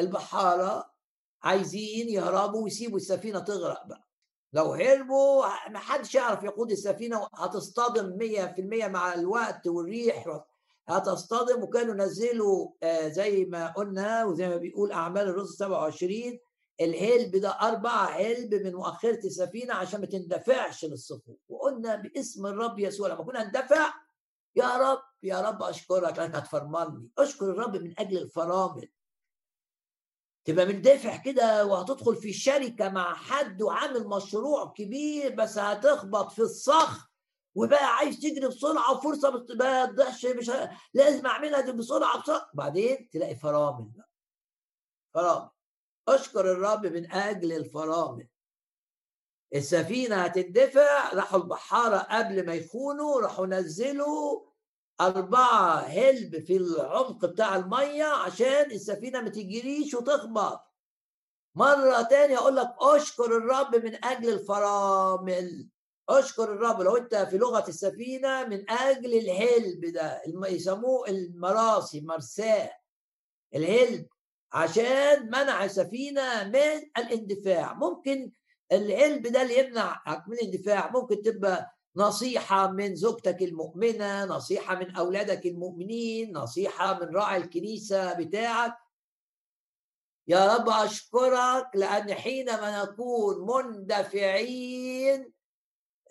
البحارة 0.00 0.94
عايزين 1.42 2.08
يهربوا 2.08 2.64
ويسيبوا 2.64 2.96
السفينة 2.96 3.38
تغرق 3.38 3.86
بقى. 3.86 4.08
لو 4.54 4.72
هربوا 4.72 5.46
ما 5.70 5.78
حدش 5.78 6.14
يعرف 6.14 6.42
يقود 6.42 6.70
السفينة 6.70 7.28
هتصطدم 7.34 8.18
100% 8.18 8.88
مع 8.88 9.14
الوقت 9.14 9.66
والريح. 9.66 10.40
هتصطدم 10.88 11.62
وكانوا 11.62 11.94
نزلوا 11.94 12.70
آه، 12.82 13.08
زي 13.08 13.44
ما 13.44 13.72
قلنا 13.72 14.24
وزي 14.24 14.48
ما 14.48 14.56
بيقول 14.56 14.92
أعمال 14.92 15.28
الرسل 15.28 15.54
27 15.54 16.38
الهلب 16.80 17.36
ده 17.36 17.48
أربعة 17.50 18.06
هلب 18.06 18.54
من 18.54 18.74
مؤخرة 18.74 19.26
السفينة 19.26 19.74
عشان 19.74 20.00
ما 20.00 20.06
تندفعش 20.06 20.84
للصفوف. 20.84 21.36
وقلنا 21.48 21.96
باسم 21.96 22.46
الرب 22.46 22.78
يسوع 22.78 23.08
لما 23.08 23.24
كنا 23.24 23.44
ندفع 23.48 23.94
يا 24.56 24.76
رب 24.76 25.02
يا 25.22 25.40
رب 25.40 25.62
أشكرك 25.62 26.18
لأنك 26.18 26.34
هتفرملني 26.34 27.08
أشكر 27.18 27.50
الرب 27.50 27.76
من 27.76 27.94
أجل 27.98 28.18
الفرامل. 28.18 28.88
تبقى 30.44 30.66
مندفع 30.66 31.16
كده 31.16 31.66
وهتدخل 31.66 32.16
في 32.16 32.32
شركة 32.32 32.88
مع 32.88 33.14
حد 33.14 33.62
وعامل 33.62 34.08
مشروع 34.08 34.72
كبير 34.76 35.34
بس 35.34 35.58
هتخبط 35.58 36.32
في 36.32 36.38
الصخر 36.42 37.08
وبقى 37.54 37.84
عايز 37.96 38.20
تجري 38.20 38.48
بسرعة 38.48 38.92
وفرصة 38.92 39.46
ما 39.54 39.86
مش 40.24 40.50
لازم 40.94 41.26
أعملها 41.26 41.60
دي 41.60 41.72
بسرعة 41.72 42.22
بسرعة 42.22 42.50
بعدين 42.54 43.08
تلاقي 43.10 43.36
فرامل 43.36 43.84
بقى. 43.84 44.10
فرامل. 45.14 45.48
أشكر 46.08 46.52
الرب 46.52 46.86
من 46.86 47.12
أجل 47.12 47.52
الفرامل. 47.52 48.28
السفينة 49.54 50.16
هتندفع 50.16 51.12
راحوا 51.12 51.40
البحارة 51.40 51.96
قبل 51.96 52.46
ما 52.46 52.54
يخونوا 52.54 53.20
راحوا 53.20 53.46
نزلوا 53.46 54.46
أربعة 55.00 55.76
هلب 55.78 56.38
في 56.44 56.56
العمق 56.56 57.26
بتاع 57.26 57.56
المية 57.56 58.04
عشان 58.04 58.70
السفينة 58.70 59.20
ما 59.20 59.28
تجريش 59.28 59.94
وتخبط. 59.94 60.60
مرة 61.54 62.02
تانية 62.02 62.38
أقول 62.38 62.56
لك 62.56 62.74
أشكر 62.80 63.36
الرب 63.36 63.76
من 63.84 64.04
أجل 64.04 64.28
الفرامل. 64.32 65.68
أشكر 66.08 66.44
الرب 66.52 66.80
لو 66.80 66.96
أنت 66.96 67.14
في 67.16 67.38
لغة 67.38 67.68
السفينة 67.68 68.44
من 68.44 68.70
أجل 68.70 69.14
الهلب 69.14 69.84
ده 69.92 70.22
يسموه 70.48 71.08
المراسي 71.08 72.00
مرساه. 72.00 72.70
الهلب 73.54 74.06
عشان 74.52 75.26
منع 75.26 75.64
السفينة 75.64 76.44
من 76.44 76.90
الإندفاع. 76.98 77.74
ممكن 77.74 78.32
العلم 78.72 79.22
ده 79.22 79.42
اللي 79.42 79.58
يمنعك 79.58 80.28
من 80.28 80.34
الإندفاع 80.34 80.90
ممكن 80.90 81.22
تبقى 81.22 81.74
نصيحة 81.96 82.70
من 82.70 82.94
زوجتك 82.94 83.42
المؤمنة 83.42 84.24
نصيحة 84.24 84.74
من 84.74 84.96
أولادك 84.96 85.46
المؤمنين 85.46 86.36
نصيحة 86.36 86.98
من 87.00 87.16
راعي 87.16 87.36
الكنيسة 87.36 88.12
بتاعك. 88.12 88.76
يا 90.28 90.54
رب 90.54 90.68
أشكرك 90.68 91.66
لأن 91.74 92.14
حينما 92.14 92.82
نكون 92.82 93.46
مندفعين 93.46 95.32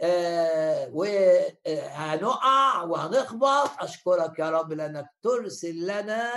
آه 0.02 0.90
وهنقع 0.94 2.84
وهنخبط 2.84 3.70
أشكرك 3.80 4.40
يا 4.40 4.50
رب 4.50 4.74
لأنك 4.74 5.06
ترسل 5.24 5.76
لنا 5.84 6.32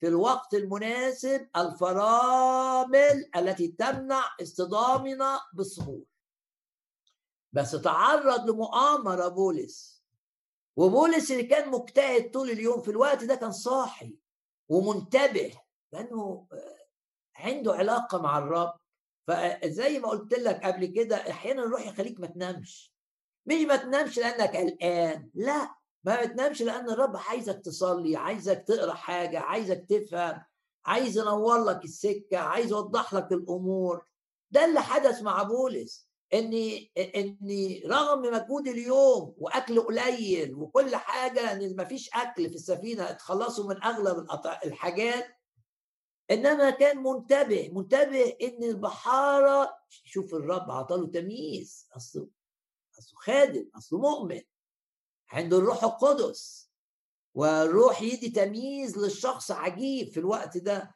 في 0.00 0.08
الوقت 0.08 0.54
المناسب 0.54 1.48
الفرامل 1.56 3.30
التي 3.36 3.68
تمنع 3.68 4.24
اصطدامنا 4.42 5.40
بالصخور. 5.54 6.02
بس 7.52 7.70
تعرض 7.70 8.50
لمؤامرة 8.50 9.28
بولس. 9.28 10.02
وبولس 10.76 11.30
اللي 11.30 11.42
كان 11.42 11.70
مجتهد 11.70 12.30
طول 12.30 12.50
اليوم 12.50 12.82
في 12.82 12.90
الوقت 12.90 13.24
ده 13.24 13.34
كان 13.34 13.52
صاحي 13.52 14.18
ومنتبه 14.68 15.52
لأنه 15.92 16.46
عنده 17.36 17.72
علاقة 17.72 18.22
مع 18.22 18.38
الرب. 18.38 18.74
فزي 19.26 19.98
ما 19.98 20.08
قلت 20.08 20.34
لك 20.34 20.64
قبل 20.64 20.86
كده 20.86 21.16
أحيانا 21.16 21.62
الروح 21.62 21.86
يخليك 21.86 22.20
ما 22.20 22.26
تنامش. 22.26 22.92
مش 23.46 23.54
ما 23.54 23.76
تنامش 23.76 24.18
لأنك 24.18 24.56
قلقان 24.56 25.30
لا 25.34 25.74
ما 26.04 26.24
بتنامش 26.24 26.62
لأن 26.62 26.90
الرب 26.90 27.16
عايزك 27.16 27.60
تصلي 27.64 28.16
عايزك 28.16 28.64
تقرأ 28.68 28.94
حاجة 28.94 29.40
عايزك 29.40 29.86
تفهم 29.88 30.42
عايز 30.86 31.18
ينور 31.18 31.64
لك 31.64 31.84
السكة 31.84 32.38
عايز 32.38 32.70
يوضح 32.70 33.14
لك 33.14 33.32
الأمور. 33.32 34.06
ده 34.50 34.64
اللي 34.64 34.80
حدث 34.80 35.22
مع 35.22 35.42
بولس. 35.42 36.05
إني 36.34 36.92
إني 37.16 37.82
رغم 37.86 38.22
مجهود 38.22 38.68
اليوم 38.68 39.34
وأكل 39.38 39.80
قليل 39.80 40.54
وكل 40.54 40.96
حاجة 40.96 41.52
إن 41.52 41.76
ما 41.76 41.84
فيش 41.84 42.10
أكل 42.14 42.48
في 42.50 42.54
السفينة 42.54 43.10
اتخلصوا 43.10 43.68
من 43.74 43.82
أغلب 43.84 44.26
الحاجات 44.64 45.26
إنما 46.30 46.70
كان 46.70 47.02
منتبه 47.02 47.70
منتبه 47.72 48.36
إن 48.42 48.62
البحارة 48.64 49.78
شوف 49.88 50.34
الرب 50.34 50.70
عطاله 50.70 51.06
تمييز 51.06 51.88
أصله 51.96 52.28
أصله 52.98 53.18
خادم 53.20 53.70
أصله 53.76 53.98
مؤمن 53.98 54.40
عنده 55.28 55.58
الروح 55.58 55.84
القدس 55.84 56.70
والروح 57.34 58.02
يدي 58.02 58.30
تمييز 58.30 58.98
للشخص 58.98 59.50
عجيب 59.50 60.08
في 60.08 60.20
الوقت 60.20 60.58
ده 60.58 60.94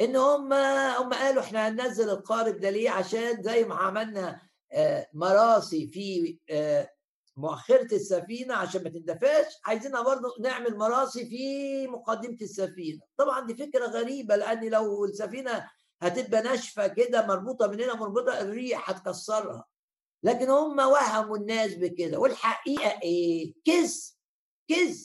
إن 0.00 0.16
هم 0.16 0.52
هم 0.52 1.12
قالوا 1.12 1.42
إحنا 1.42 1.68
هننزل 1.68 2.10
القارب 2.10 2.56
ده 2.60 2.70
ليه؟ 2.70 2.90
عشان 2.90 3.42
زي 3.42 3.64
ما 3.64 3.74
عملنا 3.74 4.45
مراسي 5.12 5.86
في 5.88 6.38
آه، 6.50 6.90
مؤخرة 7.36 7.94
السفينة 7.94 8.54
عشان 8.54 8.82
ما 8.84 8.90
تندفاش 8.90 9.46
عايزينها 9.64 10.02
برضه 10.02 10.34
نعمل 10.40 10.76
مراسي 10.76 11.26
في 11.26 11.86
مقدمة 11.86 12.36
السفينة. 12.42 13.00
طبعا 13.16 13.46
دي 13.46 13.54
فكرة 13.54 13.86
غريبة 13.86 14.36
لأن 14.36 14.68
لو 14.68 15.04
السفينة 15.04 15.70
هتبقى 16.02 16.42
ناشفة 16.42 16.86
كده 16.86 17.26
مربوطة 17.26 17.66
من 17.66 17.80
هنا 17.80 17.94
مربوطة 17.94 18.40
الريح 18.40 18.90
هتكسرها. 18.90 19.64
لكن 20.22 20.50
هم 20.50 20.78
وهموا 20.78 21.36
الناس 21.36 21.74
بكده. 21.74 22.18
والحقيقة 22.18 23.00
إيه؟ 23.02 23.54
كذب 23.64 23.92
كذب 24.68 25.04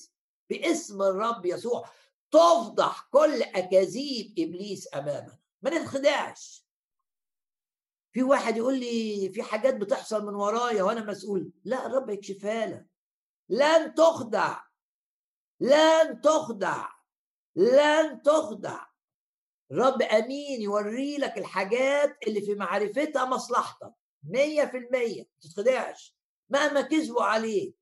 باسم 0.49 1.01
الرب 1.01 1.45
يسوع. 1.45 1.89
تفضح 2.31 3.09
كل 3.11 3.43
أكاذيب 3.43 4.33
إبليس 4.39 4.87
أمامنا. 4.95 5.37
ما 5.61 5.69
نتخدعش 5.79 6.60
في 8.13 8.23
واحد 8.23 8.57
يقول 8.57 8.79
لي 8.79 9.29
في 9.33 9.43
حاجات 9.43 9.75
بتحصل 9.75 10.25
من 10.25 10.35
ورايا 10.35 10.83
وأنا 10.83 11.05
مسؤول. 11.05 11.51
لا 11.63 11.85
الرب 11.85 12.09
يكشفها 12.09 12.65
لك. 12.65 12.87
لن 13.49 13.93
تخدع. 13.93 14.61
لن 15.59 16.21
تخدع. 16.21 16.89
لن 17.55 18.21
تخدع. 18.21 18.85
رب 19.71 20.01
أمين 20.01 20.61
يوري 20.61 21.17
لك 21.17 21.37
الحاجات 21.37 22.17
اللي 22.27 22.41
في 22.41 22.55
معرفتها 22.55 23.25
مصلحتك. 23.25 23.93
مية 24.23 24.65
في 24.65 24.77
المية. 24.77 25.27
تتخدعش. 25.41 26.15
مهما 26.49 26.81
كذبوا 26.81 27.23
عليه. 27.23 27.73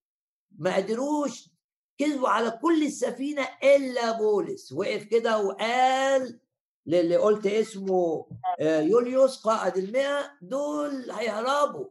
ما 0.58 0.76
قدروش 0.76 1.50
كذبوا 1.98 2.30
على 2.30 2.60
كل 2.62 2.84
السفينة 2.84 3.50
إلا 3.64 4.12
بولس. 4.12 4.72
وقف 4.72 5.04
كده 5.04 5.38
وقال 5.38 6.40
للي 6.86 7.16
قلت 7.18 7.46
اسمه 7.48 8.30
آه، 8.60 8.80
يوليوس 8.82 9.42
قائد 9.42 9.78
المئة 9.78 10.38
دول 10.42 11.12
هيهربوا. 11.12 11.86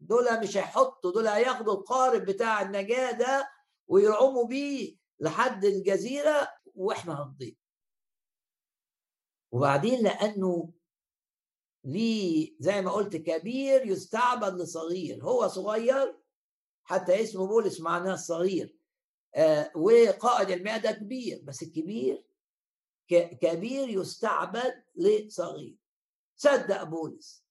دول 0.00 0.40
مش 0.42 0.56
هيحطوا 0.56 1.12
دول 1.12 1.26
هياخدوا 1.26 1.74
القارب 1.74 2.22
بتاع 2.24 2.62
النجاة 2.62 3.10
ده 3.12 3.48
ويرعموا 3.86 4.46
بيه 4.46 4.96
لحد 5.20 5.64
الجزيرة 5.64 6.48
وإحنا 6.74 7.22
هنضيع 7.22 7.52
وبعدين 9.52 10.02
لأنه 10.02 10.72
ليه 11.84 12.56
زي 12.60 12.82
ما 12.82 12.90
قلت 12.92 13.16
كبير 13.16 13.86
يستعبد 13.86 14.60
لصغير. 14.60 15.24
هو 15.24 15.48
صغير 15.48 16.16
حتى 16.84 17.22
اسمه 17.22 17.46
بولس 17.46 17.80
معناه 17.80 18.16
صغير. 18.16 18.76
آه 19.34 19.70
وقائد 19.76 20.50
المئة 20.50 20.76
ده 20.76 20.92
كبير 20.92 21.40
بس 21.44 21.62
الكبير 21.62 22.24
كبير 23.10 23.88
يستعبد 23.88 24.84
لصغير. 24.94 25.76
صدق 26.36 26.82
بولس. 26.82 27.44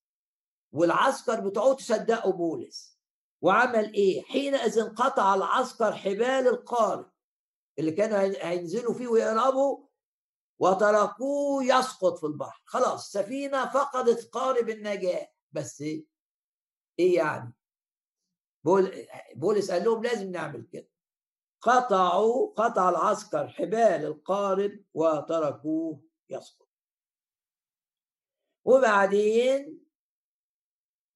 والعسكر 0.72 1.40
بتوعه 1.40 1.74
تصدقوا 1.74 2.34
بولس. 2.34 3.00
وعمل 3.42 3.94
إيه؟ 3.94 4.22
حينئذ 4.22 4.80
انقطع 4.80 5.36
العسكر 5.36 5.96
حبال 5.96 6.48
القارب 6.48 7.12
اللي 7.80 7.92
كانوا 7.92 8.20
هينزلوا 8.20 8.94
فيه 8.94 9.08
ويهربوا 9.08 9.88
وتركوه 10.60 11.64
يسقط 11.64 12.18
في 12.18 12.26
البحر. 12.26 12.62
خلاص 12.66 13.16
السفينة 13.16 13.70
فقدت 13.74 14.30
قارب 14.30 14.70
النجاة. 14.70 15.28
بس 15.52 15.82
إيه 15.82 17.16
يعني؟ 17.16 17.54
بول 18.64 19.08
بولس 19.36 19.72
قال 19.72 19.84
لهم 19.84 20.04
لازم 20.04 20.32
نعمل 20.32 20.68
كده. 20.74 20.93
قطعوا 21.64 22.54
قطع 22.54 22.90
العسكر 22.90 23.48
حبال 23.48 24.06
القارب 24.06 24.80
وتركوه 24.94 26.02
يسقط. 26.30 26.68
وبعدين 28.66 29.80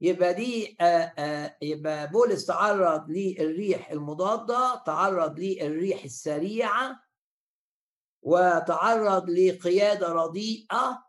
يبقى 0.02 0.34
دي 0.34 0.78
يبقى 1.62 2.08
بولس 2.12 2.46
تعرض 2.46 3.10
للريح 3.10 3.92
المضادة 3.92 4.84
تعرض 4.86 5.40
للريح 5.40 6.04
السريعة 6.04 7.04
وتعرض 8.22 9.30
لقيادة 9.30 10.08
رديئة. 10.08 11.08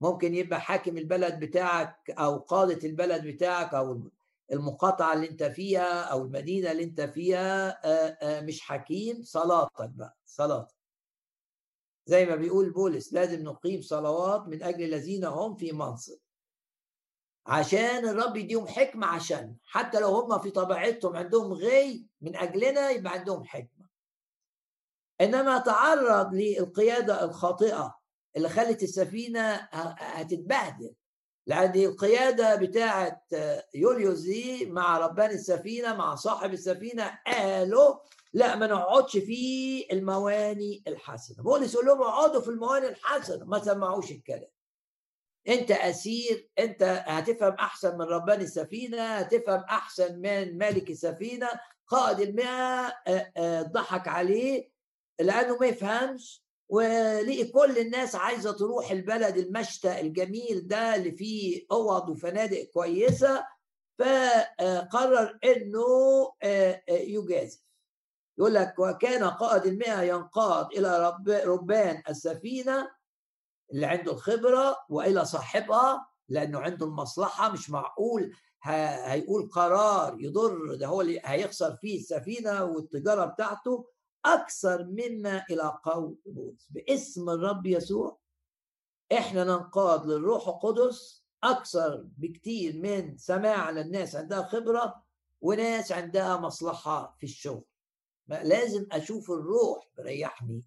ممكن 0.00 0.34
يبقى 0.34 0.60
حاكم 0.60 0.98
البلد 0.98 1.40
بتاعك 1.44 2.10
أو 2.10 2.38
قادة 2.38 2.88
البلد 2.88 3.26
بتاعك 3.26 3.74
أو 3.74 4.10
المقاطعة 4.52 5.12
اللي 5.14 5.28
انت 5.28 5.42
فيها 5.42 6.02
أو 6.02 6.22
المدينة 6.24 6.72
اللي 6.72 6.84
انت 6.84 7.00
فيها 7.00 7.80
مش 8.40 8.60
حكيم 8.60 9.22
صلاتك 9.22 9.88
بقى 9.88 10.16
صلاتك. 10.24 10.74
زي 12.06 12.26
ما 12.26 12.36
بيقول 12.36 12.70
بولس 12.70 13.12
لازم 13.12 13.42
نقيم 13.42 13.80
صلوات 13.82 14.48
من 14.48 14.62
أجل 14.62 14.82
الذين 14.84 15.24
هم 15.24 15.56
في 15.56 15.72
منصب. 15.72 16.18
عشان 17.46 18.08
الرب 18.08 18.36
يديهم 18.36 18.66
حكمة 18.66 19.06
عشان 19.06 19.56
حتى 19.64 20.00
لو 20.00 20.08
هم 20.08 20.38
في 20.38 20.50
طبيعتهم 20.50 21.16
عندهم 21.16 21.52
غي 21.52 22.06
من 22.20 22.36
أجلنا 22.36 22.90
يبقى 22.90 23.12
عندهم 23.12 23.44
حكمة. 23.44 23.88
إنما 25.20 25.58
تعرض 25.58 26.34
للقيادة 26.34 27.24
الخاطئة 27.24 27.98
اللي 28.36 28.48
خلت 28.48 28.82
السفينة 28.82 29.54
هتتبهدل. 29.98 30.94
لأن 31.46 31.74
القيادة 31.76 32.54
بتاعة 32.56 33.22
يوليوس 33.74 34.20
دي 34.20 34.66
مع 34.66 34.98
ربان 34.98 35.30
السفينة 35.30 35.94
مع 35.94 36.14
صاحب 36.14 36.52
السفينة 36.52 37.18
قالوا 37.26 37.94
لا 38.32 38.56
ما 38.56 38.66
نقعدش 38.66 39.16
في 39.16 39.86
المواني 39.92 40.82
الحسنة. 40.88 41.42
بولس 41.44 41.74
يقول 41.74 41.86
لهم 41.86 42.02
اقعدوا 42.02 42.40
في 42.40 42.48
المواني 42.48 42.88
الحسنة 42.88 43.44
ما 43.44 43.58
سمعوش 43.58 44.10
الكلام. 44.10 44.50
انت 45.48 45.70
أسير 45.70 46.50
انت 46.58 46.82
هتفهم 47.06 47.52
أحسن 47.52 47.94
من 47.98 48.02
ربان 48.04 48.40
السفينة 48.40 49.02
هتفهم 49.02 49.60
أحسن 49.60 50.18
من 50.18 50.58
مالك 50.58 50.90
السفينة. 50.90 51.48
قائد 51.86 52.20
المئة 52.20 52.92
ضحك 53.62 54.08
عليه 54.08 54.72
لأنه 55.20 55.56
ما 55.58 55.66
يفهمش 55.66 56.41
ولقي 56.72 57.44
كل 57.44 57.78
الناس 57.78 58.14
عايزة 58.14 58.52
تروح 58.52 58.90
البلد 58.90 59.36
المشتى 59.36 60.00
الجميل 60.00 60.68
ده 60.68 60.94
اللي 60.94 61.12
فيه 61.12 61.66
أوض 61.72 62.08
وفنادق 62.08 62.62
كويسة 62.74 63.44
فقرر 63.98 65.38
إنه 65.44 65.84
يجازف. 66.90 67.62
يقول 68.38 68.54
لك 68.54 68.74
وكان 68.78 69.24
قائد 69.24 69.66
المئة 69.66 70.02
ينقاد 70.02 70.66
إلى 70.72 71.08
رب 71.08 71.28
ربان 71.28 72.02
السفينة 72.08 72.90
اللي 73.72 73.86
عنده 73.86 74.12
الخبرة 74.12 74.76
وإلى 74.88 75.24
صاحبها 75.24 76.06
لأنه 76.28 76.58
عنده 76.60 76.86
المصلحة 76.86 77.52
مش 77.52 77.70
معقول 77.70 78.32
هيقول 78.62 79.48
قرار 79.48 80.16
يضر 80.20 80.74
ده 80.74 80.86
هو 80.86 81.00
اللي 81.00 81.20
هيخسر 81.24 81.76
فيه 81.76 81.98
السفينة 82.00 82.64
والتجارة 82.64 83.24
بتاعته. 83.24 83.86
أكثر 84.24 84.84
مما 84.84 85.44
إلى 85.50 85.78
قول 85.84 86.16
بولس 86.26 86.68
باسم 86.70 87.30
الرب 87.30 87.66
يسوع 87.66 88.18
إحنا 89.12 89.44
ننقاد 89.44 90.06
للروح 90.06 90.48
القدس 90.48 91.24
أكثر 91.44 92.04
بكتير 92.18 92.76
من 92.76 93.16
سماع 93.16 93.70
للناس 93.70 94.16
عندها 94.16 94.42
خبرة 94.42 95.02
وناس 95.40 95.92
عندها 95.92 96.36
مصلحة 96.36 97.16
في 97.18 97.24
الشغل. 97.24 97.64
لازم 98.28 98.86
أشوف 98.92 99.30
الروح 99.30 99.88
بريحني 99.98 100.62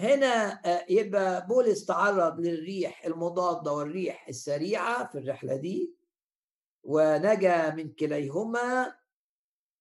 هنا 0.00 0.60
آه، 0.66 0.86
يبقى 0.88 1.46
بولس 1.46 1.84
تعرض 1.84 2.40
للريح 2.40 3.04
المضادة 3.04 3.72
والريح 3.72 4.28
السريعة 4.28 5.06
في 5.06 5.18
الرحلة 5.18 5.56
دي 5.56 5.94
ونجا 6.82 7.70
من 7.74 7.92
كليهما 7.92 8.94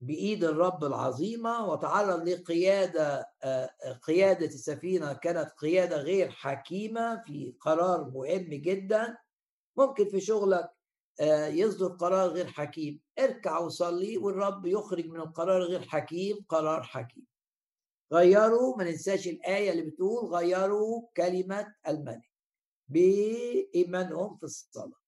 بإيد 0.06 0.44
الرب 0.44 0.84
العظيمة 0.84 1.66
وتعرض 1.66 2.30
لقيادة 2.30 3.30
آه، 3.44 3.70
قيادة 4.04 4.46
السفينة 4.46 5.14
كانت 5.14 5.52
قيادة 5.58 5.98
غير 5.98 6.30
حكيمة 6.30 7.22
في 7.24 7.56
قرار 7.60 8.10
مهم 8.10 8.50
جدا. 8.50 9.18
ممكن 9.78 10.10
في 10.10 10.20
شغلك 10.22 10.70
آه، 11.20 11.48
يصدر 11.48 11.88
قرار 11.88 12.30
غير 12.30 12.48
حكيم. 12.48 13.00
اركع 13.20 13.60
وصلي 13.60 14.18
والرب 14.18 14.66
يخرج 14.66 15.06
من 15.08 15.20
القرار 15.20 15.62
غير 15.62 15.82
حكيم 15.82 16.46
قرار 16.50 16.84
حكيم. 16.84 17.26
غيروا 18.14 18.78
ما 18.78 18.84
ننساش 18.84 19.28
الآية 19.28 19.72
اللي 19.72 19.82
بتقول 19.82 20.34
غيروا 20.34 21.08
كلمة 21.18 21.76
الملك. 21.88 22.32
بإيمانهم 22.88 24.38
في 24.38 24.44
الصلاة. 24.44 25.05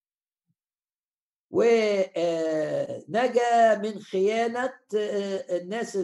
ونجا 1.50 3.38
من 3.78 4.00
خيانة 4.00 4.74
الناس 5.50 5.98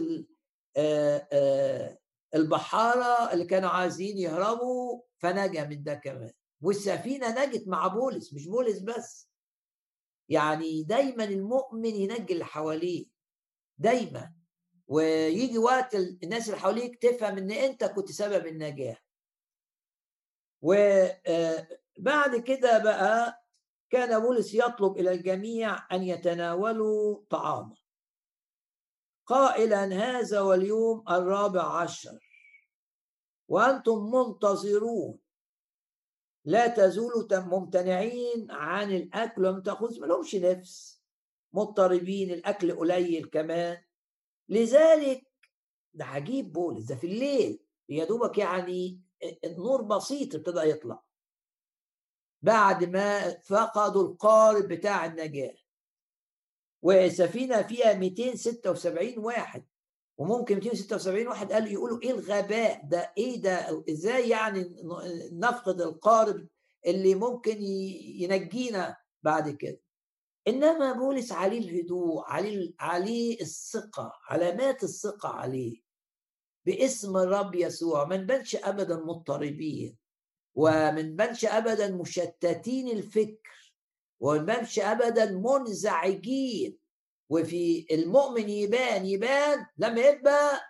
البحارة 2.35 3.33
اللي 3.33 3.45
كانوا 3.45 3.69
عايزين 3.69 4.17
يهربوا 4.17 5.01
فنجا 5.17 5.63
من 5.65 5.83
ده 5.83 5.93
كمان. 5.93 6.31
والسفينة 6.61 7.45
نجت 7.45 7.67
مع 7.67 7.87
بولس 7.87 8.33
مش 8.33 8.47
بولس 8.47 8.79
بس. 8.79 9.29
يعني 10.29 10.83
دايما 10.83 11.23
المؤمن 11.23 11.85
ينجي 11.95 12.33
اللي 12.33 12.45
حواليه 12.45 13.05
دايما. 13.77 14.33
ويجي 14.87 15.57
وقت 15.57 15.95
الناس 15.95 16.47
اللي 16.49 16.59
حواليك 16.59 17.01
تفهم 17.01 17.37
إن 17.37 17.51
أنت 17.51 17.83
كنت 17.83 18.11
سبب 18.11 18.47
النجاة. 18.47 18.97
وبعد 20.61 22.35
آه، 22.35 22.37
كده 22.45 22.77
بقى 22.77 23.44
كان 23.95 24.19
بولس 24.19 24.53
يطلب 24.53 24.97
إلى 24.97 25.11
الجميع 25.11 25.95
أن 25.95 26.03
يتناولوا 26.03 27.23
طعاما 27.29 27.75
قائلا 29.25 29.83
هذا 29.85 30.41
واليوم 30.41 31.03
الرابع 31.09 31.81
عشر. 31.81 32.19
وأنتم 33.47 34.11
منتظرون. 34.11 35.19
لا 36.45 36.67
تزولوا 36.67 37.27
ممتنعين 37.31 38.51
عن 38.51 38.91
الأكل 38.91 39.45
وما 39.45 39.59
تاخذ 39.59 39.99
لهمش 39.99 40.35
نفس. 40.35 41.01
مضطربين 41.53 42.31
الأكل 42.31 42.75
قليل 42.75 43.25
كمان. 43.29 43.77
لذلك 44.49 45.31
ده 45.93 46.05
عجيب 46.05 46.53
بولس 46.53 46.85
ده 46.85 46.95
في 46.95 47.07
الليل 47.07 47.65
يا 47.89 48.05
دوبك 48.05 48.37
يعني 48.37 49.01
النور 49.43 49.81
بسيط 49.81 50.35
ابتدى 50.35 50.59
يطلع. 50.59 51.03
بعد 52.45 52.83
ما 52.83 53.39
فقدوا 53.39 54.03
القارب 54.03 54.67
بتاع 54.67 55.05
النجاة. 55.05 55.55
وسفينة 56.81 57.61
فيها 57.61 57.93
276 57.93 59.17
واحد. 59.19 59.65
وممكن 60.17 60.55
276 60.55 61.27
واحد 61.27 61.51
قال 61.53 61.71
يقولوا 61.71 62.01
إيه 62.01 62.11
الغباء 62.11 62.85
ده؟ 62.85 63.13
إيه 63.17 63.41
ده؟ 63.41 63.83
إزاي 63.89 64.29
يعني 64.29 64.75
نفقد 65.31 65.81
القارب 65.81 66.47
اللي 66.85 67.15
ممكن 67.15 67.61
ينجينا 67.61 68.97
بعد 69.23 69.49
كده؟ 69.49 69.81
إنما 70.47 70.93
بولس 70.93 71.31
عليه 71.31 71.59
الهدوء 71.59 72.23
عليه 72.25 72.73
عليه 72.79 73.41
الثقة 73.41 74.13
علامات 74.29 74.83
الثقة 74.83 75.29
عليه. 75.29 75.81
باسم 76.65 77.17
الرب 77.17 77.55
يسوع 77.55 78.05
ما 78.05 78.17
نبانش 78.17 78.55
ابدا 78.55 78.95
مضطربين. 78.95 80.04
وما 80.55 80.91
نبانش 81.01 81.45
ابدا 81.45 81.89
مشتتين 81.91 82.89
الفكر 82.89 83.73
وما 84.19 84.41
نبانش 84.41 84.79
ابدا 84.79 85.31
منزعجين. 85.31 86.77
وفي 87.29 87.87
المؤمن 87.91 88.49
يبان 88.49 89.05
يبان 89.05 89.65
لما 89.77 90.01
يبقى 90.01 90.61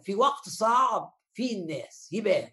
في 0.00 0.14
وقت 0.14 0.48
صعب 0.48 1.14
في 1.34 1.52
الناس 1.52 2.12
يبان. 2.12 2.50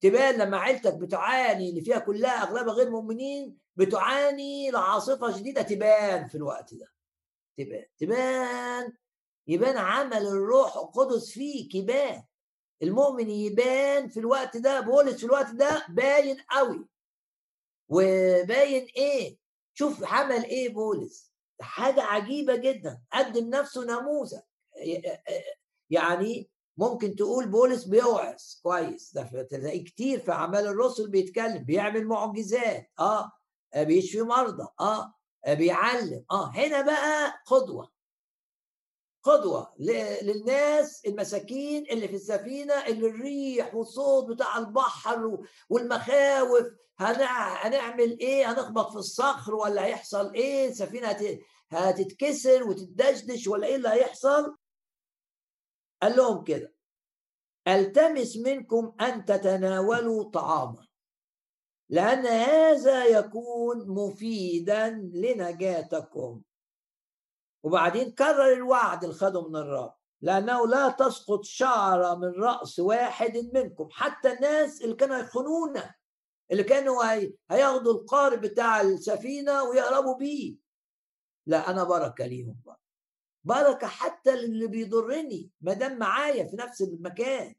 تبان 0.00 0.34
لما 0.38 0.58
عيلتك 0.58 0.94
بتعاني 0.94 1.70
اللي 1.70 1.80
فيها 1.80 1.98
كلها 1.98 2.42
أغلبها 2.42 2.74
غير 2.74 2.90
مؤمنين 2.90 3.58
بتعاني 3.76 4.70
لعاصفة 4.70 5.36
شديدة 5.36 5.62
تبان 5.62 6.28
في 6.28 6.34
الوقت 6.34 6.74
ده. 6.74 6.92
تبان 7.58 7.84
تبان 7.98 8.92
يبان 9.46 9.76
عمل 9.76 10.26
الروح 10.26 10.76
القدس 10.76 11.30
فيك 11.30 11.74
يبان. 11.74 12.22
المؤمن 12.82 13.30
يبان 13.30 14.08
في 14.08 14.20
الوقت 14.20 14.56
ده 14.56 14.80
بولس 14.80 15.16
في 15.16 15.26
الوقت 15.26 15.50
ده 15.50 15.86
باين 15.88 16.36
قوي. 16.50 16.88
وباين 17.88 18.86
إيه؟ 18.96 19.38
شوف 19.74 20.04
عمل 20.04 20.44
إيه 20.44 20.68
بولس. 20.68 21.32
حاجة 21.60 22.02
عجيبة 22.02 22.56
جدا. 22.56 23.02
قدم 23.12 23.50
نفسه 23.50 23.84
نموذج 23.84 24.38
يعني 25.90 26.50
ممكن 26.76 27.16
تقول 27.16 27.48
بولس 27.48 27.84
بيوعظ 27.84 28.42
كويس. 28.62 29.12
ده 29.14 29.42
تلاقيه 29.42 29.84
كتير 29.84 30.18
في 30.20 30.32
أعمال 30.32 30.66
الرسل 30.66 31.10
بيتكلم 31.10 31.64
بيعمل 31.64 32.06
معجزات. 32.06 32.90
آه 32.98 33.32
بيشفي 33.76 34.22
مرضى. 34.22 34.68
آه 34.80 35.14
بيعلم. 35.48 36.24
آه 36.30 36.50
هنا 36.50 36.80
بقى 36.82 37.34
قدوة. 37.46 37.95
قدوة 39.26 39.74
للناس 40.22 41.04
المساكين 41.06 41.86
اللي 41.90 42.08
في 42.08 42.14
السفينة 42.14 42.74
اللي 42.74 43.06
الريح 43.06 43.74
والصوت 43.74 44.28
بتاع 44.28 44.58
البحر 44.58 45.38
والمخاوف. 45.70 46.66
هنعمل 46.98 48.18
إيه؟ 48.20 48.52
هنخبط 48.52 48.90
في 48.90 48.96
الصخر 48.96 49.54
ولا 49.54 49.84
هيحصل 49.84 50.34
إيه؟ 50.34 50.68
السفينة 50.68 51.16
هتتكسر 51.70 52.68
وتتدشدش 52.68 53.48
ولا 53.48 53.66
إيه 53.66 53.76
اللي 53.76 53.88
هيحصل؟ 53.88 54.56
قال 56.02 56.16
لهم 56.16 56.44
كده 56.44 56.74
ألتمس 57.68 58.36
منكم 58.36 58.92
أن 59.00 59.24
تتناولوا 59.24 60.30
طعاما 60.30 60.86
لأن 61.88 62.26
هذا 62.26 63.04
يكون 63.04 63.88
مفيدا 63.88 64.90
لنجاتكم. 64.90 66.42
وبعدين 67.62 68.10
كرر 68.12 68.52
الوعد 68.52 69.04
اللي 69.04 69.14
خده 69.16 69.48
من 69.48 69.56
الرب 69.56 69.94
لأنه 70.20 70.66
لا 70.66 70.88
تسقط 70.88 71.44
شعرة 71.44 72.14
من 72.14 72.42
رأس 72.42 72.78
واحد 72.78 73.50
منكم 73.54 73.88
حتى 73.90 74.32
الناس 74.32 74.82
اللي 74.82 74.94
كانوا 74.94 75.16
يخونونا 75.16 75.94
اللي 76.50 76.62
كانوا 76.64 77.04
هياخدوا 77.50 77.92
القارب 77.92 78.40
بتاع 78.40 78.80
السفينة 78.80 79.62
ويقربوا 79.62 80.16
بيه. 80.16 80.56
لا 81.46 81.70
أنا 81.70 81.84
بركة 81.84 82.26
ليهم 82.26 82.56
بقى 82.66 82.80
بركة 83.44 83.86
حتى 83.86 84.34
اللي 84.34 84.66
بيضرني 84.66 85.50
ما 85.60 85.72
دام 85.72 85.98
معايا 85.98 86.44
في 86.48 86.56
نفس 86.56 86.82
المكان. 86.82 87.54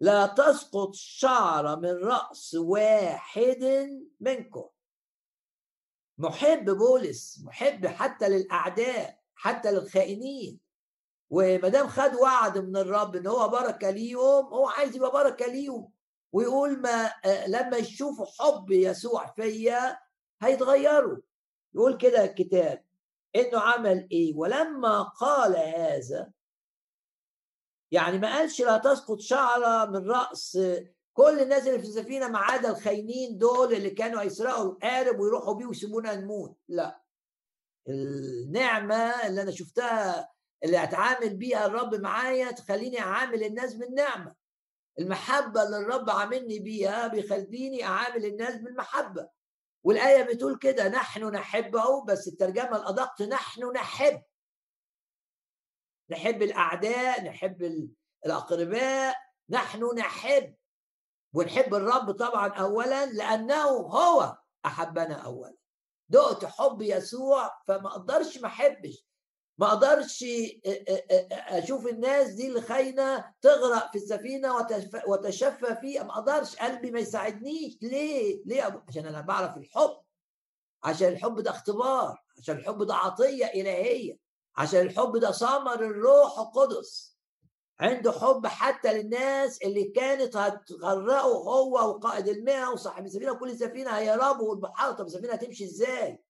لا 0.00 0.26
تسقط 0.26 0.94
شعرة 0.94 1.74
من 1.74 1.94
رأس 2.04 2.54
واحد 2.54 3.88
منكم. 4.20 4.68
محب 6.18 6.70
بولس 6.70 7.42
محب 7.44 7.86
حتى 7.86 8.28
للأعداء 8.28 9.18
حتى 9.34 9.72
للخائنين. 9.72 10.60
وما 11.30 11.68
دام 11.68 11.88
خد 11.88 12.14
وعد 12.14 12.58
من 12.58 12.76
الرب 12.76 13.16
إن 13.16 13.26
هو 13.26 13.48
بركة 13.48 13.90
ليهم 13.90 14.44
هو 14.46 14.68
عايز 14.68 14.96
يبقى 14.96 15.10
بركة 15.10 15.46
ليهم. 15.46 15.92
ويقول 16.32 16.80
ما 16.80 17.12
لما 17.46 17.76
يشوفوا 17.76 18.26
حب 18.38 18.70
يسوع 18.70 19.26
فيا 19.26 19.98
هيتغيروا. 20.42 21.18
يقول 21.74 21.96
كده 21.96 22.24
الكتاب 22.24 22.84
إنه 23.36 23.58
عمل 23.60 24.08
إيه؟ 24.12 24.36
ولما 24.36 25.02
قال 25.02 25.56
هذا 25.56 26.30
يعني 27.90 28.18
ما 28.18 28.34
قالش 28.34 28.60
لا 28.60 28.78
تسقط 28.78 29.20
شعرة 29.20 29.84
من 29.90 30.10
رأس 30.10 30.58
كل 31.18 31.40
الناس 31.40 31.66
اللي 31.66 31.78
في 31.78 31.84
السفينة 31.84 32.28
ما 32.28 32.38
عدا 32.38 32.70
الخاينين 32.70 33.38
دول 33.38 33.74
اللي 33.74 33.90
كانوا 33.90 34.22
هيسرقوا 34.22 34.64
القارب 34.64 35.20
ويروحوا 35.20 35.54
بيه 35.54 35.66
ويسيبونا 35.66 36.14
نموت. 36.14 36.58
لا. 36.68 37.02
النعمة 37.88 39.26
اللي 39.26 39.42
أنا 39.42 39.50
شفتها 39.50 40.28
اللي 40.64 40.82
اتعامل 40.82 41.36
بيها 41.36 41.66
الرب 41.66 41.94
معايا 41.94 42.50
تخليني 42.50 43.00
أعامل 43.00 43.44
الناس 43.44 43.74
بالنعمة. 43.74 44.34
المحبة 44.98 45.62
اللي 45.62 45.76
الرب 45.78 46.10
عاملني 46.10 46.58
بيها 46.58 47.06
بيخليني 47.06 47.84
أعامل 47.84 48.24
الناس 48.24 48.56
بالمحبة. 48.56 49.28
والآية 49.84 50.22
بتقول 50.22 50.58
كده 50.58 50.88
نحن 50.88 51.24
نحبه 51.24 52.04
بس 52.04 52.28
الترجمة 52.28 52.76
الأدق 52.76 53.22
نحن 53.22 53.72
نحب. 53.72 54.22
نحب 56.10 56.42
الأعداء 56.42 57.24
نحب 57.24 57.88
الأقرباء 58.26 59.16
نحن 59.50 59.84
نحب. 59.96 60.57
ونحب 61.34 61.74
الرب 61.74 62.10
طبعا 62.12 62.48
اولا 62.48 63.06
لأنه 63.06 63.64
هو 63.68 64.36
أحبنا 64.66 65.14
اولا. 65.14 65.54
دقت 66.08 66.44
حب 66.44 66.82
يسوع 66.82 67.62
فما 67.66 67.88
أقدرش 67.88 68.38
ما 68.38 68.46
أحبش. 68.46 69.08
ما 69.58 69.66
أقدرش 69.66 70.24
أشوف 71.32 71.86
الناس 71.86 72.28
دي 72.28 72.48
اللي 72.48 72.60
خاينة 72.60 73.34
تغرق 73.42 73.92
في 73.92 73.98
السفينة 73.98 74.56
وتشفى 75.06 75.76
فيه. 75.80 76.02
ما 76.02 76.12
أقدرش 76.12 76.56
قلبي 76.56 76.90
ما 76.90 77.00
يساعدنيش. 77.00 77.78
ليه؟ 77.82 78.42
ليه؟ 78.46 78.84
عشان 78.88 79.06
أنا 79.06 79.20
بعرف 79.20 79.56
الحب. 79.56 79.96
عشان 80.84 81.08
الحب 81.08 81.40
ده 81.40 81.50
اختبار. 81.50 82.24
عشان 82.38 82.56
الحب 82.56 82.82
ده 82.82 82.94
عطية 82.94 83.46
إلهية. 83.46 84.18
عشان 84.56 84.80
الحب 84.80 85.16
ده 85.16 85.30
ثمر 85.32 85.74
الروح 85.74 86.38
القدس. 86.38 87.07
عنده 87.80 88.12
حب 88.12 88.46
حتى 88.46 88.92
للناس 89.02 89.62
اللي 89.62 89.84
كانت 89.84 90.36
هتغرقه 90.36 91.20
هو 91.22 91.72
وقائد 91.90 92.28
المئة 92.28 92.68
وصاحب 92.68 93.06
السفينة 93.06 93.32
وكل 93.32 93.58
سفينة 93.58 93.90
هيربوا 93.90 94.54
البحار 94.54 94.92
طب 94.92 95.06
السفينة 95.06 95.32
هتمشي 95.32 95.64
إزاي؟ 95.64 96.24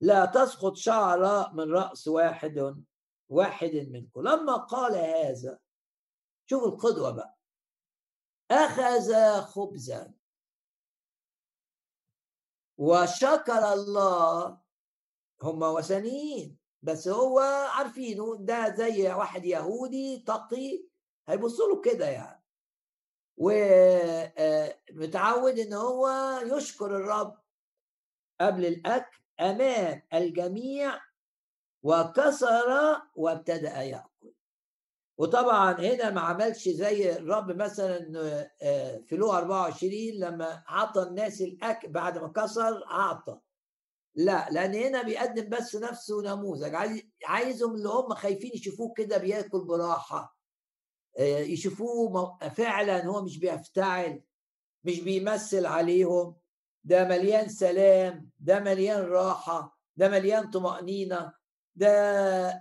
لا 0.00 0.24
تسقط 0.26 0.76
شعرة 0.76 1.52
من 1.52 1.72
رأس 1.72 2.08
واحد 2.08 2.84
واحد 3.28 3.70
منكم 3.74 4.20
لما 4.20 4.56
قال 4.56 4.94
هذا 4.94 5.58
شوف 6.46 6.64
القدوة 6.64 7.10
بقى. 7.10 7.36
أخذ 8.50 9.40
خبزا. 9.40 10.14
وشكر 12.78 13.72
الله 13.72 14.58
هم 15.42 15.62
وثنيين. 15.62 16.58
بس 16.84 17.08
هو 17.08 17.38
عارفينه 17.74 18.36
ده 18.40 18.74
زي 18.74 19.12
واحد 19.12 19.44
يهودي 19.44 20.18
تقي 20.26 20.84
هيبصوا 21.28 21.68
له 21.68 21.80
كده 21.80 22.08
يعني. 22.08 22.44
ومتعود 24.90 25.58
إن 25.58 25.72
هو 25.72 26.08
يشكر 26.44 26.96
الرب 26.96 27.38
قبل 28.40 28.66
الأكل 28.66 29.18
أمام 29.40 30.02
الجميع 30.14 31.00
وكسر 31.82 33.00
وابتدأ 33.16 33.82
يأكل. 33.82 34.34
وطبعا 35.18 35.72
هنا 35.72 36.10
ما 36.10 36.20
عملش 36.20 36.68
زي 36.68 37.12
الرب 37.12 37.50
مثلا 37.56 37.98
في 39.06 39.16
لو 39.16 39.32
24 39.32 39.92
لما 40.14 40.62
اعطى 40.70 41.02
الناس 41.02 41.40
الأكل 41.40 41.88
بعد 41.88 42.18
ما 42.18 42.28
كسر 42.28 42.86
اعطى 42.86 43.40
لا 44.14 44.48
لأن 44.50 44.74
هنا 44.74 45.02
بيقدم 45.02 45.48
بس 45.48 45.76
نفسه 45.76 46.22
نموذج. 46.22 46.74
عايز 46.74 47.02
عايزهم 47.24 47.74
اللي 47.74 47.88
هم 47.88 48.14
خايفين 48.14 48.50
يشوفوه 48.54 48.92
كده 48.96 49.18
بياكل 49.18 49.64
براحة 49.64 50.38
آه، 51.18 51.38
يشوفوه 51.38 52.38
فعلا 52.48 53.04
هو 53.06 53.22
مش 53.22 53.38
بيفتعل 53.38 54.22
مش 54.84 55.00
بيمثل 55.00 55.66
عليهم. 55.66 56.36
ده 56.84 57.04
مليان 57.08 57.48
سلام 57.48 58.30
ده 58.38 58.60
مليان 58.60 59.00
راحة 59.04 59.78
ده 59.96 60.08
مليان 60.08 60.50
طمأنينة 60.50 61.32
ده 61.76 61.88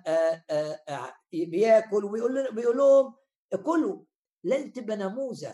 آه، 0.08 0.43
آه، 0.89 1.14
بياكل 1.34 2.06
وبيقول 2.06 2.56
بيقول 2.56 2.78
لهم 2.78 3.16
كلوا 3.66 4.04
لازم 4.43 4.72
تبقى 4.72 4.97
نموذج. 4.97 5.54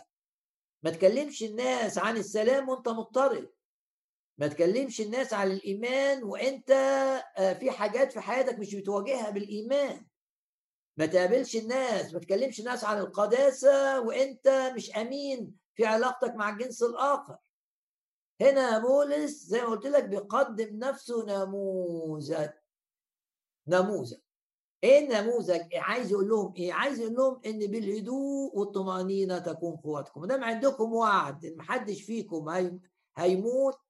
ما 0.84 0.90
تكلمش 0.92 1.44
الناس 1.44 1.98
عن 1.98 2.18
السلام 2.18 2.70
وأنت 2.70 2.90
مضطرب. 2.90 3.50
ما 4.40 4.48
تكلمش 4.48 5.02
الناس 5.02 5.34
على 5.34 5.54
الإيمان 5.54 6.24
وأنت 6.24 6.72
آه، 7.38 7.54
في 7.54 7.72
حاجات 7.72 8.12
في 8.12 8.20
حياتك 8.20 8.60
مش 8.60 8.76
بتواجهها 8.76 9.30
بالإيمان. 9.30 10.06
ما 10.98 11.06
تقابلش 11.06 11.56
الناس 11.56 12.14
ما 12.14 12.20
تكلمش 12.20 12.60
الناس 12.60 12.84
عن 12.84 12.98
القداسة 12.98 14.02
وأنت 14.02 14.72
مش 14.76 14.98
أمين 14.98 15.56
في 15.76 15.86
علاقتك 15.86 16.36
مع 16.36 16.50
الجنس 16.50 16.84
الآخر. 16.84 17.38
هنا 18.42 18.80
بولس 18.80 19.32
زي 19.32 19.62
ما 19.62 19.68
قلت 19.68 19.86
لك 19.86 20.04
بيقدم 20.04 20.80
نفسه 20.80 21.26
نموذج. 21.26 22.50
نموذج. 23.68 24.18
إيه 24.84 25.00
النموذج؟ 25.00 25.62
عايز 25.76 26.12
يقول 26.12 26.30
لهم 26.30 26.54
إيه؟ 26.56 26.74
عايز 26.74 27.00
يقول 27.00 27.16
لهم 27.16 27.42
إن 27.46 27.60
بالهدوء 27.60 28.58
والطمأنينة 28.58 29.40
تكون 29.40 29.76
قوتكم. 29.76 30.22
ما 30.22 30.28
دام 30.28 30.44
عندكم 30.44 30.94
وعد 30.94 31.46
إن 31.46 31.58
محدش 31.58 32.02
فيكم 32.02 32.50
هيموت 33.18 33.89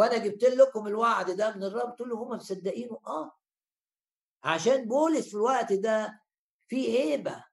وأنا 0.00 0.16
جبت 0.16 0.44
لكم 0.44 0.86
الوعد 0.86 1.30
ده 1.30 1.56
من 1.56 1.64
الرب 1.64 1.96
تقول 1.96 2.08
له 2.08 2.16
هم 2.16 2.28
مصدقينه؟ 2.28 3.00
آه. 3.06 3.38
عشان 4.44 4.88
بولس 4.88 5.28
في 5.28 5.34
الوقت 5.34 5.72
ده 5.72 6.22
في 6.68 6.98
هيبة. 6.98 7.44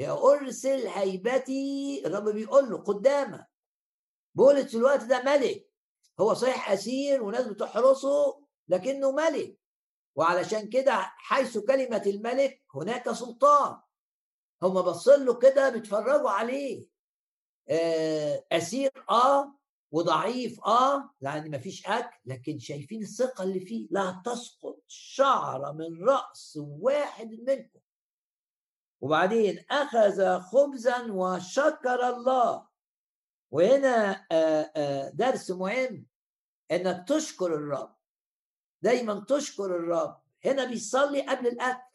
ارسل 0.00 0.86
هيبتي 0.86 2.02
الرب 2.06 2.28
بيقول 2.28 2.70
له 2.70 2.76
قدامك. 2.78 3.46
بولس 4.34 4.70
في 4.70 4.76
الوقت 4.76 5.04
ده 5.04 5.22
ملك. 5.22 5.70
هو 6.20 6.34
صحيح 6.34 6.70
أسير 6.70 7.22
وناس 7.22 7.46
بتحرسه 7.46 8.44
لكنه 8.68 9.10
ملك. 9.10 9.58
وعلشان 10.16 10.68
كده 10.68 10.92
حيث 11.16 11.58
كلمة 11.58 12.02
الملك 12.06 12.62
هناك 12.74 13.12
سلطان. 13.12 13.80
هم 14.62 14.82
بصوا 14.82 15.16
له 15.16 15.34
كده 15.38 15.70
بيتفرجوا 15.70 16.30
عليه. 16.30 16.86
آه، 17.68 18.44
أسير 18.52 19.04
آه. 19.10 19.57
وضعيف 19.90 20.60
آه 20.64 21.10
لأن 21.20 21.50
مفيش 21.50 21.86
أكل 21.86 22.16
لكن 22.26 22.58
شايفين 22.58 23.02
الثقة 23.02 23.44
اللي 23.44 23.60
فيه. 23.60 23.88
لا 23.90 24.22
تسقط 24.24 24.82
شعره 24.86 25.72
من 25.72 26.04
رأس 26.08 26.58
واحد 26.62 27.30
منكم. 27.30 27.80
وبعدين 29.00 29.64
أخذ 29.70 30.40
خبزا 30.40 31.12
وشكر 31.12 32.08
الله. 32.08 32.68
وهنا 33.50 34.26
آه، 34.32 34.72
آه، 34.76 35.08
درس 35.08 35.50
مهم 35.50 36.06
إنك 36.70 37.08
تشكر 37.08 37.54
الرب. 37.54 37.96
دايما 38.82 39.24
تشكر 39.28 39.64
الرب. 39.64 40.20
هنا 40.44 40.64
بيصلي 40.64 41.20
قبل 41.22 41.46
الأكل. 41.46 41.88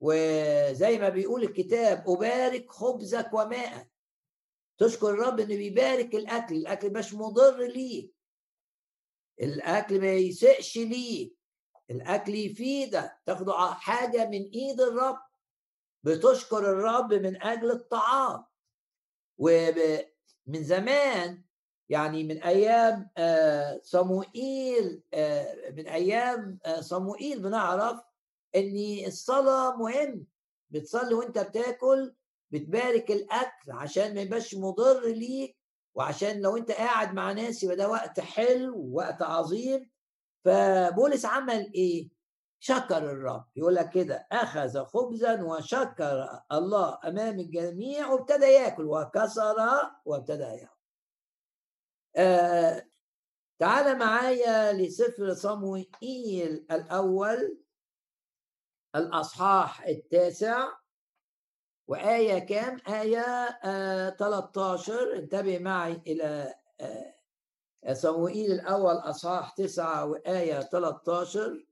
وزي 0.00 0.98
ما 0.98 1.08
بيقول 1.08 1.42
الكتاب 1.42 2.04
أبارك 2.08 2.70
خبزك 2.70 3.30
وماءك. 3.32 3.95
تشكر 4.78 5.10
الرب 5.10 5.40
إنه 5.40 5.56
بيبارك 5.56 6.14
الأكل 6.14 6.56
الأكل 6.56 6.92
مش 6.92 7.14
مضر 7.14 7.66
ليك 7.66 8.14
الأكل 9.42 10.00
ما 10.00 10.12
يسقش 10.12 10.78
ليك 10.78 11.36
الأكل 11.90 12.34
يفيدك. 12.34 13.18
تاخده 13.26 13.52
حاجة 13.74 14.24
من 14.28 14.42
إيد 14.42 14.80
الرب. 14.80 15.18
بتشكر 16.04 16.58
الرب 16.58 17.14
من 17.14 17.42
أجل 17.42 17.70
الطعام. 17.70 18.44
ومن 19.38 20.62
زمان 20.62 21.42
يعني 21.88 22.24
من 22.24 22.42
أيام 22.42 23.10
آه، 23.16 23.80
صموئيل 23.82 25.02
آه، 25.14 25.70
من 25.70 25.88
أيام 25.88 26.58
آه، 26.64 26.80
صموئيل 26.80 27.42
بنعرف 27.42 28.00
إن 28.56 29.04
الصلاة 29.06 29.76
مهم. 29.76 30.26
بتصلي 30.70 31.14
وأنت 31.14 31.38
بتاكل 31.38 32.14
بتبارك 32.50 33.10
الأكل 33.10 33.72
عشان 33.72 34.14
ما 34.14 34.20
يبقاش 34.20 34.54
مضر 34.54 35.06
ليك 35.06 35.58
وعشان 35.94 36.40
لو 36.40 36.56
أنت 36.56 36.70
قاعد 36.72 37.14
مع 37.14 37.32
ناس 37.32 37.62
يبقى 37.62 37.76
ده 37.76 37.88
وقت 37.88 38.20
حلو 38.20 38.78
ووقت 38.78 39.22
عظيم. 39.22 39.90
فبولس 40.44 41.24
عمل 41.24 41.72
إيه؟ 41.74 42.08
شكر 42.60 42.96
الرب. 42.98 43.44
يقول 43.56 43.74
لك 43.74 43.90
كده 43.90 44.26
أخذ 44.32 44.84
خبزا 44.84 45.42
وشكر 45.42 46.40
الله 46.52 46.98
أمام 47.04 47.40
الجميع 47.40 48.08
وابتدى 48.10 48.44
يأكل 48.46 48.84
وكسر 48.84 49.56
وابتدى 50.04 50.42
يأكل. 50.42 50.76
آه 52.16 52.86
تعال 53.58 53.98
معايا 53.98 54.72
لسفر 54.72 55.34
صموئيل 55.34 56.66
الأول 56.70 57.58
الأصحاح 58.96 59.82
التاسع. 59.86 60.68
وآية 61.88 62.38
كام؟ 62.38 62.78
آية 62.88 63.20
آه 63.64 64.10
13 64.10 65.16
انتبه 65.16 65.58
معي 65.58 66.02
إلى 66.06 66.54
آه 66.80 67.16
صموئيل 67.92 68.52
الأول 68.52 68.94
أصحاح 68.94 69.50
تسعة 69.50 70.04
وآية 70.06 70.60
13 70.60 71.66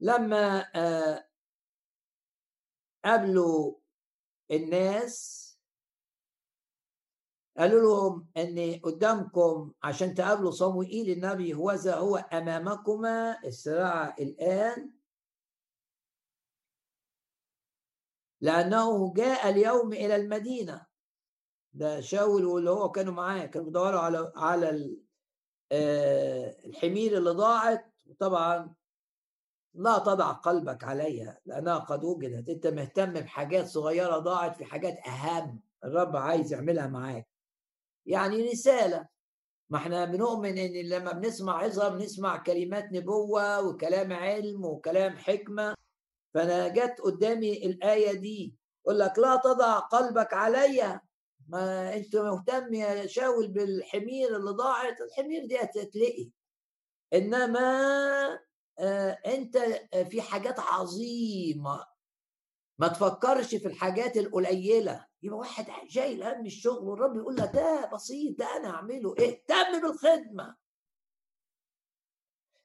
لما 0.00 0.66
آه 0.74 1.24
قابلوا 3.04 3.74
الناس 4.50 5.44
قالوا 7.58 7.80
لهم 7.80 8.28
إن 8.36 8.80
قدامكم 8.82 9.72
عشان 9.82 10.14
تقابلوا 10.14 10.50
صموئيل 10.50 11.10
النبي 11.10 11.54
هو 11.54 11.70
هو 11.70 12.16
أمامكما 12.16 13.38
الصراع 13.44 14.16
الآن. 14.18 14.93
لأنه 18.44 19.12
جاء 19.14 19.48
اليوم 19.50 19.92
إلى 19.92 20.16
المدينة. 20.16 20.86
ده 21.72 22.00
شاول 22.00 22.44
واللي 22.44 22.70
هو 22.70 22.90
كانوا 22.90 23.12
معاه 23.12 23.46
كانوا 23.46 23.66
بيدوروا 23.66 24.00
على 24.00 24.32
على 24.36 24.96
آه، 25.72 26.56
الحمير 26.64 27.18
اللي 27.18 27.30
ضاعت. 27.30 27.94
وطبعا 28.06 28.74
لا 29.74 29.98
تضع 29.98 30.32
قلبك 30.32 30.84
عليها 30.84 31.40
لأنها 31.46 31.78
قد 31.78 32.04
وجدت. 32.04 32.48
أنت 32.48 32.66
مهتم 32.66 33.12
بحاجات 33.12 33.66
صغيرة 33.66 34.18
ضاعت 34.18 34.56
في 34.56 34.64
حاجات 34.64 34.98
أهم 35.06 35.62
الرب 35.84 36.16
عايز 36.16 36.52
يعملها 36.52 36.86
معاك. 36.86 37.28
يعني 38.06 38.42
رسالة. 38.42 39.08
ما 39.70 39.78
إحنا 39.78 40.04
بنؤمن 40.04 40.58
إن 40.58 40.88
لما 40.88 41.12
بنسمع 41.12 41.58
عظة 41.58 41.88
بنسمع 41.88 42.36
كلمات 42.36 42.92
نبوة 42.92 43.68
وكلام 43.68 44.12
علم 44.12 44.64
وكلام 44.64 45.16
حكمة. 45.16 45.74
فأنا 46.34 46.68
جت 46.68 47.00
قدامي 47.00 47.66
الآية 47.66 48.12
دي 48.12 48.54
يقول 48.86 48.98
لك 48.98 49.18
لا 49.18 49.36
تضع 49.36 49.78
قلبك 49.78 50.34
عليا 50.34 51.00
ما 51.48 51.94
أنت 51.96 52.16
مهتم 52.16 52.74
يا 52.74 53.06
شاول 53.06 53.48
بالحمير 53.48 54.36
اللي 54.36 54.50
ضاعت؟ 54.50 55.00
الحمير 55.00 55.46
دي 55.46 55.58
هتتلقي. 55.60 56.30
إنما 57.14 57.60
آه 58.78 59.10
أنت 59.26 59.58
في 60.10 60.22
حاجات 60.22 60.60
عظيمة. 60.60 61.86
ما 62.78 62.88
تفكرش 62.88 63.54
في 63.54 63.68
الحاجات 63.68 64.16
القليلة. 64.16 65.06
يبقى 65.22 65.38
واحد 65.38 65.66
جاي 65.88 66.22
هم 66.22 66.46
الشغل 66.46 66.88
والرب 66.88 67.16
يقول 67.16 67.36
لك 67.36 67.50
ده 67.54 67.90
بسيط 67.92 68.38
ده 68.38 68.56
أنا 68.56 68.68
اعمله 68.70 69.14
اهتم 69.18 69.80
بالخدمة. 69.82 70.56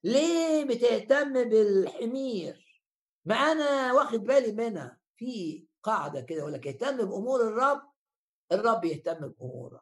ليه 0.03 0.63
بتهتم 0.65 1.33
بالحمير؟ 1.49 2.68
ما 3.25 3.35
أنا 3.35 3.93
واخد 3.93 4.23
بالي 4.23 4.51
منها 4.51 4.99
في 5.15 5.65
قاعدة 5.83 6.21
كده 6.21 6.39
يقول 6.39 6.53
لك 6.53 6.67
اهتم 6.67 6.97
بأمور 6.97 7.41
الرب 7.41 7.81
الرب 8.51 8.85
يهتم 8.85 9.27
بأمورك. 9.27 9.81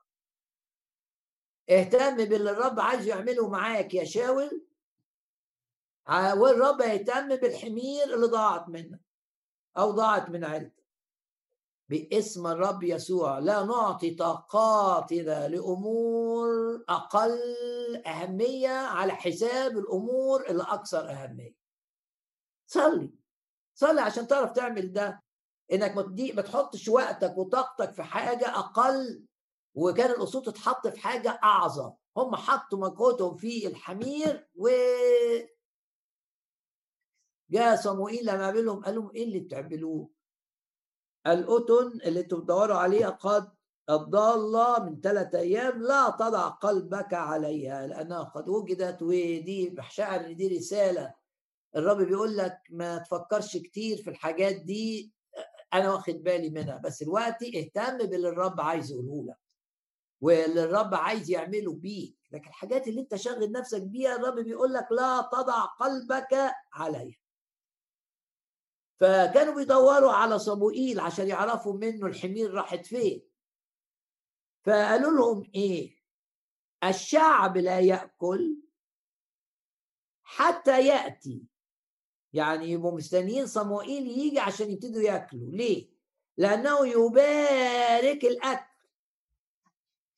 اهتم 1.70 2.16
باللي 2.16 2.52
الرب 2.52 2.80
عايز 2.80 3.08
يعمله 3.08 3.50
معاك 3.50 3.94
يا 3.94 4.04
شاول 4.04 4.66
والرب 6.10 6.82
يهتم 6.82 7.36
بالحمير 7.36 8.14
اللي 8.14 8.28
ضاعت 8.28 8.70
منك 8.70 9.02
أو 9.78 9.92
ضاعت 9.92 10.30
من 10.30 10.46
عيلتك. 10.46 10.84
باسم 11.90 12.48
الرب 12.48 12.84
يسوع 12.84 13.40
لا 13.40 13.64
نعطي 13.64 14.16
طاقاتنا 14.16 15.48
لأمور 15.48 16.48
أقل 16.90 17.40
أهمية 18.08 18.70
على 18.70 19.14
حساب 19.14 19.78
الأمور 19.78 20.50
اللي 20.50 20.64
أكثر 20.64 21.10
أهمية. 21.10 21.56
صلي. 22.68 23.12
صلي 23.80 24.02
عشان 24.02 24.28
تعرف 24.28 24.52
تعمل 24.52 24.94
ده. 24.94 25.24
إنك 25.72 25.98
ما 26.36 26.42
تحطش 26.42 26.88
وقتك 26.88 27.38
وطاقتك 27.38 27.94
في 27.94 28.04
حاجة 28.04 28.50
أقل 28.50 29.26
وكان 29.76 30.12
الاصول 30.12 30.44
تتحط 30.44 30.88
في 30.88 31.00
حاجة 31.00 31.40
أعظم. 31.44 31.94
هم 32.18 32.36
حطوا 32.36 32.80
مجهودهم 32.80 33.36
في 33.38 33.68
الحمير 33.68 34.48
و 34.56 34.70
جاء 37.50 37.76
صموئيل 37.76 38.26
لما 38.26 38.46
قابلهم 38.46 38.84
قال 38.84 38.96
لهم 38.96 39.12
إيه 39.16 39.24
اللي 39.24 39.40
بتعملوه؟ 39.40 40.10
الأتن 41.28 42.00
اللي 42.06 42.20
أنتم 42.20 42.40
بتدوروا 42.40 42.78
عليها 42.78 43.10
قد 43.10 43.52
الضالة 43.90 44.84
من 44.84 45.02
ثلاثة 45.02 45.40
أيام 45.40 45.82
لا 45.82 46.10
تضع 46.10 46.48
قلبك 46.48 47.14
عليها 47.14 47.88
لأنها 47.88 48.24
قد 48.24 48.50
وجدت 48.50 49.02
ودي 49.02 49.70
بشعر 49.70 50.32
دي 50.34 50.58
رسالة. 50.58 51.14
الرب 51.76 51.98
بيقول 51.98 52.38
لك 52.38 52.58
ما 52.70 52.98
تفكرش 52.98 53.58
كتير 53.58 53.98
في 53.98 54.10
الحاجات 54.10 54.56
دي 54.56 55.12
أنا 55.74 55.94
واخد 55.94 56.14
بالي 56.14 56.50
منها 56.50 56.78
بس 56.78 57.02
الوقت 57.02 57.44
اهتم 57.44 57.98
باللي 57.98 58.30
الرب 58.30 58.62
عايز 58.62 58.92
يقوله 58.92 59.26
لك 59.26 59.38
واللي 60.22 60.64
الرب 60.64 60.94
عايز 60.96 61.30
يعمله 61.32 61.74
بيك 61.74 62.18
لكن 62.32 62.48
الحاجات 62.48 62.88
اللي 62.88 63.02
انت 63.02 63.16
شاغل 63.16 63.52
نفسك 63.52 63.82
بيها 63.82 64.16
الرب 64.16 64.40
بيقول 64.40 64.74
لك 64.74 64.88
لا 64.92 65.30
تضع 65.32 65.66
قلبك 65.66 66.52
عليها. 66.74 67.18
فكانوا 69.00 69.56
بيدوروا 69.56 70.12
على 70.12 70.40
صموئيل 70.40 71.00
عشان 71.00 71.28
يعرفوا 71.28 71.74
منه 71.74 72.08
الحمير 72.08 72.54
راحت 72.54 72.86
فين. 72.86 73.22
فقالوا 74.66 75.12
لهم 75.12 75.52
إيه؟ 75.56 75.98
الشعب 76.84 77.58
لا 77.58 77.80
يأكل 77.80 78.58
حتى 80.24 80.88
يأتي 80.88 81.44
يعني 82.34 82.72
يبقوا 82.72 82.98
مستنيين 82.98 83.48
صموئيل 83.48 84.08
يجي 84.08 84.40
عشان 84.40 84.72
يبتدوا 84.72 85.02
ياكلوا. 85.02 85.52
ليه؟ 85.52 85.90
لأنه 86.38 86.88
يبارك 86.88 88.26
الأكل. 88.26 88.78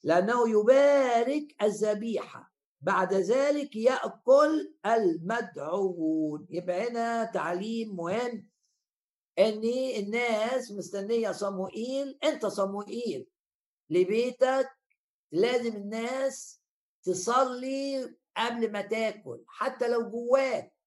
لأنه 0.04 0.50
يبارك 0.50 1.56
الذبيحة. 1.62 2.54
بعد 2.82 3.14
ذلك 3.14 3.76
يأكل 3.76 4.74
المدعوون. 4.86 6.48
يبقى 6.50 6.90
هنا 6.90 7.24
تعليم 7.24 7.96
مهم. 7.96 8.50
إن 9.40 9.64
الناس 9.98 10.72
مستنية 10.72 11.32
صموئيل. 11.32 12.20
أنت 12.24 12.46
صموئيل. 12.46 13.28
لبيتك 13.90 14.70
لازم 15.32 15.76
الناس 15.76 16.62
تصلي 17.04 18.16
قبل 18.38 18.72
ما 18.72 18.82
تاكل. 18.82 19.44
حتى 19.48 19.88
لو 19.88 20.10
جواك. 20.10 20.79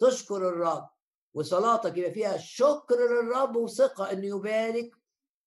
تشكر 0.00 0.48
الرب. 0.48 0.88
وصلاتك 1.34 1.96
يبقى 1.96 2.10
فيها 2.12 2.36
شكر 2.36 2.96
للرب 2.96 3.56
وثقة 3.56 4.12
أنه 4.12 4.26
يبارك 4.26 4.90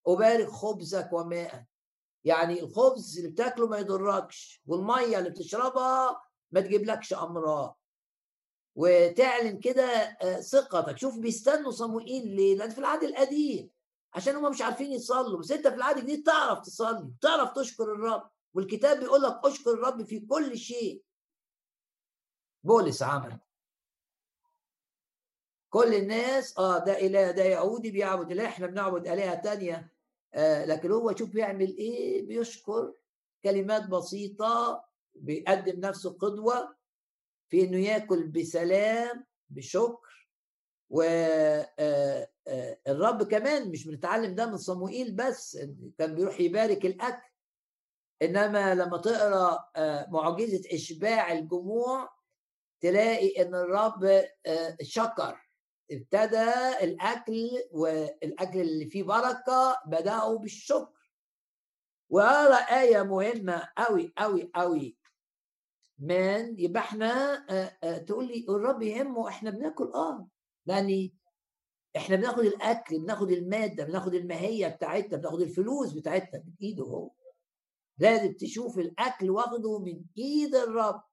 أبارك 0.08 0.47
خبزك 0.49 1.10
وماءك 1.14 1.68
يعني 2.24 2.60
الخبز 2.64 3.18
اللي 3.18 3.30
بتاكله 3.32 3.68
ما 3.68 3.78
يضركش 3.78 4.62
والمية 4.68 5.20
اللي 5.20 5.30
بتشربها 5.30 6.22
ما 6.51 6.62
تجيبلكش 6.62 7.14
أمراض. 7.14 7.80
وتعلن 8.76 9.60
كده 9.60 9.84
آه، 9.86 10.39
ثقتك. 10.39 10.97
شوف 10.97 11.18
بيستنوا 11.18 11.72
صموئيل 11.72 12.36
ليه؟ 12.36 12.56
لأن 12.58 12.70
في 12.70 12.78
العهد 12.78 13.04
القديم 13.04 13.70
عشان 14.14 14.36
هم 14.36 14.51
مش 14.51 14.62
عارفين 14.62 14.91
يصلوا. 14.91 15.39
بس 15.39 15.51
أنت 15.51 15.68
في 15.68 15.76
العهد 15.76 15.97
الجديد 15.97 16.26
تعرف 16.26 16.60
تصلي 16.60 17.14
تعرف 17.22 17.51
تشكر 17.51 17.84
الرب. 17.84 18.30
والكتاب 18.54 18.99
بيقول 18.99 19.22
لك 19.22 19.39
أشكر 19.45 19.72
الرب 19.72 20.04
في 20.04 20.20
كل 20.20 20.58
شيء. 20.58 21.04
بولس 22.64 23.04
عمل 23.04 23.39
كل 25.74 25.93
الناس 25.95 26.57
آه 26.57 26.78
ده 26.86 26.99
إله 26.99 27.32
ده 27.32 27.43
يهودي 27.43 27.91
بيعبد 27.91 28.32
اله 28.32 28.45
إحنا 28.45 28.67
بنعبد 28.67 29.07
آلهة 29.07 29.36
تانية. 29.36 29.93
آه 30.34 30.65
لكن 30.65 30.91
هو 30.91 31.15
شوف 31.15 31.30
بيعمل 31.30 31.78
إيه؟ 31.78 32.28
بيشكر 32.28 32.93
كلمات 33.43 33.88
بسيطة 33.89 34.86
بيقدم 35.15 35.80
نفسه 35.80 36.17
قدوة 36.17 36.76
في 37.49 37.63
إنه 37.63 37.78
ياكل 37.78 38.28
بسلام 38.28 39.26
بشكر 39.49 40.30
والرب 40.89 41.67
آه، 41.80 42.30
آه، 42.47 43.24
كمان 43.30 43.69
مش 43.71 43.88
بنتعلم 43.88 44.36
ده 44.36 44.45
من 44.45 44.57
صموئيل 44.57 45.11
بس 45.15 45.57
كان 45.97 46.15
بيروح 46.15 46.39
يبارك 46.39 46.86
الأكل. 46.86 47.30
إنما 48.21 48.76
لما 48.76 48.97
تقرأ 48.97 49.69
آه، 49.76 50.07
معجزة 50.09 50.61
إشباع 50.76 51.32
الجموع 51.32 52.09
تلاقي 52.82 53.41
إن 53.41 53.55
الرب 53.55 54.24
شكر. 54.82 55.43
ابتدى 55.91 56.51
الأكل 56.84 57.49
والأكل 57.71 58.61
اللي 58.61 58.86
فيه 58.86 59.03
بركة 59.03 59.77
بداوا 59.88 60.38
بالشكر. 60.39 61.11
وارى 62.09 62.55
إيه 62.81 63.01
مهمه 63.03 63.69
قوي 63.77 64.13
قوي 64.17 64.51
قوي 64.55 64.97
مان 65.99 66.55
يبقى 66.59 66.84
إحنا 66.84 67.36
تقول 68.07 68.27
لي 68.27 68.45
الرب 68.49 68.81
يهمه 68.81 69.29
إحنا 69.29 69.49
بناكل 69.49 69.91
آه. 69.95 70.27
يعني 70.65 71.13
إحنا 71.95 72.15
بناخد 72.15 72.39
الأكل 72.45 72.99
بناخد 72.99 73.31
المادة 73.31 73.84
بناخد 73.84 74.13
الماهيه 74.13 74.67
بتاعتنا 74.67 75.17
بناخد 75.17 75.41
الفلوس 75.41 75.93
بتاعتنا 75.93 76.43
من 76.45 76.53
إيده 76.61 76.84
هو. 76.84 77.11
لازم 77.97 78.34
تشوف 78.34 78.79
الأكل 78.79 79.29
واخده 79.29 79.79
من 79.79 80.01
إيد 80.17 80.55
الرب. 80.55 81.03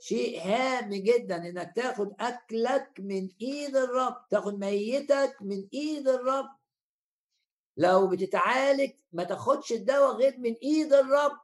شيء 0.00 0.40
هام 0.40 0.94
جدا 0.94 1.36
إنك 1.36 1.72
تاخد 1.76 2.14
أكلك 2.20 2.92
من 2.98 3.28
إيد 3.42 3.76
الرب 3.76 4.28
تاخد 4.30 4.58
ميتك 4.58 5.36
من 5.40 5.68
إيد 5.74 6.08
الرب. 6.08 6.48
لو 7.76 8.08
بتتعالج 8.08 8.90
ما 9.12 9.24
تاخدش 9.24 9.72
الدواء 9.72 10.16
غير 10.16 10.38
من 10.38 10.54
إيد 10.62 10.92
الرب. 10.92 11.38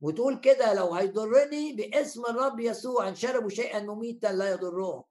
وتقول 0.00 0.40
كده 0.40 0.74
لو 0.74 0.94
هيضرني 0.94 1.72
باسم 1.72 2.24
الرب 2.24 2.60
يسوع 2.60 3.08
إن 3.08 3.14
شربوا 3.14 3.48
شيئا 3.48 3.80
مميتا 3.80 4.26
لا 4.26 4.50
يضرهم. 4.52 5.02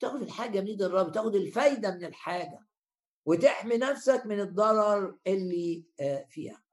تاخد 0.00 0.22
الحاجة 0.22 0.60
من 0.60 0.66
إيد 0.66 0.82
الرب 0.82 1.12
تاخد 1.12 1.34
الفايدة 1.34 1.90
من 1.90 2.04
الحاجة 2.04 2.60
وتحمي 3.26 3.76
نفسك 3.76 4.26
من 4.26 4.40
الضرر 4.40 5.16
اللي 5.26 5.84
آه، 6.00 6.26
فيها. 6.30 6.63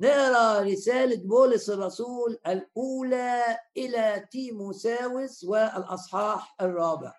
نقرأ 0.00 0.60
رسالة 0.60 1.16
بولس 1.16 1.70
الرسول 1.70 2.38
الأولى 2.46 3.58
إلى 3.76 4.28
تيموساوس 4.30 5.44
والأصحاح 5.44 6.56
الرابع. 6.60 7.14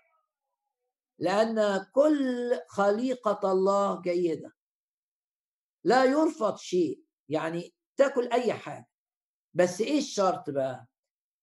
لأن 1.20 1.86
كل 1.94 2.60
خليقة 2.68 3.52
الله 3.52 4.02
جيدة. 4.02 4.56
لا 5.84 6.04
يرفض 6.04 6.58
شيء 6.58 7.04
يعني 7.30 7.74
تاكل 7.98 8.28
أي 8.32 8.54
حاجة. 8.54 8.90
بس 9.54 9.82
إيه 9.82 9.98
الشرط 9.98 10.50
بقى؟ 10.50 10.88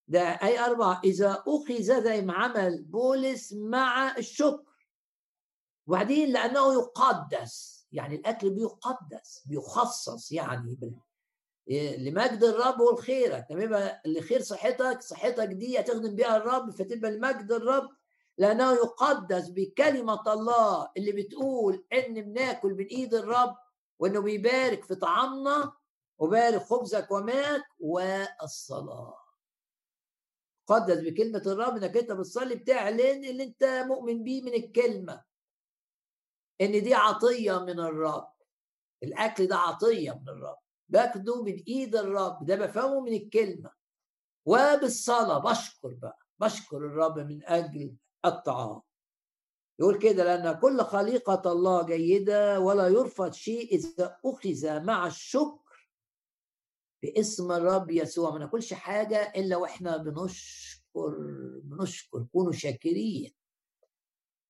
ده 0.09 0.21
أي 0.21 0.59
أربعة. 0.59 1.01
إذا 1.05 1.43
أخذ 1.47 1.83
زي 1.83 2.23
ما 2.23 2.35
عمل 2.35 2.83
بولس 2.83 3.53
مع 3.53 4.17
الشكر. 4.17 4.77
وبعدين 5.87 6.33
لأنه 6.33 6.73
يقدس 6.75 7.87
يعني 7.93 8.15
الأكل 8.17 8.51
بيقدس 8.51 9.43
بيخصص 9.47 10.33
يعني 10.33 10.79
لمجد 11.69 12.45
الرب 12.45 12.81
والخيرك 12.81 13.47
لما 13.51 13.63
يبقى 13.65 14.03
لخير 14.07 14.43
صحتك 14.43 15.03
صحتك 15.03 15.47
دي 15.49 15.81
هتخدم 15.81 16.15
بيها 16.17 16.37
الرب 16.37 16.71
فتبقى 16.71 17.11
لمجد 17.11 17.53
الرب 17.53 17.89
لأنه 18.39 18.73
يقدس 18.73 19.49
بكلمة 19.49 20.33
الله 20.33 20.91
اللي 20.97 21.13
بتقول 21.13 21.85
إن 21.93 22.15
بناكل 22.23 22.75
من 22.75 22.85
إيد 22.85 23.15
الرب 23.15 23.57
وإنه 23.99 24.21
بيبارك 24.21 24.85
في 24.85 24.95
طعامنا 24.95 25.73
وبارك 26.19 26.63
خبزك 26.63 27.11
وماك 27.11 27.63
والصلاة. 27.79 29.19
قدس 30.67 30.99
بكلمة 30.99 31.43
الرب 31.47 31.77
إنك 31.77 31.97
أنت 31.97 32.13
بتصلي 32.13 32.55
بتعلن 32.55 33.25
اللي 33.25 33.43
أنت 33.43 33.65
مؤمن 33.65 34.23
بيه 34.25 34.43
من 34.43 34.55
الكلمة. 34.55 35.25
إن 36.61 36.83
دي 36.83 36.95
عطية 36.95 37.59
من 37.59 37.81
الرب. 37.81 38.33
الأكل 39.03 39.47
ده 39.47 39.57
عطية 39.57 40.13
من 40.13 40.29
الرب. 40.29 40.59
باخده 40.89 41.43
من 41.43 41.63
إيد 41.69 41.97
الرب 41.97 42.47
ده 42.47 42.57
بفهمه 42.57 43.01
من 43.01 43.13
الكلمة. 43.13 43.71
وبالصلاة 44.47 45.39
بشكر 45.39 45.89
بقى 45.95 46.19
بشكر 46.39 46.77
الرب 46.77 47.19
من 47.19 47.45
أجل 47.45 47.95
الطعام. 48.25 48.81
يقول 49.81 49.99
كده 49.99 50.25
لأن 50.25 50.61
كل 50.61 50.81
خليقة 50.81 51.53
الله 51.53 51.87
جيدة 51.87 52.61
ولا 52.61 52.89
يرفض 52.89 53.33
شيء 53.33 53.75
إذا 53.75 54.17
أخذ 54.25 54.81
مع 54.85 55.07
الشكر 55.07 55.91
باسم 57.03 57.53
الرب 57.53 57.91
يسوع. 57.91 58.31
ما 58.31 58.39
ناكلش 58.39 58.75
حاجة 58.75 59.33
إلا 59.37 59.57
وإحنا 59.57 59.97
بنشكر 59.97 61.17
بنشكر 61.63 62.27
كونوا 62.33 62.53
شاكرين. 62.53 63.35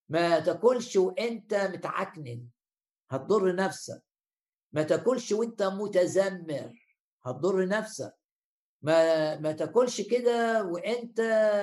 ما 0.09 0.41
تاكلش 0.41 0.97
وإنت 0.97 1.55
متعكنن 1.55 2.49
هتضر 3.11 3.55
نفسك. 3.55 4.03
ما 4.77 4.83
تاكلش 4.83 5.33
وانت 5.33 5.63
متذمر 5.63 6.73
هتضر 7.25 7.69
نفسك. 7.69 8.15
ما 8.83 9.37
ما 9.41 9.53
تاكلش 9.53 10.01
كده 10.01 10.65
وانت 10.65 11.21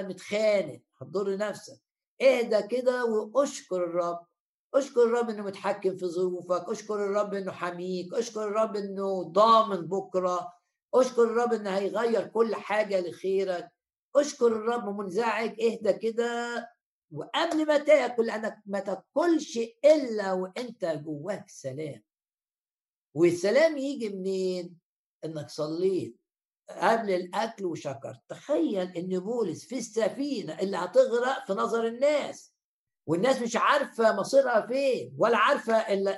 متخانق. 0.10 0.82
هتضر 1.02 1.38
نفسك. 1.38 1.82
اهدى 2.22 2.62
كده 2.62 3.06
واشكر 3.06 3.84
الرب. 3.84 4.26
اشكر 4.74 5.04
الرب 5.04 5.30
إنه 5.30 5.44
متحكم 5.44 5.98
في 5.98 6.06
ظروفك. 6.06 6.70
اشكر 6.70 6.96
الرب 6.96 7.34
إنه 7.34 7.52
حميك 7.52 8.14
اشكر 8.14 8.44
الرب 8.48 8.76
إنه 8.76 9.24
ضامن 9.24 9.88
بكرة. 9.88 10.54
اشكر 10.94 11.24
الرب 11.24 11.54
إنه 11.54 11.70
هيغير 11.70 12.28
كل 12.28 12.56
حاجة 12.56 13.02
لخيرك. 13.02 13.70
اشكر 14.16 14.48
الرب 14.48 15.00
منزعج. 15.00 15.62
اهدى 15.62 15.94
كده 15.94 16.70
وقبل 17.12 17.68
ما 17.68 17.78
تاكل 17.78 18.30
انك 18.30 18.60
ما 18.66 18.80
تاكلش 18.80 19.60
إلا 19.86 20.34
وإنت 20.34 20.86
جواك 20.86 21.50
سلام. 21.50 22.04
والسلام 23.14 23.78
يجي 23.78 24.10
منين؟ 24.10 24.78
إنك 25.26 25.50
صليت 25.50 26.18
قبل 26.70 27.12
الأكل 27.12 27.66
وشكرت. 27.66 28.20
تخيل 28.30 28.98
إن 28.98 29.20
بولس 29.20 29.66
في 29.66 29.78
السفينة 29.78 30.60
اللي 30.60 30.78
هتغرق 30.78 31.46
في 31.48 31.54
نظر 31.54 31.88
الناس 31.88 32.54
والناس 33.08 33.42
مش 33.42 33.56
عارفة 33.56 34.16
مصيرها 34.16 34.68
فين 34.68 35.16
ولا 35.18 35.38
عارفة 35.38 35.74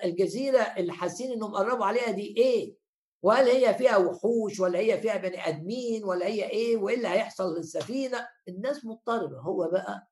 الجزيرة 0.06 0.60
اللي 0.62 0.94
حاسين 0.94 1.32
إنهم 1.32 1.56
قربوا 1.56 1.86
عليها 1.86 2.12
دي 2.12 2.38
إيه 2.38 2.76
وهل 3.24 3.48
هي 3.50 3.74
فيها 3.74 3.98
وحوش 3.98 4.60
ولا 4.60 4.80
هي 4.80 5.02
فيها 5.02 5.18
بني 5.18 5.48
آدمين 5.48 6.04
ولا 6.04 6.26
هي 6.28 6.50
إيه 6.50 6.78
وإيه 6.78 6.96
اللي 6.98 7.08
هيحصل 7.08 7.58
للسفينه 7.58 8.28
الناس 8.48 8.86
مضطربة. 8.86 9.40
هو 9.40 9.70
بقى 9.72 10.08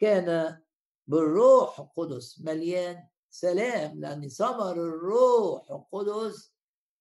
كان 0.00 0.58
بالروح 1.06 1.80
القدس 1.80 2.40
مليان 2.40 3.08
سلام 3.34 4.00
لأن 4.00 4.28
ثمر 4.28 4.72
الروح 4.72 5.70
القدس 5.70 6.52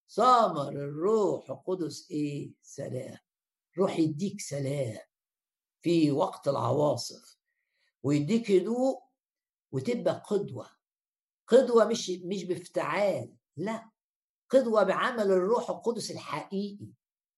ثمر 0.09 0.69
الروح 0.69 1.49
القدس 1.49 2.11
إيه؟ 2.11 2.51
سلام. 2.61 3.17
روح 3.77 3.99
يديك 3.99 4.41
سلام 4.41 4.97
في 5.81 6.11
وقت 6.11 6.47
العواصف 6.47 7.37
ويديك 8.03 8.51
هدوء 8.51 9.03
وتبقى 9.71 10.23
قدوة. 10.27 10.69
قدوة 11.47 11.85
مش 11.85 12.09
مش 12.09 12.43
بافتعال 12.43 13.35
لا. 13.57 13.89
قدوة 14.49 14.83
بعمل 14.83 15.31
الروح 15.31 15.69
القدس 15.69 16.11
الحقيقي. 16.11 16.87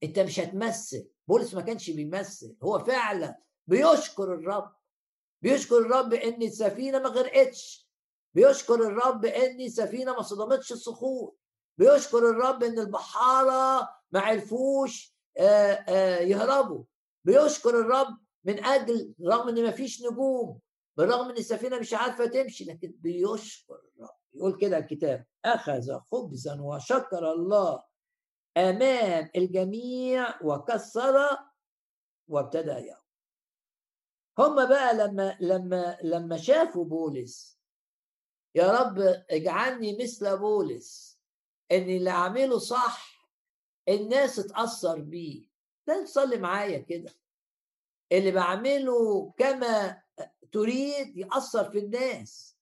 أنت 0.03 0.19
مش 0.19 0.39
هتمثل. 0.39 1.09
بولس 1.27 1.53
ما 1.53 1.61
كانش 1.61 1.89
بيمثل 1.89 2.57
هو 2.63 2.79
فعلا 2.79 3.41
بيشكر 3.67 4.33
الرب. 4.33 4.75
بيشكر 5.41 5.77
الرب 5.77 6.13
ان 6.13 6.41
السفينة 6.41 6.99
ما 6.99 7.09
غرقتش. 7.09 7.82
بيشكر 8.33 8.73
الرب 8.75 9.25
إن 9.25 9.69
سفينة 9.69 10.13
ما 10.13 10.21
صدمتش 10.21 10.71
الصخور. 10.71 11.35
بيشكر 11.77 12.29
الرب 12.29 12.63
إن 12.63 12.79
البحارة 12.79 13.89
ما 14.11 14.19
عرفوش 14.19 15.15
يهربوا. 16.21 16.83
بيشكر 17.25 17.79
الرب 17.79 18.17
من 18.43 18.63
أجل 18.65 19.13
رغم 19.25 19.49
إن 19.49 19.63
ما 19.63 19.71
فيش 19.71 20.01
نجوم 20.01 20.59
بالرغم 20.97 21.29
إن 21.29 21.37
السفينة 21.37 21.79
مش 21.79 21.93
عارفة 21.93 22.25
تمشي 22.25 22.63
لكن 22.65 22.93
بيشكر 22.99 23.75
الرب. 23.75 24.15
يقول 24.33 24.57
كده 24.57 24.77
الكتاب. 24.77 25.25
أخذ 25.45 25.99
خبزا 25.99 26.61
وشكر 26.61 27.31
الله. 27.31 27.83
أمام 28.57 29.29
الجميع 29.35 30.41
وكسر 30.43 31.37
وابتدى 32.27 32.69
يأكل 32.71 33.03
هم 34.39 34.55
بقى 34.69 34.93
لما 34.93 35.37
لما 35.41 35.97
لما 36.03 36.37
شافوا 36.37 36.85
بولس 36.85 37.52
يا 38.55 38.71
رب 38.71 38.99
اجعلني 39.29 39.97
مثل 40.01 40.37
بولس 40.37 41.19
ان 41.71 41.89
اللي 41.89 42.09
أعمله 42.09 42.57
صح 42.59 43.13
الناس 43.89 44.35
تتأثر 44.35 44.99
بيه. 44.99 45.49
ده 45.87 46.03
تصلي 46.03 46.37
معايا 46.37 46.77
كده. 46.79 47.11
اللي 48.11 48.31
بعمله 48.31 49.31
كما 49.37 50.01
تريد 50.51 51.17
يأثر 51.17 51.71
في 51.71 51.79
الناس. 51.79 52.57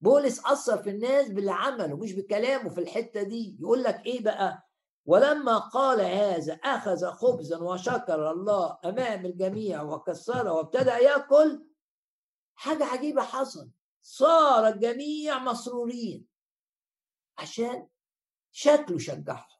بولس 0.00 0.46
أثر 0.46 0.82
في 0.82 0.90
الناس 0.90 1.28
باللي 1.28 1.52
عمله 1.52 1.96
مش 1.96 2.12
بكلامه 2.12 2.68
في 2.68 2.80
الحتة 2.80 3.22
دي. 3.22 3.56
يقول 3.60 3.82
لك 3.82 4.06
إيه 4.06 4.22
بقى؟ 4.22 4.68
ولما 5.06 5.58
قال 5.58 6.00
هذا 6.00 6.52
أخذ 6.54 7.06
خبزا 7.10 7.58
وشكر 7.58 8.30
الله 8.30 8.78
أمام 8.84 9.26
الجميع 9.26 9.82
وكسره 9.82 10.52
وابتدأ 10.52 10.98
يأكل 10.98 11.66
حاجة 12.54 12.84
عجيبة 12.84 13.22
حصل. 13.22 13.70
صار 14.02 14.68
الجميع 14.68 15.38
مسرورين 15.38 16.26
عشان 17.38 17.88
شكله 18.52 18.98
شجعهم. 18.98 19.52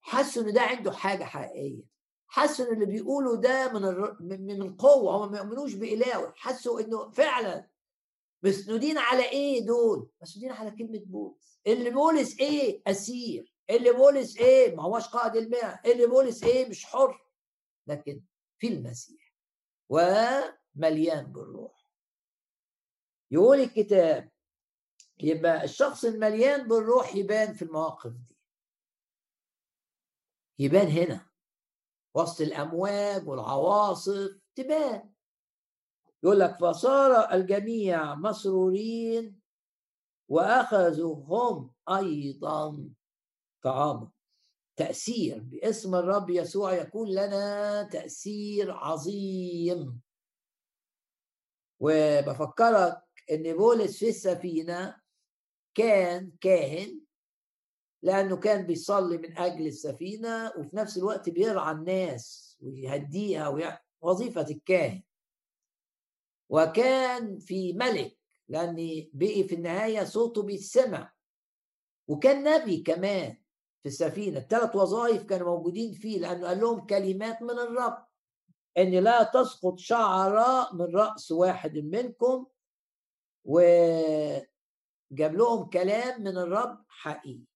حسوا 0.00 0.42
إن 0.42 0.52
ده 0.52 0.60
عنده 0.60 0.92
حاجة 0.92 1.24
حقيقية. 1.24 1.82
حسوا 2.28 2.66
إن 2.66 2.72
اللي 2.72 2.86
بيقوله 2.86 3.36
ده 3.36 3.72
من 3.72 3.84
الر... 3.84 4.16
من 4.20 4.62
القوة. 4.62 5.16
هم 5.24 5.32
ما 5.32 5.38
يؤمنوش 5.38 5.74
باله 5.74 6.32
حسوا 6.36 6.80
إنه 6.80 7.10
فعلا 7.10 7.68
مسنودين 8.42 8.98
على 8.98 9.28
إيه 9.30 9.66
دول؟ 9.66 10.10
مسنودين 10.22 10.52
على 10.52 10.70
كلمة 10.70 10.98
بولس. 11.06 11.60
اللي 11.66 11.90
بولس 11.90 12.40
إيه؟ 12.40 12.82
أسير. 12.86 13.54
اللي 13.70 13.92
بولس 13.92 14.36
إيه؟ 14.36 14.76
ما 14.76 14.82
هوش 14.82 15.08
قائد 15.08 15.36
المئة 15.36 15.80
اللي 15.84 16.06
بولس 16.06 16.42
إيه؟ 16.44 16.68
مش 16.68 16.84
حر. 16.86 17.20
لكن 17.86 18.22
في 18.58 18.68
المسيح. 18.68 19.34
ومليان 19.88 21.32
بالروح. 21.32 21.75
يقول 23.30 23.60
الكتاب 23.60 24.30
يبقى 25.20 25.64
الشخص 25.64 26.04
المليان 26.04 26.68
بالروح 26.68 27.16
يبان 27.16 27.54
في 27.54 27.62
المواقف 27.62 28.10
دي. 28.12 28.36
يبان 30.58 30.86
هنا. 30.86 31.30
وسط 32.14 32.40
الأمواج 32.40 33.28
والعواصف 33.28 34.40
تبان. 34.54 35.12
يقول 36.22 36.40
لك 36.40 36.56
فصار 36.60 37.32
الجميع 37.32 38.14
مسرورين 38.14 39.40
واخذوا 40.28 41.14
هم 41.16 41.74
أيضا 41.88 42.90
طعاما. 43.62 44.10
تأثير 44.76 45.42
باسم 45.42 45.94
الرب 45.94 46.30
يسوع 46.30 46.72
يكون 46.74 47.08
لنا 47.08 47.82
تأثير 47.82 48.72
عظيم. 48.72 50.00
وبفكرك 51.80 53.05
إن 53.30 53.56
بولس 53.56 53.98
في 53.98 54.08
السفينة 54.08 54.96
كان 55.74 56.32
كاهن 56.40 57.00
لأنه 58.02 58.36
كان 58.36 58.66
بيصلي 58.66 59.18
من 59.18 59.38
أجل 59.38 59.66
السفينة 59.66 60.52
وفي 60.58 60.76
نفس 60.76 60.96
الوقت 60.98 61.28
بيرعى 61.28 61.72
الناس 61.72 62.56
ويهديها 62.60 63.48
ويع... 63.48 63.80
وظيفة 64.00 64.46
الكاهن. 64.50 65.02
وكان 66.48 67.38
في 67.38 67.72
ملك 67.72 68.18
لأن 68.48 68.76
بقي 69.12 69.44
في 69.44 69.54
النهاية 69.54 70.04
صوته 70.04 70.42
بيتسمع. 70.42 71.12
وكان 72.08 72.44
نبي 72.44 72.76
كمان 72.82 73.36
في 73.82 73.88
السفينة. 73.88 74.38
الثلاث 74.38 74.76
وظائف 74.76 75.22
كانوا 75.22 75.56
موجودين 75.56 75.92
فيه 75.92 76.18
لأنه 76.18 76.46
قال 76.46 76.60
لهم 76.60 76.86
كلمات 76.86 77.42
من 77.42 77.50
الرب. 77.58 78.06
إن 78.78 78.90
لا 78.90 79.22
تسقط 79.22 79.78
شعراء 79.78 80.74
من 80.74 80.96
رأس 80.96 81.32
واحد 81.32 81.78
منكم 81.78 82.46
وجاب 83.46 84.46
لهم 85.34 85.70
كلام 85.70 86.22
من 86.22 86.38
الرب 86.38 86.84
حقيقي. 86.88 87.46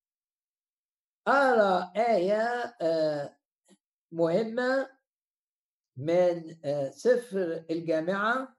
أرى 1.29 1.93
آية 1.97 2.43
آه، 2.81 3.37
مهمة 4.12 4.91
من 5.97 6.57
آه، 6.65 6.91
سفر 6.91 7.65
الجامعة. 7.71 8.57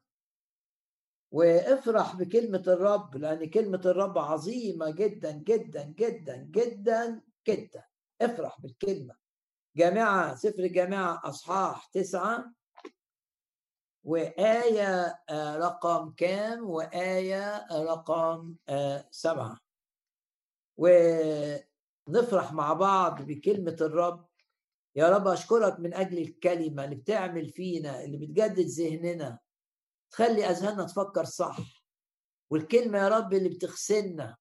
وافرح 1.31 2.15
بكلمة 2.15 2.63
الرب 2.67 3.17
لأن 3.17 3.49
كلمة 3.49 3.81
الرب 3.85 4.17
عظيمة 4.17 4.89
جدا 4.89 5.31
جدا 5.31 5.83
جدا 5.83 6.35
جدا 6.51 7.21
جدا. 7.47 7.83
افرح 8.21 8.61
بالكلمة. 8.61 9.15
جامعة 9.77 10.35
سفر 10.35 10.59
الجامعة 10.63 11.21
أصحاح 11.29 11.85
تسعة. 11.85 12.53
وآية 14.03 15.19
آه، 15.29 15.57
رقم 15.57 16.11
كام؟ 16.11 16.69
وآية 16.69 17.67
رقم 17.71 18.55
سبعة. 19.11 19.57
نفرح 22.09 22.53
مع 22.53 22.73
بعض 22.73 23.21
بكلمة 23.21 23.77
الرب. 23.81 24.27
يا 24.95 25.09
رب 25.09 25.27
أشكرك 25.27 25.79
من 25.79 25.93
أجل 25.93 26.17
الكلمة 26.17 26.83
اللي 26.83 26.95
بتعمل 26.95 27.49
فينا 27.49 28.03
اللي 28.03 28.17
بتجدد 28.17 28.59
ذهننا 28.59 29.39
تخلي 30.11 30.45
أذهاننا 30.45 30.83
تفكر 30.83 31.25
صح. 31.25 31.57
والكلمة 32.51 32.97
يا 32.97 33.07
رب 33.07 33.33
اللي 33.33 33.49
بتغسلنا 33.49 34.37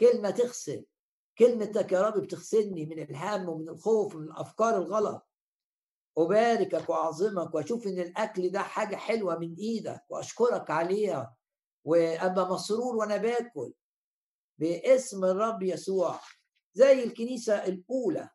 كلمة 0.00 0.30
تغسل. 0.30 0.86
كلمتك 1.38 1.92
يا 1.92 2.02
رب 2.02 2.22
بتغسلني 2.22 2.86
من 2.86 2.98
الهم 2.98 3.48
ومن 3.48 3.68
الخوف 3.68 4.14
ومن 4.14 4.26
الأفكار 4.26 4.76
الغلط. 4.76 5.28
أباركك 6.18 6.90
وأعظمك 6.90 7.54
وأشوف 7.54 7.86
إن 7.86 7.98
الأكل 7.98 8.50
ده 8.50 8.60
حاجة 8.60 8.96
حلوة 8.96 9.38
من 9.38 9.54
إيدك 9.54 10.00
وأشكرك 10.08 10.70
عليها. 10.70 11.36
وأبقى 11.84 12.48
مسرور 12.50 12.96
وأنا 12.96 13.16
باكل. 13.16 13.72
باسم 14.58 15.24
الرب 15.24 15.62
يسوع. 15.62 16.20
زي 16.74 17.04
الكنيسة 17.04 17.54
الأولى. 17.64 18.28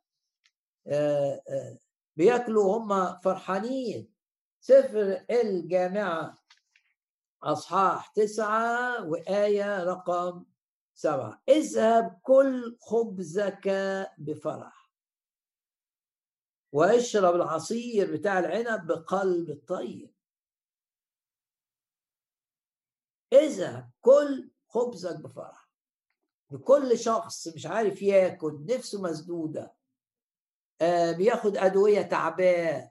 آه، 0.88 1.41
آه، 1.49 1.77
بياكلوا 2.15 2.77
هم 2.77 3.19
فرحانين. 3.19 4.14
سفر 4.61 5.26
الجامعة. 5.31 6.38
أصحاح 7.43 8.07
تسعة 8.07 9.03
وآية 9.10 9.84
رقم 9.84 10.45
سبعة. 10.95 11.41
اذهب 11.49 12.19
كل 12.23 12.77
خبزك 12.81 13.69
بفرح. 14.18 14.78
واشرب 16.71 17.35
العصير 17.35 18.13
بتاع 18.17 18.39
العنب 18.39 18.87
بقلب 18.87 19.61
طيب. 19.67 20.13
اذهب 23.33 23.89
كل 24.01 24.51
خبزك 24.67 25.19
بفرح 25.19 25.69
لكل 26.51 26.99
شخص 26.99 27.47
مش 27.47 27.65
عارف 27.65 28.01
ياكل 28.01 28.65
نفسه 28.69 29.01
مسدودة 29.01 29.73
آه 30.81 31.11
بياخد 31.11 31.57
أدوية 31.57 32.01
تعبان 32.01 32.89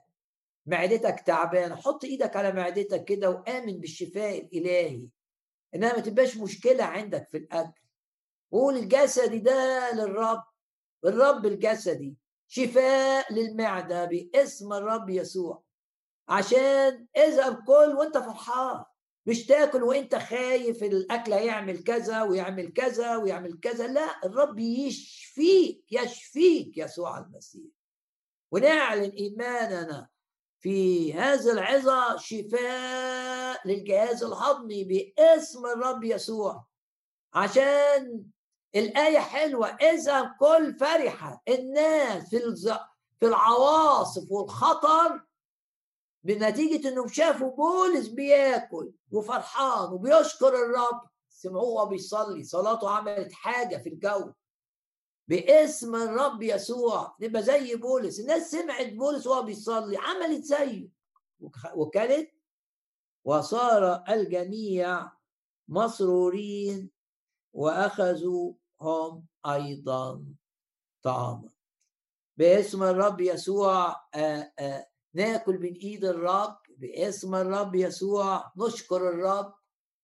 معدتك 0.65 1.19
تعبان 1.19 1.75
حط 1.75 2.03
إيدك 2.03 2.35
على 2.35 2.51
معدتك 2.51 3.05
كده 3.05 3.29
وآمن 3.29 3.79
بالشفاء 3.79 4.45
الإلهي. 4.45 5.07
إنها 5.75 5.93
ما 5.93 5.99
تبقاش 5.99 6.37
مشكلة 6.37 6.83
عندك 6.83 7.27
في 7.31 7.37
الأكل. 7.37 7.81
قول 8.51 8.77
الجسدي 8.77 9.39
ده 9.39 9.91
للرب 9.93 10.43
الرب 11.05 11.45
الجسدي. 11.45 12.15
شفاء 12.51 13.33
للمعدة 13.33 14.05
باسم 14.05 14.73
الرب 14.73 15.09
يسوع. 15.09 15.63
عشان 16.29 17.07
اذهب 17.17 17.63
كل 17.67 17.95
وانت 17.97 18.17
فرحان. 18.17 18.83
مش 19.25 19.45
تاكل 19.45 19.83
وانت 19.83 20.15
خايف 20.15 20.83
الأكل 20.83 21.33
هيعمل 21.33 21.83
كذا 21.83 22.23
ويعمل 22.23 22.73
كذا 22.73 23.15
ويعمل 23.15 23.59
كذا. 23.59 23.87
لا 23.87 24.25
الرب 24.25 24.59
يشفيك 24.59 25.85
يشفيك 25.91 26.77
يسوع 26.77 27.17
المسيح. 27.17 27.71
ونعلن 28.51 29.09
إيماننا 29.09 30.09
في 30.59 31.13
هذا 31.13 31.51
العظة 31.51 32.17
شفاء 32.17 33.67
للجهاز 33.67 34.23
الهضمي 34.23 34.83
باسم 34.83 35.65
الرب 35.65 36.03
يسوع. 36.03 36.67
عشان 37.33 38.23
الآية 38.75 39.19
حلوة. 39.19 39.67
إذا 39.67 40.35
كل 40.39 40.75
فرحة 40.79 41.43
الناس 41.49 42.29
في 42.29 42.37
في 43.19 43.25
العواصف 43.25 44.31
والخطر 44.31 45.21
بنتيجة 46.23 46.87
انهم 46.89 47.07
شافوا 47.07 47.55
بولس 47.55 48.07
بياكل 48.07 48.91
وفرحان 49.11 49.93
وبيشكر 49.93 50.47
الرب. 50.47 51.01
سمعوه 51.29 51.83
بيصلي 51.83 52.43
صلاته 52.43 52.89
عملت 52.89 53.33
حاجة 53.33 53.77
في 53.77 53.89
الجو. 53.89 54.31
باسم 55.27 55.95
الرب 55.95 56.43
يسوع 56.43 57.15
نبقى 57.21 57.43
زي 57.43 57.75
بولس. 57.75 58.19
الناس 58.19 58.51
سمعت 58.51 58.93
بولس 58.93 59.27
وهو 59.27 59.43
بيصلي 59.43 59.97
عملت 59.97 60.43
زيه. 60.43 60.89
وكانت 61.75 62.29
وصار 63.25 64.03
الجميع 64.09 65.11
مسرورين 65.67 66.91
واخذوا 67.53 68.53
هم 68.81 69.25
أيضا 69.45 70.23
طعاما. 71.03 71.49
باسم 72.37 72.83
الرب 72.83 73.21
يسوع 73.21 73.95
ناكل 75.13 75.59
من 75.59 75.73
إيد 75.73 76.05
الرب. 76.05 76.57
باسم 76.77 77.35
الرب 77.35 77.75
يسوع 77.75 78.51
نشكر 78.57 79.09
الرب. 79.09 79.53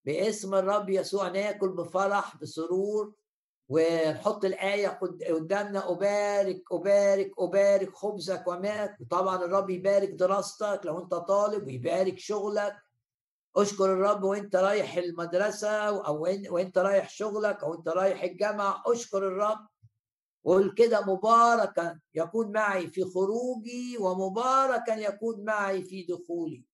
باسم 0.05 0.55
الرب 0.55 0.89
يسوع 0.89 1.27
ناكل 1.27 1.69
بفرح 1.69 2.37
بسرور. 2.37 3.13
ونحط 3.69 4.45
الآية 4.45 4.87
قدامنا 5.29 5.91
أبارك 5.91 6.63
أبارك 6.71 7.31
أبارك 7.39 7.95
خبزك 7.95 8.47
وماءك. 8.47 8.97
وطبعا 9.01 9.35
الرب 9.45 9.69
يبارك 9.69 10.09
دراستك 10.09 10.81
لو 10.85 11.03
أنت 11.03 11.13
طالب 11.13 11.67
ويبارك 11.67 12.19
شغلك. 12.19 12.75
أشكر 13.57 13.85
الرب 13.85 14.23
وأنت 14.23 14.55
رايح 14.55 14.97
المدرسة 14.97 15.69
أو 16.07 16.21
وأنت 16.49 16.77
رايح 16.77 17.09
شغلك 17.09 17.63
أو 17.63 17.73
أنت 17.73 17.87
رايح 17.87 18.23
الجامعة. 18.23 18.83
أشكر 18.87 19.27
الرب. 19.27 19.67
قل 20.45 20.73
كده 20.73 21.01
مباركا 21.01 21.99
يكون 22.15 22.51
معي 22.51 22.87
في 22.87 23.03
خروجي 23.03 23.97
ومباركا 23.97 24.91
يكون 24.91 25.43
معي 25.45 25.83
في 25.83 26.03
دخولي. 26.03 26.65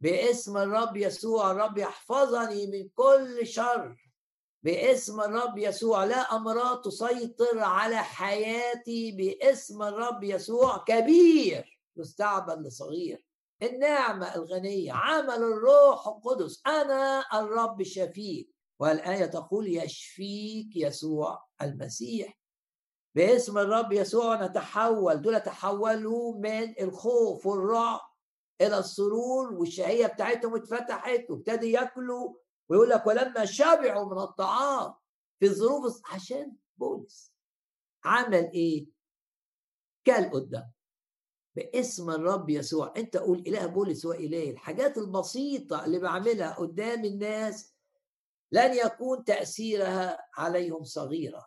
باسم 0.00 0.56
الرب 0.56 0.96
يسوع 0.96 1.50
الرب 1.50 1.78
يحفظني 1.78 2.66
من 2.66 2.88
كل 2.94 3.46
شر. 3.46 3.96
باسم 4.62 5.20
الرب 5.20 5.58
يسوع 5.58 6.04
لا 6.04 6.36
أمراض 6.36 6.82
تسيطر 6.82 7.58
على 7.58 7.96
حياتي. 7.96 9.12
باسم 9.12 9.82
الرب 9.82 10.24
يسوع 10.24 10.84
كبير 10.84 11.80
يستعبد 11.96 12.66
لصغير. 12.66 13.29
النعمة 13.62 14.34
الغنية 14.34 14.92
عمل 14.92 15.34
الروح 15.34 16.08
القدس 16.08 16.62
أنا 16.66 17.24
الرب 17.40 17.82
شفيك 17.82 18.54
والآية 18.80 19.26
تقول 19.26 19.68
يشفيك 19.68 20.76
يسوع 20.76 21.44
المسيح. 21.62 22.38
باسم 23.14 23.58
الرب 23.58 23.92
يسوع 23.92 24.46
نتحول 24.46 25.22
دول 25.22 25.40
تحولوا 25.40 26.38
من 26.38 26.74
الخوف 26.80 27.46
والرعب 27.46 28.00
إلى 28.60 28.78
السرور 28.78 29.52
والشهية 29.52 30.06
بتاعتهم 30.06 30.54
اتفتحت 30.56 31.30
وابتدوا 31.30 31.68
ياكلوا. 31.68 32.34
ويقول 32.68 32.88
لك 32.90 33.06
ولما 33.06 33.44
شبعوا 33.44 34.14
من 34.14 34.18
الطعام 34.22 34.94
في 35.40 35.46
الظروف 35.46 36.00
عشان 36.14 36.56
بولس 36.76 37.34
عمل 38.04 38.50
إيه؟ 38.52 38.86
كل 40.06 40.30
قدام 40.30 40.70
باسم 41.56 42.10
الرب 42.10 42.50
يسوع. 42.50 42.92
انت 42.96 43.16
قول 43.16 43.38
إله 43.46 43.66
بولس 43.66 44.04
واله 44.04 44.50
الحاجات 44.50 44.98
البسيطة 44.98 45.84
اللي 45.84 45.98
بعملها 45.98 46.54
قدام 46.54 47.04
الناس 47.04 47.74
لن 48.52 48.74
يكون 48.74 49.24
تأثيرها 49.24 50.18
عليهم 50.36 50.84
صغيرا 50.84 51.46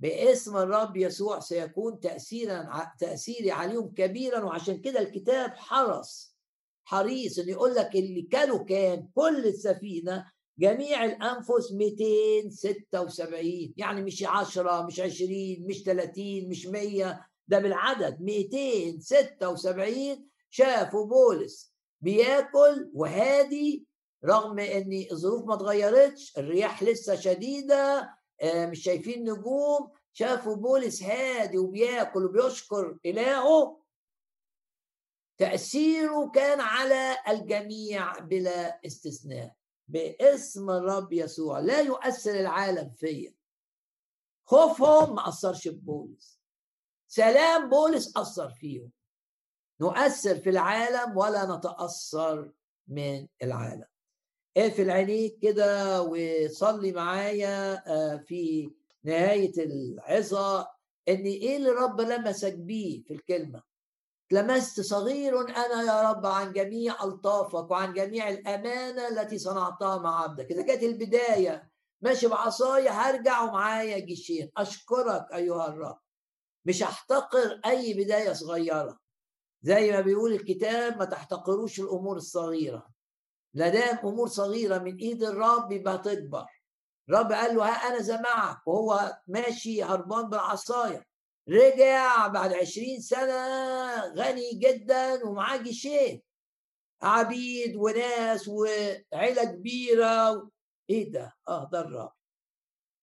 باسم 0.00 0.56
الرب 0.56 0.96
يسوع 0.96 1.40
سيكون 1.40 2.00
تأثيرا 2.00 2.90
تأثيري 2.98 3.50
عليهم 3.50 3.94
كبيرا. 3.94 4.44
وعشان 4.44 4.80
كده 4.80 5.00
الكتاب 5.00 5.50
حرص 5.50 6.36
حريص 6.84 7.38
انه 7.38 7.50
يقول 7.50 7.74
لك 7.74 7.96
اللي 7.96 8.22
كانوا 8.22 8.64
كام 8.64 9.10
كل 9.14 9.46
السفينة 9.46 10.30
جميع 10.58 11.04
الأنفس 11.04 11.72
276 11.72 13.74
يعني 13.76 14.02
مش 14.02 14.24
10 14.24 14.86
مش 14.86 15.00
20 15.00 15.56
مش 15.60 15.82
30 15.82 16.48
مش 16.48 16.66
100 16.66 17.26
ده 17.48 17.58
بالعدد 17.58 18.20
276 18.20 20.28
شافوا 20.50 21.06
بولس 21.06 21.74
بياكل 22.00 22.90
وهادي 22.94 23.86
رغم 24.24 24.58
إن 24.58 25.06
الظروف 25.12 25.44
ما 25.44 25.54
اتغيرتش 25.54 26.38
الرياح 26.38 26.82
لسه 26.82 27.14
شديدة 27.14 28.16
آه، 28.42 28.66
مش 28.66 28.82
شايفين 28.82 29.30
نجوم 29.30 29.90
شافوا 30.12 30.56
بولس 30.56 31.02
هادي 31.02 31.58
وبياكل 31.58 32.24
وبيشكر 32.24 32.98
إلهه. 33.06 33.80
تأثيره 35.38 36.30
كان 36.34 36.60
على 36.60 37.16
الجميع 37.28 38.18
بلا 38.18 38.80
استثناء 38.86 39.54
باسم 39.88 40.70
الرب 40.70 41.12
يسوع 41.12 41.58
لا 41.58 41.80
يؤثر 41.80 42.40
العالم 42.40 42.90
فيا. 42.90 43.34
خوفهم 44.44 45.14
ما 45.14 45.28
أثرش 45.28 45.68
ببولس 45.68 46.35
سلام 47.08 47.68
بولس 47.68 48.16
أثر 48.16 48.50
فيهم 48.50 48.90
نؤثر 49.80 50.36
في 50.36 50.50
العالم 50.50 51.16
ولا 51.16 51.56
نتأثر 51.56 52.52
من 52.88 53.26
العالم. 53.42 53.84
اقفل 54.56 54.90
عينيك 54.90 55.38
كده 55.42 56.02
وصلي 56.02 56.92
معايا 56.92 57.82
آه، 57.92 58.16
في 58.16 58.70
نهاية 59.04 59.52
العظة. 59.58 60.60
ان 61.08 61.22
إيه 61.24 61.56
اللي 61.56 61.70
رب 61.70 62.00
لمسك 62.00 62.54
بيه 62.54 63.02
في 63.02 63.14
الكلمة؟ 63.14 63.62
لمست 64.32 64.80
صغير 64.80 65.40
أنا 65.40 65.82
يا 65.82 66.10
رب 66.10 66.26
عن 66.26 66.52
جميع 66.52 67.04
ألطافك 67.04 67.70
وعن 67.70 67.92
جميع 67.92 68.28
الأمانة 68.28 69.08
التي 69.08 69.38
صنعتها 69.38 69.98
مع 69.98 70.22
عبدك. 70.22 70.50
إذا 70.50 70.62
كانت 70.62 70.82
البداية 70.82 71.70
ماشي 72.00 72.28
بعصايا 72.28 72.90
هرجع 72.90 73.42
ومعايا 73.42 73.98
جيشين. 73.98 74.50
أشكرك 74.56 75.26
أيها 75.34 75.68
الرب. 75.68 75.98
مش 76.66 76.82
هحتقر 76.82 77.60
أي 77.66 77.94
بداية 77.94 78.32
صغيرة. 78.32 78.98
زي 79.62 79.90
ما 79.92 80.00
بيقول 80.00 80.32
الكتاب 80.32 80.98
ما 80.98 81.04
تحتقروش 81.04 81.80
الأمور 81.80 82.16
الصغيرة. 82.16 82.88
لا 83.54 83.68
دام 83.68 83.98
أمور 83.98 84.28
صغيرة 84.28 84.78
من 84.78 84.96
إيد 84.96 85.22
الرب 85.22 85.72
يبقى 85.72 85.98
تكبر. 85.98 86.46
الرب 87.08 87.32
قال 87.32 87.56
له 87.56 87.64
ها 87.64 87.88
أنا 87.88 88.02
زمعك 88.02 88.66
وهو 88.66 89.18
ماشي 89.26 89.82
هربان 89.82 90.28
بالعصاية. 90.28 91.06
رجع 91.48 92.26
بعد 92.26 92.52
عشرين 92.52 93.00
سنة 93.00 93.36
غني 94.06 94.50
جدا 94.54 95.24
ومعاه 95.24 95.56
جيشين. 95.56 96.22
عبيد 97.02 97.76
وناس 97.76 98.48
وعيلة 98.48 99.44
كبيرة 99.44 100.50
إيه 100.90 101.12
ده؟ 101.12 101.32
آه 101.48 101.68
ده 101.72 101.80
الرب. 101.80 102.12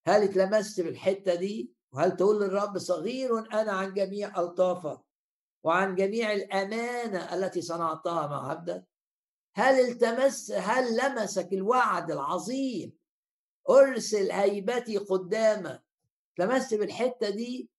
هل 0.08 0.24
اتلمست 0.24 0.82
بالحتة 0.82 1.36
دي؟ 1.36 1.74
وهل 1.94 2.16
تقول 2.16 2.42
للرب 2.44 2.78
صغير 2.78 3.40
أنا 3.62 3.72
عن 3.72 3.94
جميع 3.94 4.40
ألطافك 4.40 5.00
وعن 5.64 5.96
جميع 5.96 6.34
الأمانة 6.34 7.34
التي 7.34 7.62
صنعتها 7.62 8.28
مع 8.28 8.50
عبدك؟ 8.50 8.88
هل 9.56 9.80
التمس 9.80 10.52
هل 10.52 10.98
لمسك 10.98 11.54
الوعد 11.54 12.12
العظيم؟ 12.12 12.94
أرسل 13.70 14.32
هيبتي 14.32 14.98
قدامك 14.98 15.84
لمست 16.40 16.74
بالحتة 16.74 17.30
دي؟ 17.30 17.70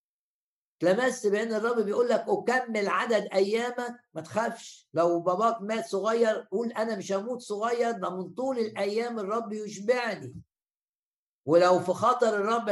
لمست 0.82 1.27
بأن 1.27 1.55
الرب 1.55 1.81
بيقول 1.81 2.09
لك 2.09 2.24
أكمل 2.28 2.89
عدد 2.89 3.28
أيامك. 3.32 4.01
ما 4.15 4.20
تخافش 4.20 4.89
لو 4.95 5.20
باباك 5.20 5.62
مات 5.62 5.86
صغير 5.86 6.49
قول 6.51 6.73
أنا 6.73 6.97
مش 6.97 7.12
هموت 7.12 7.41
صغير 7.41 7.91
ده 7.91 8.11
من 8.11 8.28
طول 8.35 8.59
الأيام 8.59 9.19
الرب 9.19 9.53
يشبعني. 9.53 10.35
ولو 11.46 11.80
في 11.80 11.92
خطر 11.92 12.28
الرب 12.28 12.68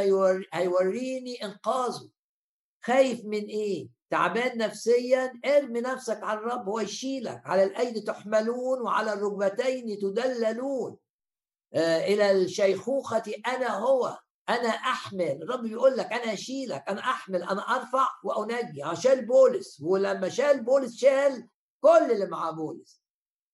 هيوريني 0.53 1.45
إنقاذه. 1.45 2.09
خايف 2.85 3.25
من 3.25 3.45
إيه؟ 3.45 3.89
تعبان 4.11 4.59
نفسيا 4.59 5.33
ارمي 5.45 5.81
نفسك 5.81 6.23
على 6.23 6.39
الرب 6.39 6.69
هو 6.69 6.81
يشيلك. 6.81 7.43
على 7.45 7.65
الأيدي 7.65 8.01
تحملون 8.01 8.81
وعلى 8.83 9.13
الركبتين 9.13 9.99
تدللون. 9.99 10.97
آه 11.75 11.99
إلى 11.99 12.31
الشيخوخة 12.31 13.23
أنا 13.47 13.79
هو 13.79 14.19
أنا 14.49 14.69
أحمل. 14.69 15.43
الرب 15.43 15.63
بيقول 15.63 15.97
لك 15.97 16.13
أنا 16.13 16.33
اشيلك 16.33 16.85
أنا 16.89 17.01
أحمل 17.01 17.43
أنا 17.43 17.77
أرفع 17.77 18.09
وأنجي. 18.25 18.85
شال 18.95 19.27
بولس. 19.27 19.81
ولما 19.81 20.29
شال 20.29 20.65
بولس 20.65 20.97
شال 20.97 21.49
كل 21.81 22.11
اللي 22.13 22.27
مع 22.27 22.51
بولس. 22.51 23.03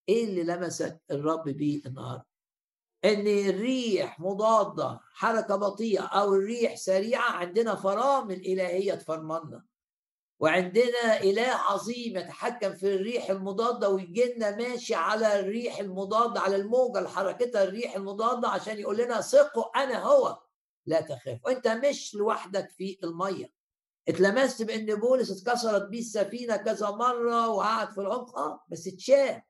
إيه 0.08 0.24
اللي 0.24 0.44
لمسك 0.44 1.00
الرب 1.10 1.48
بيه 1.48 1.82
النهارده؟ 1.86 2.26
إن 3.04 3.26
الريح 3.26 4.20
مضادة 4.20 5.00
حركة 5.14 5.56
بطيئة 5.56 6.02
أو 6.02 6.34
الريح 6.34 6.76
سريعة 6.76 7.30
عندنا 7.30 7.74
فرامل 7.74 8.34
إلهية 8.46 8.94
تفرملنا. 8.94 9.64
وعندنا 10.40 11.20
إله 11.22 11.48
عظيم 11.48 12.16
يتحكم 12.16 12.74
في 12.74 12.94
الريح 12.94 13.30
المضادة 13.30 13.88
ويجي 13.88 14.24
لنا 14.24 14.56
ماشي 14.56 14.94
على 14.94 15.40
الريح 15.40 15.78
المضادة 15.78 16.40
على 16.40 16.56
الموجة 16.56 16.98
اللي 16.98 17.08
حركتها 17.10 17.64
الريح 17.64 17.96
المضادة 17.96 18.48
عشان 18.48 18.78
يقول 18.78 18.98
لنا 18.98 19.20
ثقوا 19.20 19.82
أنا 19.82 20.02
هو. 20.04 20.38
لا 20.86 21.00
تخاف. 21.00 21.38
وأنت 21.44 21.68
مش 21.68 22.14
لوحدك 22.14 22.70
في 22.70 22.98
المية. 23.04 23.52
اتلمست 24.08 24.62
بأن 24.62 24.94
بولس 24.94 25.30
اتكسرت 25.30 25.88
بيه 25.88 25.98
السفينة 25.98 26.56
كذا 26.56 26.90
مرة 26.90 27.48
وقعد 27.48 27.92
في 27.92 28.00
العمق؟ 28.00 28.38
آه 28.38 28.64
بس 28.68 28.86
اتشاف 28.86 29.42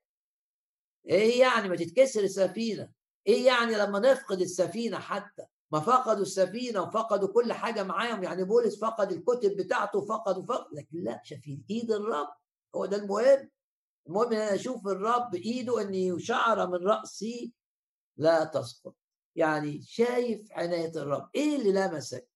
إيه 1.08 1.40
يعني 1.40 1.68
ما 1.68 1.76
تتكسر 1.76 2.20
السفينة؟ 2.20 2.97
إيه 3.28 3.46
يعني 3.46 3.74
لما 3.74 3.98
نفقد 3.98 4.40
السفينة 4.40 4.98
حتى؟ 4.98 5.42
ما 5.72 5.80
فقدوا 5.80 6.22
السفينة 6.22 6.82
وفقدوا 6.82 7.28
كل 7.28 7.52
حاجة 7.52 7.82
معاهم 7.82 8.22
يعني 8.24 8.44
بولس 8.44 8.78
فقد 8.80 9.12
الكتب 9.12 9.56
بتاعته 9.56 10.00
فقد 10.00 10.38
وفقد 10.38 10.74
لكن 10.74 11.02
لا 11.04 11.20
شايفين 11.24 11.64
إيد 11.70 11.90
الرب 11.92 12.28
هو 12.74 12.86
ده 12.86 12.96
المهم. 12.96 13.50
المهم 14.06 14.32
إن 14.32 14.38
أنا 14.40 14.54
أشوف 14.54 14.86
الرب 14.86 15.34
إيده 15.34 15.82
إن 15.82 16.18
شعره 16.18 16.64
من 16.66 16.86
رأسي 16.86 17.52
لا 18.16 18.44
تسقط. 18.44 18.94
يعني 19.36 19.82
شايف 19.82 20.52
عناية 20.52 20.92
الرب. 20.96 21.30
إيه 21.34 21.56
اللي 21.56 21.72
لمسك 21.72 22.28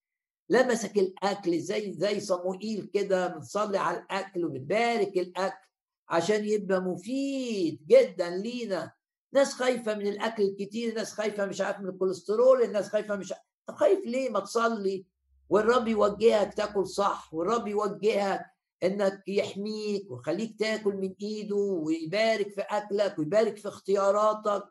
لمسك 0.49 0.99
الأكل 0.99 1.61
زي 1.61 1.93
زي 1.93 2.21
صموئيل 2.21 2.91
كده 2.95 3.27
بنصلي 3.27 3.79
على 3.79 3.99
الأكل 3.99 4.45
وبنبارك 4.45 5.19
الأكل 5.19 5.69
عشان 6.09 6.45
يبقى 6.45 6.81
مفيد 6.81 7.87
جدا 7.87 8.31
لينا. 8.31 8.93
ناس 9.33 9.55
خايفة 9.55 9.95
من 9.95 10.07
الأكل 10.07 10.43
الكتير 10.43 10.95
ناس 10.95 11.13
خايفة 11.13 11.47
مش 11.47 11.61
عارف 11.61 11.81
من 11.81 11.89
الكوليسترول 11.89 12.63
الناس 12.63 12.89
خايفة 12.89 13.17
مش 13.17 13.35
طب 13.67 13.75
خايف 13.75 14.07
ليه؟ 14.07 14.31
ما 14.31 14.41
تصلي 14.41 15.07
والرب 15.49 15.89
يوجهك 15.89 16.55
تاكل 16.55 16.87
صح 16.87 17.35
والرب 17.35 17.67
يوجهك 17.69 18.47
إنك 18.83 19.23
يحميك 19.29 20.11
ويخليك 20.11 20.59
تاكل 20.59 20.95
من 20.97 21.15
إيده 21.23 21.57
ويبارك 21.57 22.51
في 22.51 22.61
أكلك 22.61 23.19
ويبارك 23.19 23.57
في 23.57 23.69
اختياراتك. 23.69 24.65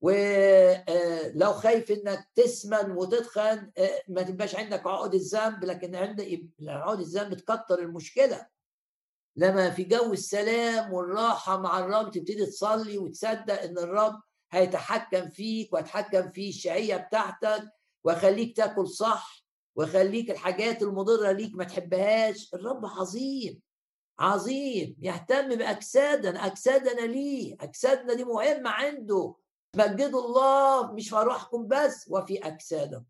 ولو 0.00 1.52
خايف 1.52 1.90
إنك 1.90 2.28
تسمن 2.34 2.90
وتتخن 2.90 3.70
ما 4.08 4.22
تبقاش 4.22 4.54
عندك 4.56 4.86
عقد 4.86 5.14
الذنب 5.14 5.64
لكن 5.64 5.94
عندك 5.94 6.40
عقد 6.68 7.00
الذنب 7.00 7.34
تكتر 7.34 7.78
المشكلة. 7.78 8.46
لما 9.36 9.70
في 9.70 9.84
جو 9.84 10.12
السلام 10.12 10.92
والراحة 10.92 11.60
مع 11.60 11.78
الرب 11.78 12.10
تبتدي 12.10 12.46
تصلي 12.46 12.98
وتصدق 12.98 13.62
إن 13.62 13.78
الرب 13.78 14.20
هيتحكم 14.50 15.28
فيك 15.28 15.72
ويتحكم 15.72 16.30
في 16.30 16.48
الشهيه 16.48 16.96
بتاعتك 16.96 17.68
ويخليك 18.04 18.56
تاكل 18.56 18.88
صح 18.88 19.44
ويخليك 19.76 20.30
الحاجات 20.30 20.82
المضرة 20.82 21.32
ليك 21.32 21.54
ما 21.54 21.64
تحبهاش. 21.64 22.54
الرب 22.54 22.86
عظيم 22.86 23.60
عظيم 24.18 24.96
يهتم 25.00 25.48
بأجسادنا 25.48 26.46
أجسادنا 26.46 27.00
ليه 27.06 27.56
أجسادنا 27.60 28.14
دي 28.14 28.24
مهمة 28.24 28.70
عنده. 28.70 29.34
مجدوا 29.76 30.20
الله 30.26 30.92
مش 30.92 31.08
في 31.10 31.16
ارواحكم 31.16 31.66
بس 31.68 32.06
وفي 32.08 32.38
أجسادكم. 32.38 33.04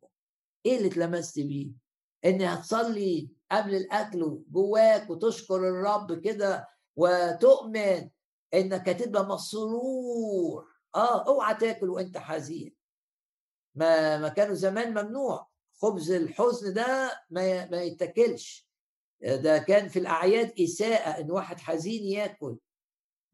إيه 0.67 0.77
اللي 0.77 0.89
اتلمست 0.89 1.39
بيه؟ 1.41 1.86
ان 2.27 2.43
هتصلي 2.43 3.29
قبل 3.53 3.75
الأكل 3.75 4.39
جواك 4.51 5.11
وتشكر 5.11 5.57
الرب 5.57 6.21
كده 6.21 6.69
وتؤمن 6.97 8.11
إنك 8.55 8.89
هتبقى 8.89 9.27
مسرور. 9.27 10.67
آه 10.95 11.27
أوعى 11.29 11.55
تاكل 11.55 11.91
وأنت 11.91 12.19
حزين. 12.19 12.75
ما 13.75 14.19
ما 14.19 14.29
كانوا 14.29 14.55
زمان 14.55 14.91
ممنوع. 14.91 15.49
خبز 15.83 16.11
الحزن 16.11 16.75
ده 16.75 17.13
ما 17.31 17.67
ما 17.71 17.83
يتاكلش. 17.83 18.69
ده 19.21 19.59
كان 19.59 19.89
في 19.89 19.99
الأعياد 19.99 20.61
إساءة 20.61 21.21
إن 21.21 21.31
واحد 21.31 21.61
حزين 21.61 22.05
ياكل. 22.05 22.59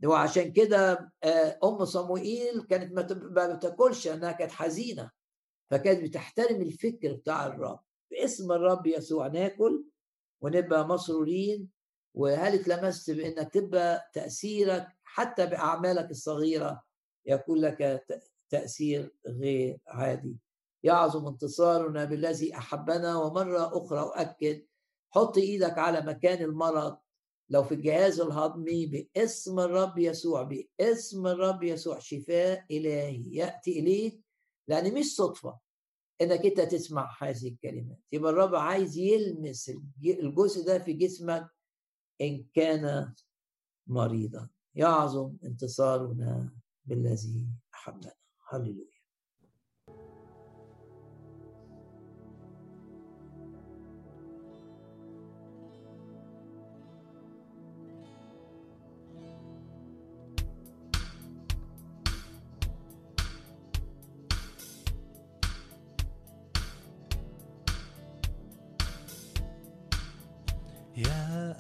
وعشان 0.06 0.52
كده 0.52 1.12
آه، 1.23 1.59
أم 1.64 1.85
صموئيل 1.85 2.62
كانت 2.62 2.93
ما 3.36 3.47
بتاكلش 3.55 4.09
انها 4.09 4.32
كانت 4.32 4.52
حزينة. 4.52 5.10
فكانت 5.70 6.02
بتحترم 6.02 6.62
الفكر 6.62 7.12
بتاع 7.12 7.47
الرب. 7.47 7.81
باسم 8.12 8.52
الرب 8.52 8.86
يسوع 8.86 9.26
ناكل 9.26 9.84
ونبقى 10.40 10.89
مسرورين 10.89 11.68
وهل 12.14 12.55
اتلمست 12.55 13.10
بإنك 13.10 13.55
تبقى 13.55 14.10
تأثيرك 14.14 14.89
حتى 15.05 15.47
بأعمالك 15.47 16.10
الصغيرة 16.10 16.82
يكون 17.26 17.59
لك 17.59 18.05
تأثير 18.51 19.14
غير 19.26 19.78
عادي؟ 19.86 20.36
يعظم 20.82 21.26
انتصارنا 21.26 22.05
بالذي 22.05 22.56
أحبنا 22.56 23.16
ومرة 23.16 23.78
أخرى 23.78 24.01
أؤكد 24.01 24.66
حط 25.10 25.39
إيدك 25.39 25.78
على 25.78 26.01
مكان 26.01 26.43
المرض. 26.44 26.97
لو 27.51 27.62
في 27.64 27.74
الجهاز 27.74 28.20
الهضمي 28.20 28.86
باسم 28.86 29.60
الرب 29.60 29.98
يسوع 29.98 30.43
باسم 30.43 31.26
الرب 31.26 31.62
يسوع 31.62 31.98
شفاء 31.98 32.64
إلهي 32.70 33.34
يأتي 33.34 33.78
إليك 33.78 34.20
لأن 34.68 34.94
مش 34.94 35.16
صدفة. 35.16 35.59
إنك 36.20 36.47
أنت 36.47 36.60
تسمع 36.60 37.16
هذه 37.20 37.48
الكلمات. 37.48 37.98
يبقى 38.12 38.32
الرب 38.32 38.55
عايز 38.55 38.97
يلمس 38.97 39.72
الجزء 40.05 40.66
ده 40.66 40.78
في 40.78 40.93
جسمك 40.93 41.48
إن 42.20 42.44
كان 42.55 43.14
مريضا. 43.86 44.48
يعظم 44.74 45.36
انتصارنا 45.44 46.52
بالذي 46.84 47.47
أحبنا. 47.74 48.12
هللويا. 48.48 48.91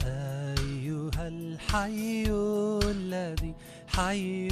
أيها 0.02 1.28
الحي 1.28 2.24
الذي 2.84 3.54
حي 3.88 4.48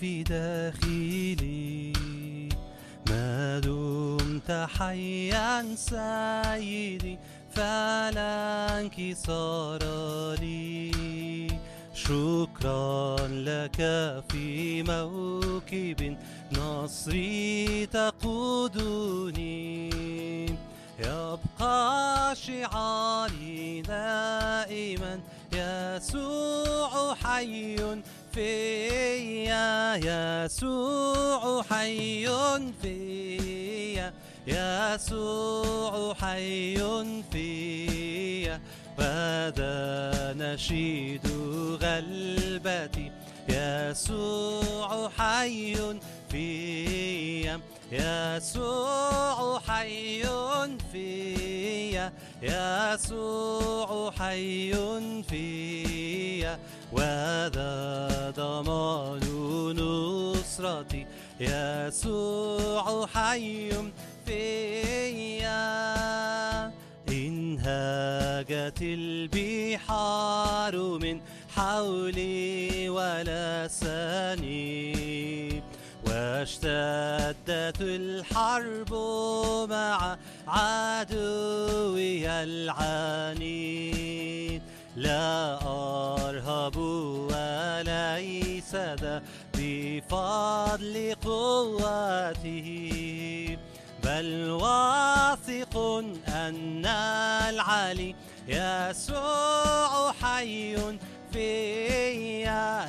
في 0.00 0.22
داخلي 0.22 1.92
ما 3.08 3.60
دمت 3.60 4.68
حيا 4.78 5.74
سيدي 5.74 7.18
فلا 7.50 8.80
انكسار 8.80 9.82
لي. 10.40 10.90
شكرا 11.94 13.16
لك 13.28 13.76
في 14.28 14.82
موكب 14.82 16.16
نصري 16.52 17.86
تقودني. 17.86 19.75
يبقى 21.36 22.36
شعاري 22.36 23.82
دائما. 23.82 25.20
يسوع 25.52 27.14
حي 27.14 27.76
فيا 28.32 29.96
يسوع 29.96 31.62
حي 31.62 32.28
فيا 32.82 34.12
يسوع 34.46 36.14
حي 36.14 36.78
فيا. 37.32 38.60
وهذا 38.98 40.34
نشيد 40.38 41.26
غلبتي. 41.82 43.12
يسوع 43.48 45.10
حي 45.18 45.76
فيا. 46.30 47.60
يسوع 47.92 49.60
حي 49.60 50.22
فيا 50.92 52.12
يسوع 52.42 54.10
حي 54.10 54.72
فيا. 55.22 56.58
وذا 56.92 58.32
ضمان 58.36 59.20
نصرتي 59.78 61.06
يسوع 61.40 63.06
حي 63.06 63.70
فيا. 64.26 65.56
إن 67.08 67.58
هاجت 67.58 68.82
البحار 68.82 70.76
من 70.98 71.20
حولي 71.56 72.88
ولا 72.88 73.68
سني. 73.68 75.62
واشتدت 76.16 77.80
الحرب 77.80 78.92
مع 79.70 80.16
عدوي 80.48 82.28
العنيد. 82.28 83.86
لا 84.96 85.58
أرهب 86.28 86.76
وليس 86.76 88.74
ذا 88.74 89.22
بفضل 89.54 91.14
قوته 91.24 92.68
بل 94.04 94.50
واثق 94.50 95.76
أن 96.28 96.86
العلي 97.48 98.14
يسوع 98.48 100.12
حي 100.12 100.76
فيا 101.32 102.86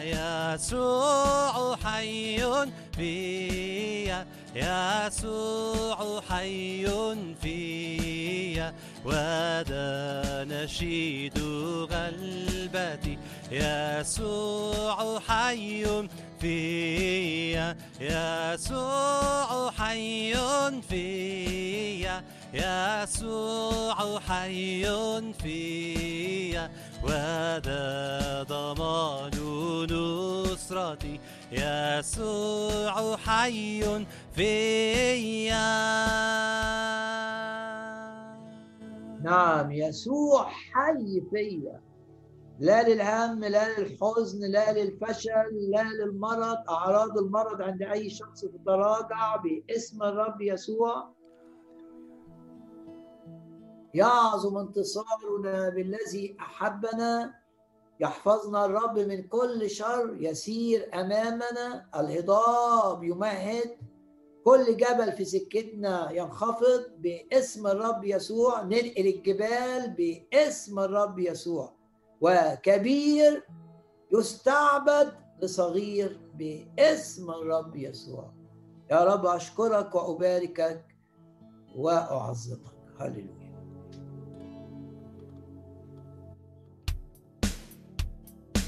يسوع 0.56 1.77
حي 1.98 2.38
فيا 2.96 4.26
يسوع 4.56 6.22
حي 6.30 6.86
فيا 7.42 8.74
وذا 9.06 10.46
نشيد 10.50 11.40
غلبتي 11.92 13.18
يسوع 13.52 15.20
حي 15.20 15.86
فيا 16.40 17.78
يسوع 18.02 19.72
حي 19.72 20.34
فيا 20.90 22.24
يسوع 22.54 24.20
حي 24.20 24.86
فيا 25.44 26.70
وهذا 27.04 28.44
ضمان 28.44 29.32
نصرتي 29.92 31.20
يسوع 31.52 33.18
حي 33.18 34.06
فيا. 34.36 35.68
نعم 39.24 39.72
يسوع 39.72 40.44
حي 40.50 41.22
فيا. 41.32 41.82
لا 42.60 42.90
للهم 42.90 43.44
لا 43.46 43.80
للحزن 43.80 44.52
لا 44.52 44.74
للفشل 44.74 45.72
لا 45.72 45.84
للمرض. 45.84 46.58
أعراض 46.70 47.18
المرض 47.18 47.62
عند 47.62 47.82
أي 47.82 48.10
شخص 48.10 48.42
تتراجع 48.42 49.36
باسم 49.36 50.04
الرب 50.04 50.42
يسوع. 50.42 51.17
يعظم 53.94 54.58
انتصارنا 54.58 55.70
بالذي 55.70 56.38
أحبنا. 56.40 57.34
يحفظنا 58.00 58.66
الرب 58.66 59.00
من 59.00 59.28
كل 59.28 59.70
شر 59.70 60.18
يسير 60.20 60.90
أمامنا. 60.94 61.90
الهضاب 61.96 63.04
يمهد. 63.04 63.78
كل 64.46 64.78
جبل 64.78 65.12
في 65.12 65.26
سكتنا 65.26 66.12
ينخفض 66.12 66.84
باسم 66.98 67.68
الرب 67.68 68.04
يسوع. 68.04 68.62
ننقل 68.62 69.08
الجبال 69.08 69.96
باسم 69.98 70.80
الرب 70.80 71.20
يسوع. 71.20 71.74
وكبير 72.22 73.48
يستعبد 74.14 75.14
لصغير 75.42 76.20
باسم 76.36 77.32
الرب 77.32 77.76
يسوع. 77.76 78.34
يا 78.92 79.04
رب 79.04 79.26
أشكرك 79.26 79.96
وأباركك 79.96 80.86
وأعظمك. 81.76 82.78
هللويا. 83.00 83.47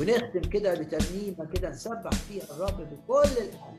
ونختم 0.01 0.41
كده 0.49 0.73
بترنيمة 0.73 1.45
كده 1.53 1.69
نسبح 1.69 2.09
فيها 2.11 2.43
الرب 2.43 2.77
بكل 2.77 3.29
الحال 3.31 3.75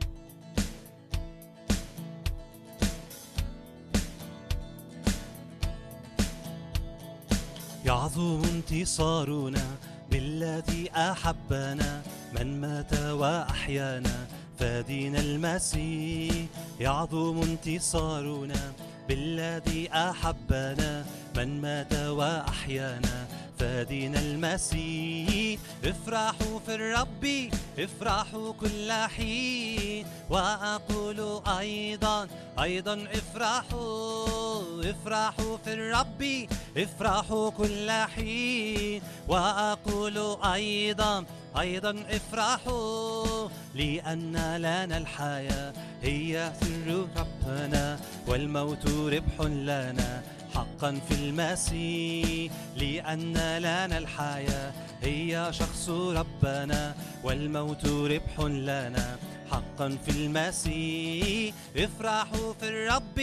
يعظم 7.85 8.43
انتصارنا 8.55 9.63
بالذي 10.11 10.91
أحبنا 10.97 12.03
من 12.35 12.61
مات 12.61 12.95
وأحيانا 12.95 14.27
فادينا 14.59 15.21
المسيح. 15.21 16.47
يعظم 16.81 17.43
انتصارنا 17.43 18.73
بالذي 19.09 19.89
أحبنا 19.93 21.05
من 21.37 21.61
مات 21.61 21.95
وأحيانا 21.95 23.27
فادينا 23.61 24.21
المسيح. 24.21 25.61
افرحوا 25.85 26.59
في 26.67 26.75
الرب 26.75 27.51
افرحوا 27.79 28.53
كل 28.53 28.93
حين. 28.93 30.07
وأقول 30.31 31.41
أيضا 31.47 32.29
أيضا 32.63 33.05
افرحوا 33.15 34.91
افرحوا 34.91 35.57
في 35.65 35.73
الرب 35.73 36.49
افرحوا 36.77 37.51
كل 37.51 37.91
حين. 37.91 39.03
وأقول 39.29 40.37
أيضا 40.45 41.25
أيضا 41.59 42.05
افرحوا 42.11 43.49
لأن 43.75 44.57
لنا 44.57 44.97
الحياة 44.97 45.73
هي 46.03 46.53
سر 46.61 47.07
ربنا 47.17 48.01
والموت 48.27 48.87
ربح 48.87 49.41
لنا. 49.41 50.23
حقا 50.55 51.01
في 51.09 51.15
المسيح 51.15 52.53
لأن 52.77 53.33
لنا 53.59 53.99
الحياة 53.99 54.73
هي 55.03 55.49
شخص 55.51 55.89
ربنا 55.89 56.95
والموت 57.25 57.87
ربح 57.87 58.41
لنا. 58.41 59.17
حقا 59.51 59.99
في 60.05 60.11
المسيح. 60.11 61.55
افرحوا 61.77 62.53
في 62.61 62.69
الرب 62.69 63.19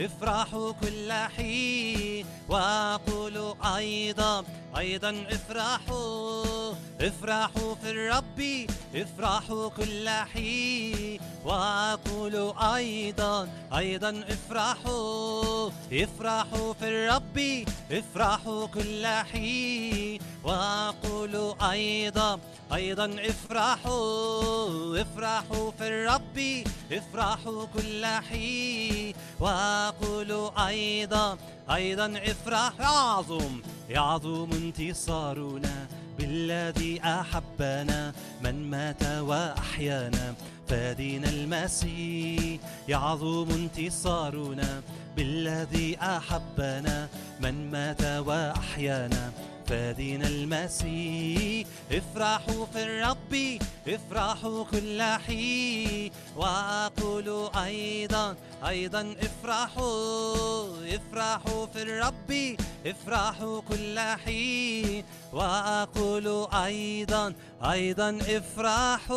افرحوا 0.00 0.72
كل 0.72 1.12
حين. 1.12 2.26
وأقول 2.48 3.54
أيضا 3.76 4.44
أيضا 4.78 5.26
افرحوا 5.30 6.72
افرحوا 7.00 7.74
في 7.74 7.90
الرب 7.90 8.66
افرحوا 8.94 9.68
كل 9.68 10.08
حين. 10.08 11.20
وأقول 11.44 12.52
أيضا 12.74 13.48
أيضا 13.76 14.24
افرحوا 14.28 15.70
افرحوا 15.92 16.72
في 16.72 16.88
الرب 16.88 17.64
افرحوا 17.92 18.66
كل 18.66 19.06
حين. 19.06 20.18
واقول 20.44 21.54
أيضا 21.62 22.40
أيضا 22.74 23.16
افرحوا 23.20 25.00
افرحوا 25.02 25.70
في 25.78 25.88
الرب 25.88 26.64
افرحوا 26.92 27.66
كل 27.74 28.06
حين. 28.06 29.14
واقول 29.40 30.50
أيضا 30.58 31.38
أيضا 31.70 32.06
افرح 32.06 32.72
يعظم 32.80 33.60
يعظم 33.88 34.50
انتصارنا 34.52 35.86
بالذي 36.18 37.00
أحبنا 37.00 38.12
من 38.42 38.70
مات 38.70 39.02
وأحيانا. 39.04 40.34
فادينا 40.68 41.28
المسيح 41.28 42.60
يعظم 42.88 43.50
انتصارنا 43.50 44.82
بالذي 45.16 45.96
أحبنا. 46.02 47.08
من 47.40 47.70
مات 47.70 48.02
وأحيانا 48.02 49.32
فادينا 49.66 50.26
المسيح. 50.26 51.66
افرحوا 51.92 52.66
في 52.66 52.82
الرب 52.82 53.13
افرحوا 53.88 54.64
كل 54.64 55.02
حين 55.02 56.12
واقول 56.36 57.50
أيضا 57.56 58.36
أيضا 58.68 59.12
افرحوا 59.12 60.94
افرحوا 60.96 61.66
في 61.66 61.82
الرب 61.82 62.56
افرحوا 62.86 63.60
كل 63.60 63.98
حين 63.98 65.04
واقول 65.32 66.46
أيضا 66.52 67.34
أيضا 67.62 68.18
افرحوا. 68.18 69.14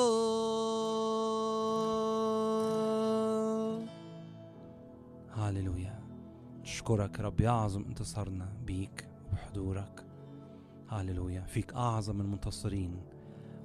هاللويا. 5.33 5.99
نشكرك 6.61 7.19
رب 7.19 7.41
يعظم 7.41 7.83
انتصارنا 7.83 8.53
بيك 8.65 9.07
وبحضورك. 9.31 10.05
هاللويا. 10.89 11.41
فيك 11.41 11.73
أعظم 11.73 12.21
المنتصرين. 12.21 13.16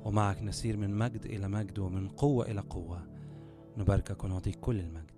ومعك 0.04 0.42
نسير 0.42 0.76
من 0.76 0.98
مجد 0.98 1.26
إلى 1.26 1.48
مجد 1.48 1.78
ومن 1.78 2.08
قوة 2.08 2.50
إلى 2.50 2.60
قوة. 2.60 3.06
نباركك 3.76 4.24
ونعطيك 4.24 4.60
كل 4.60 4.80
المجد. 4.80 5.11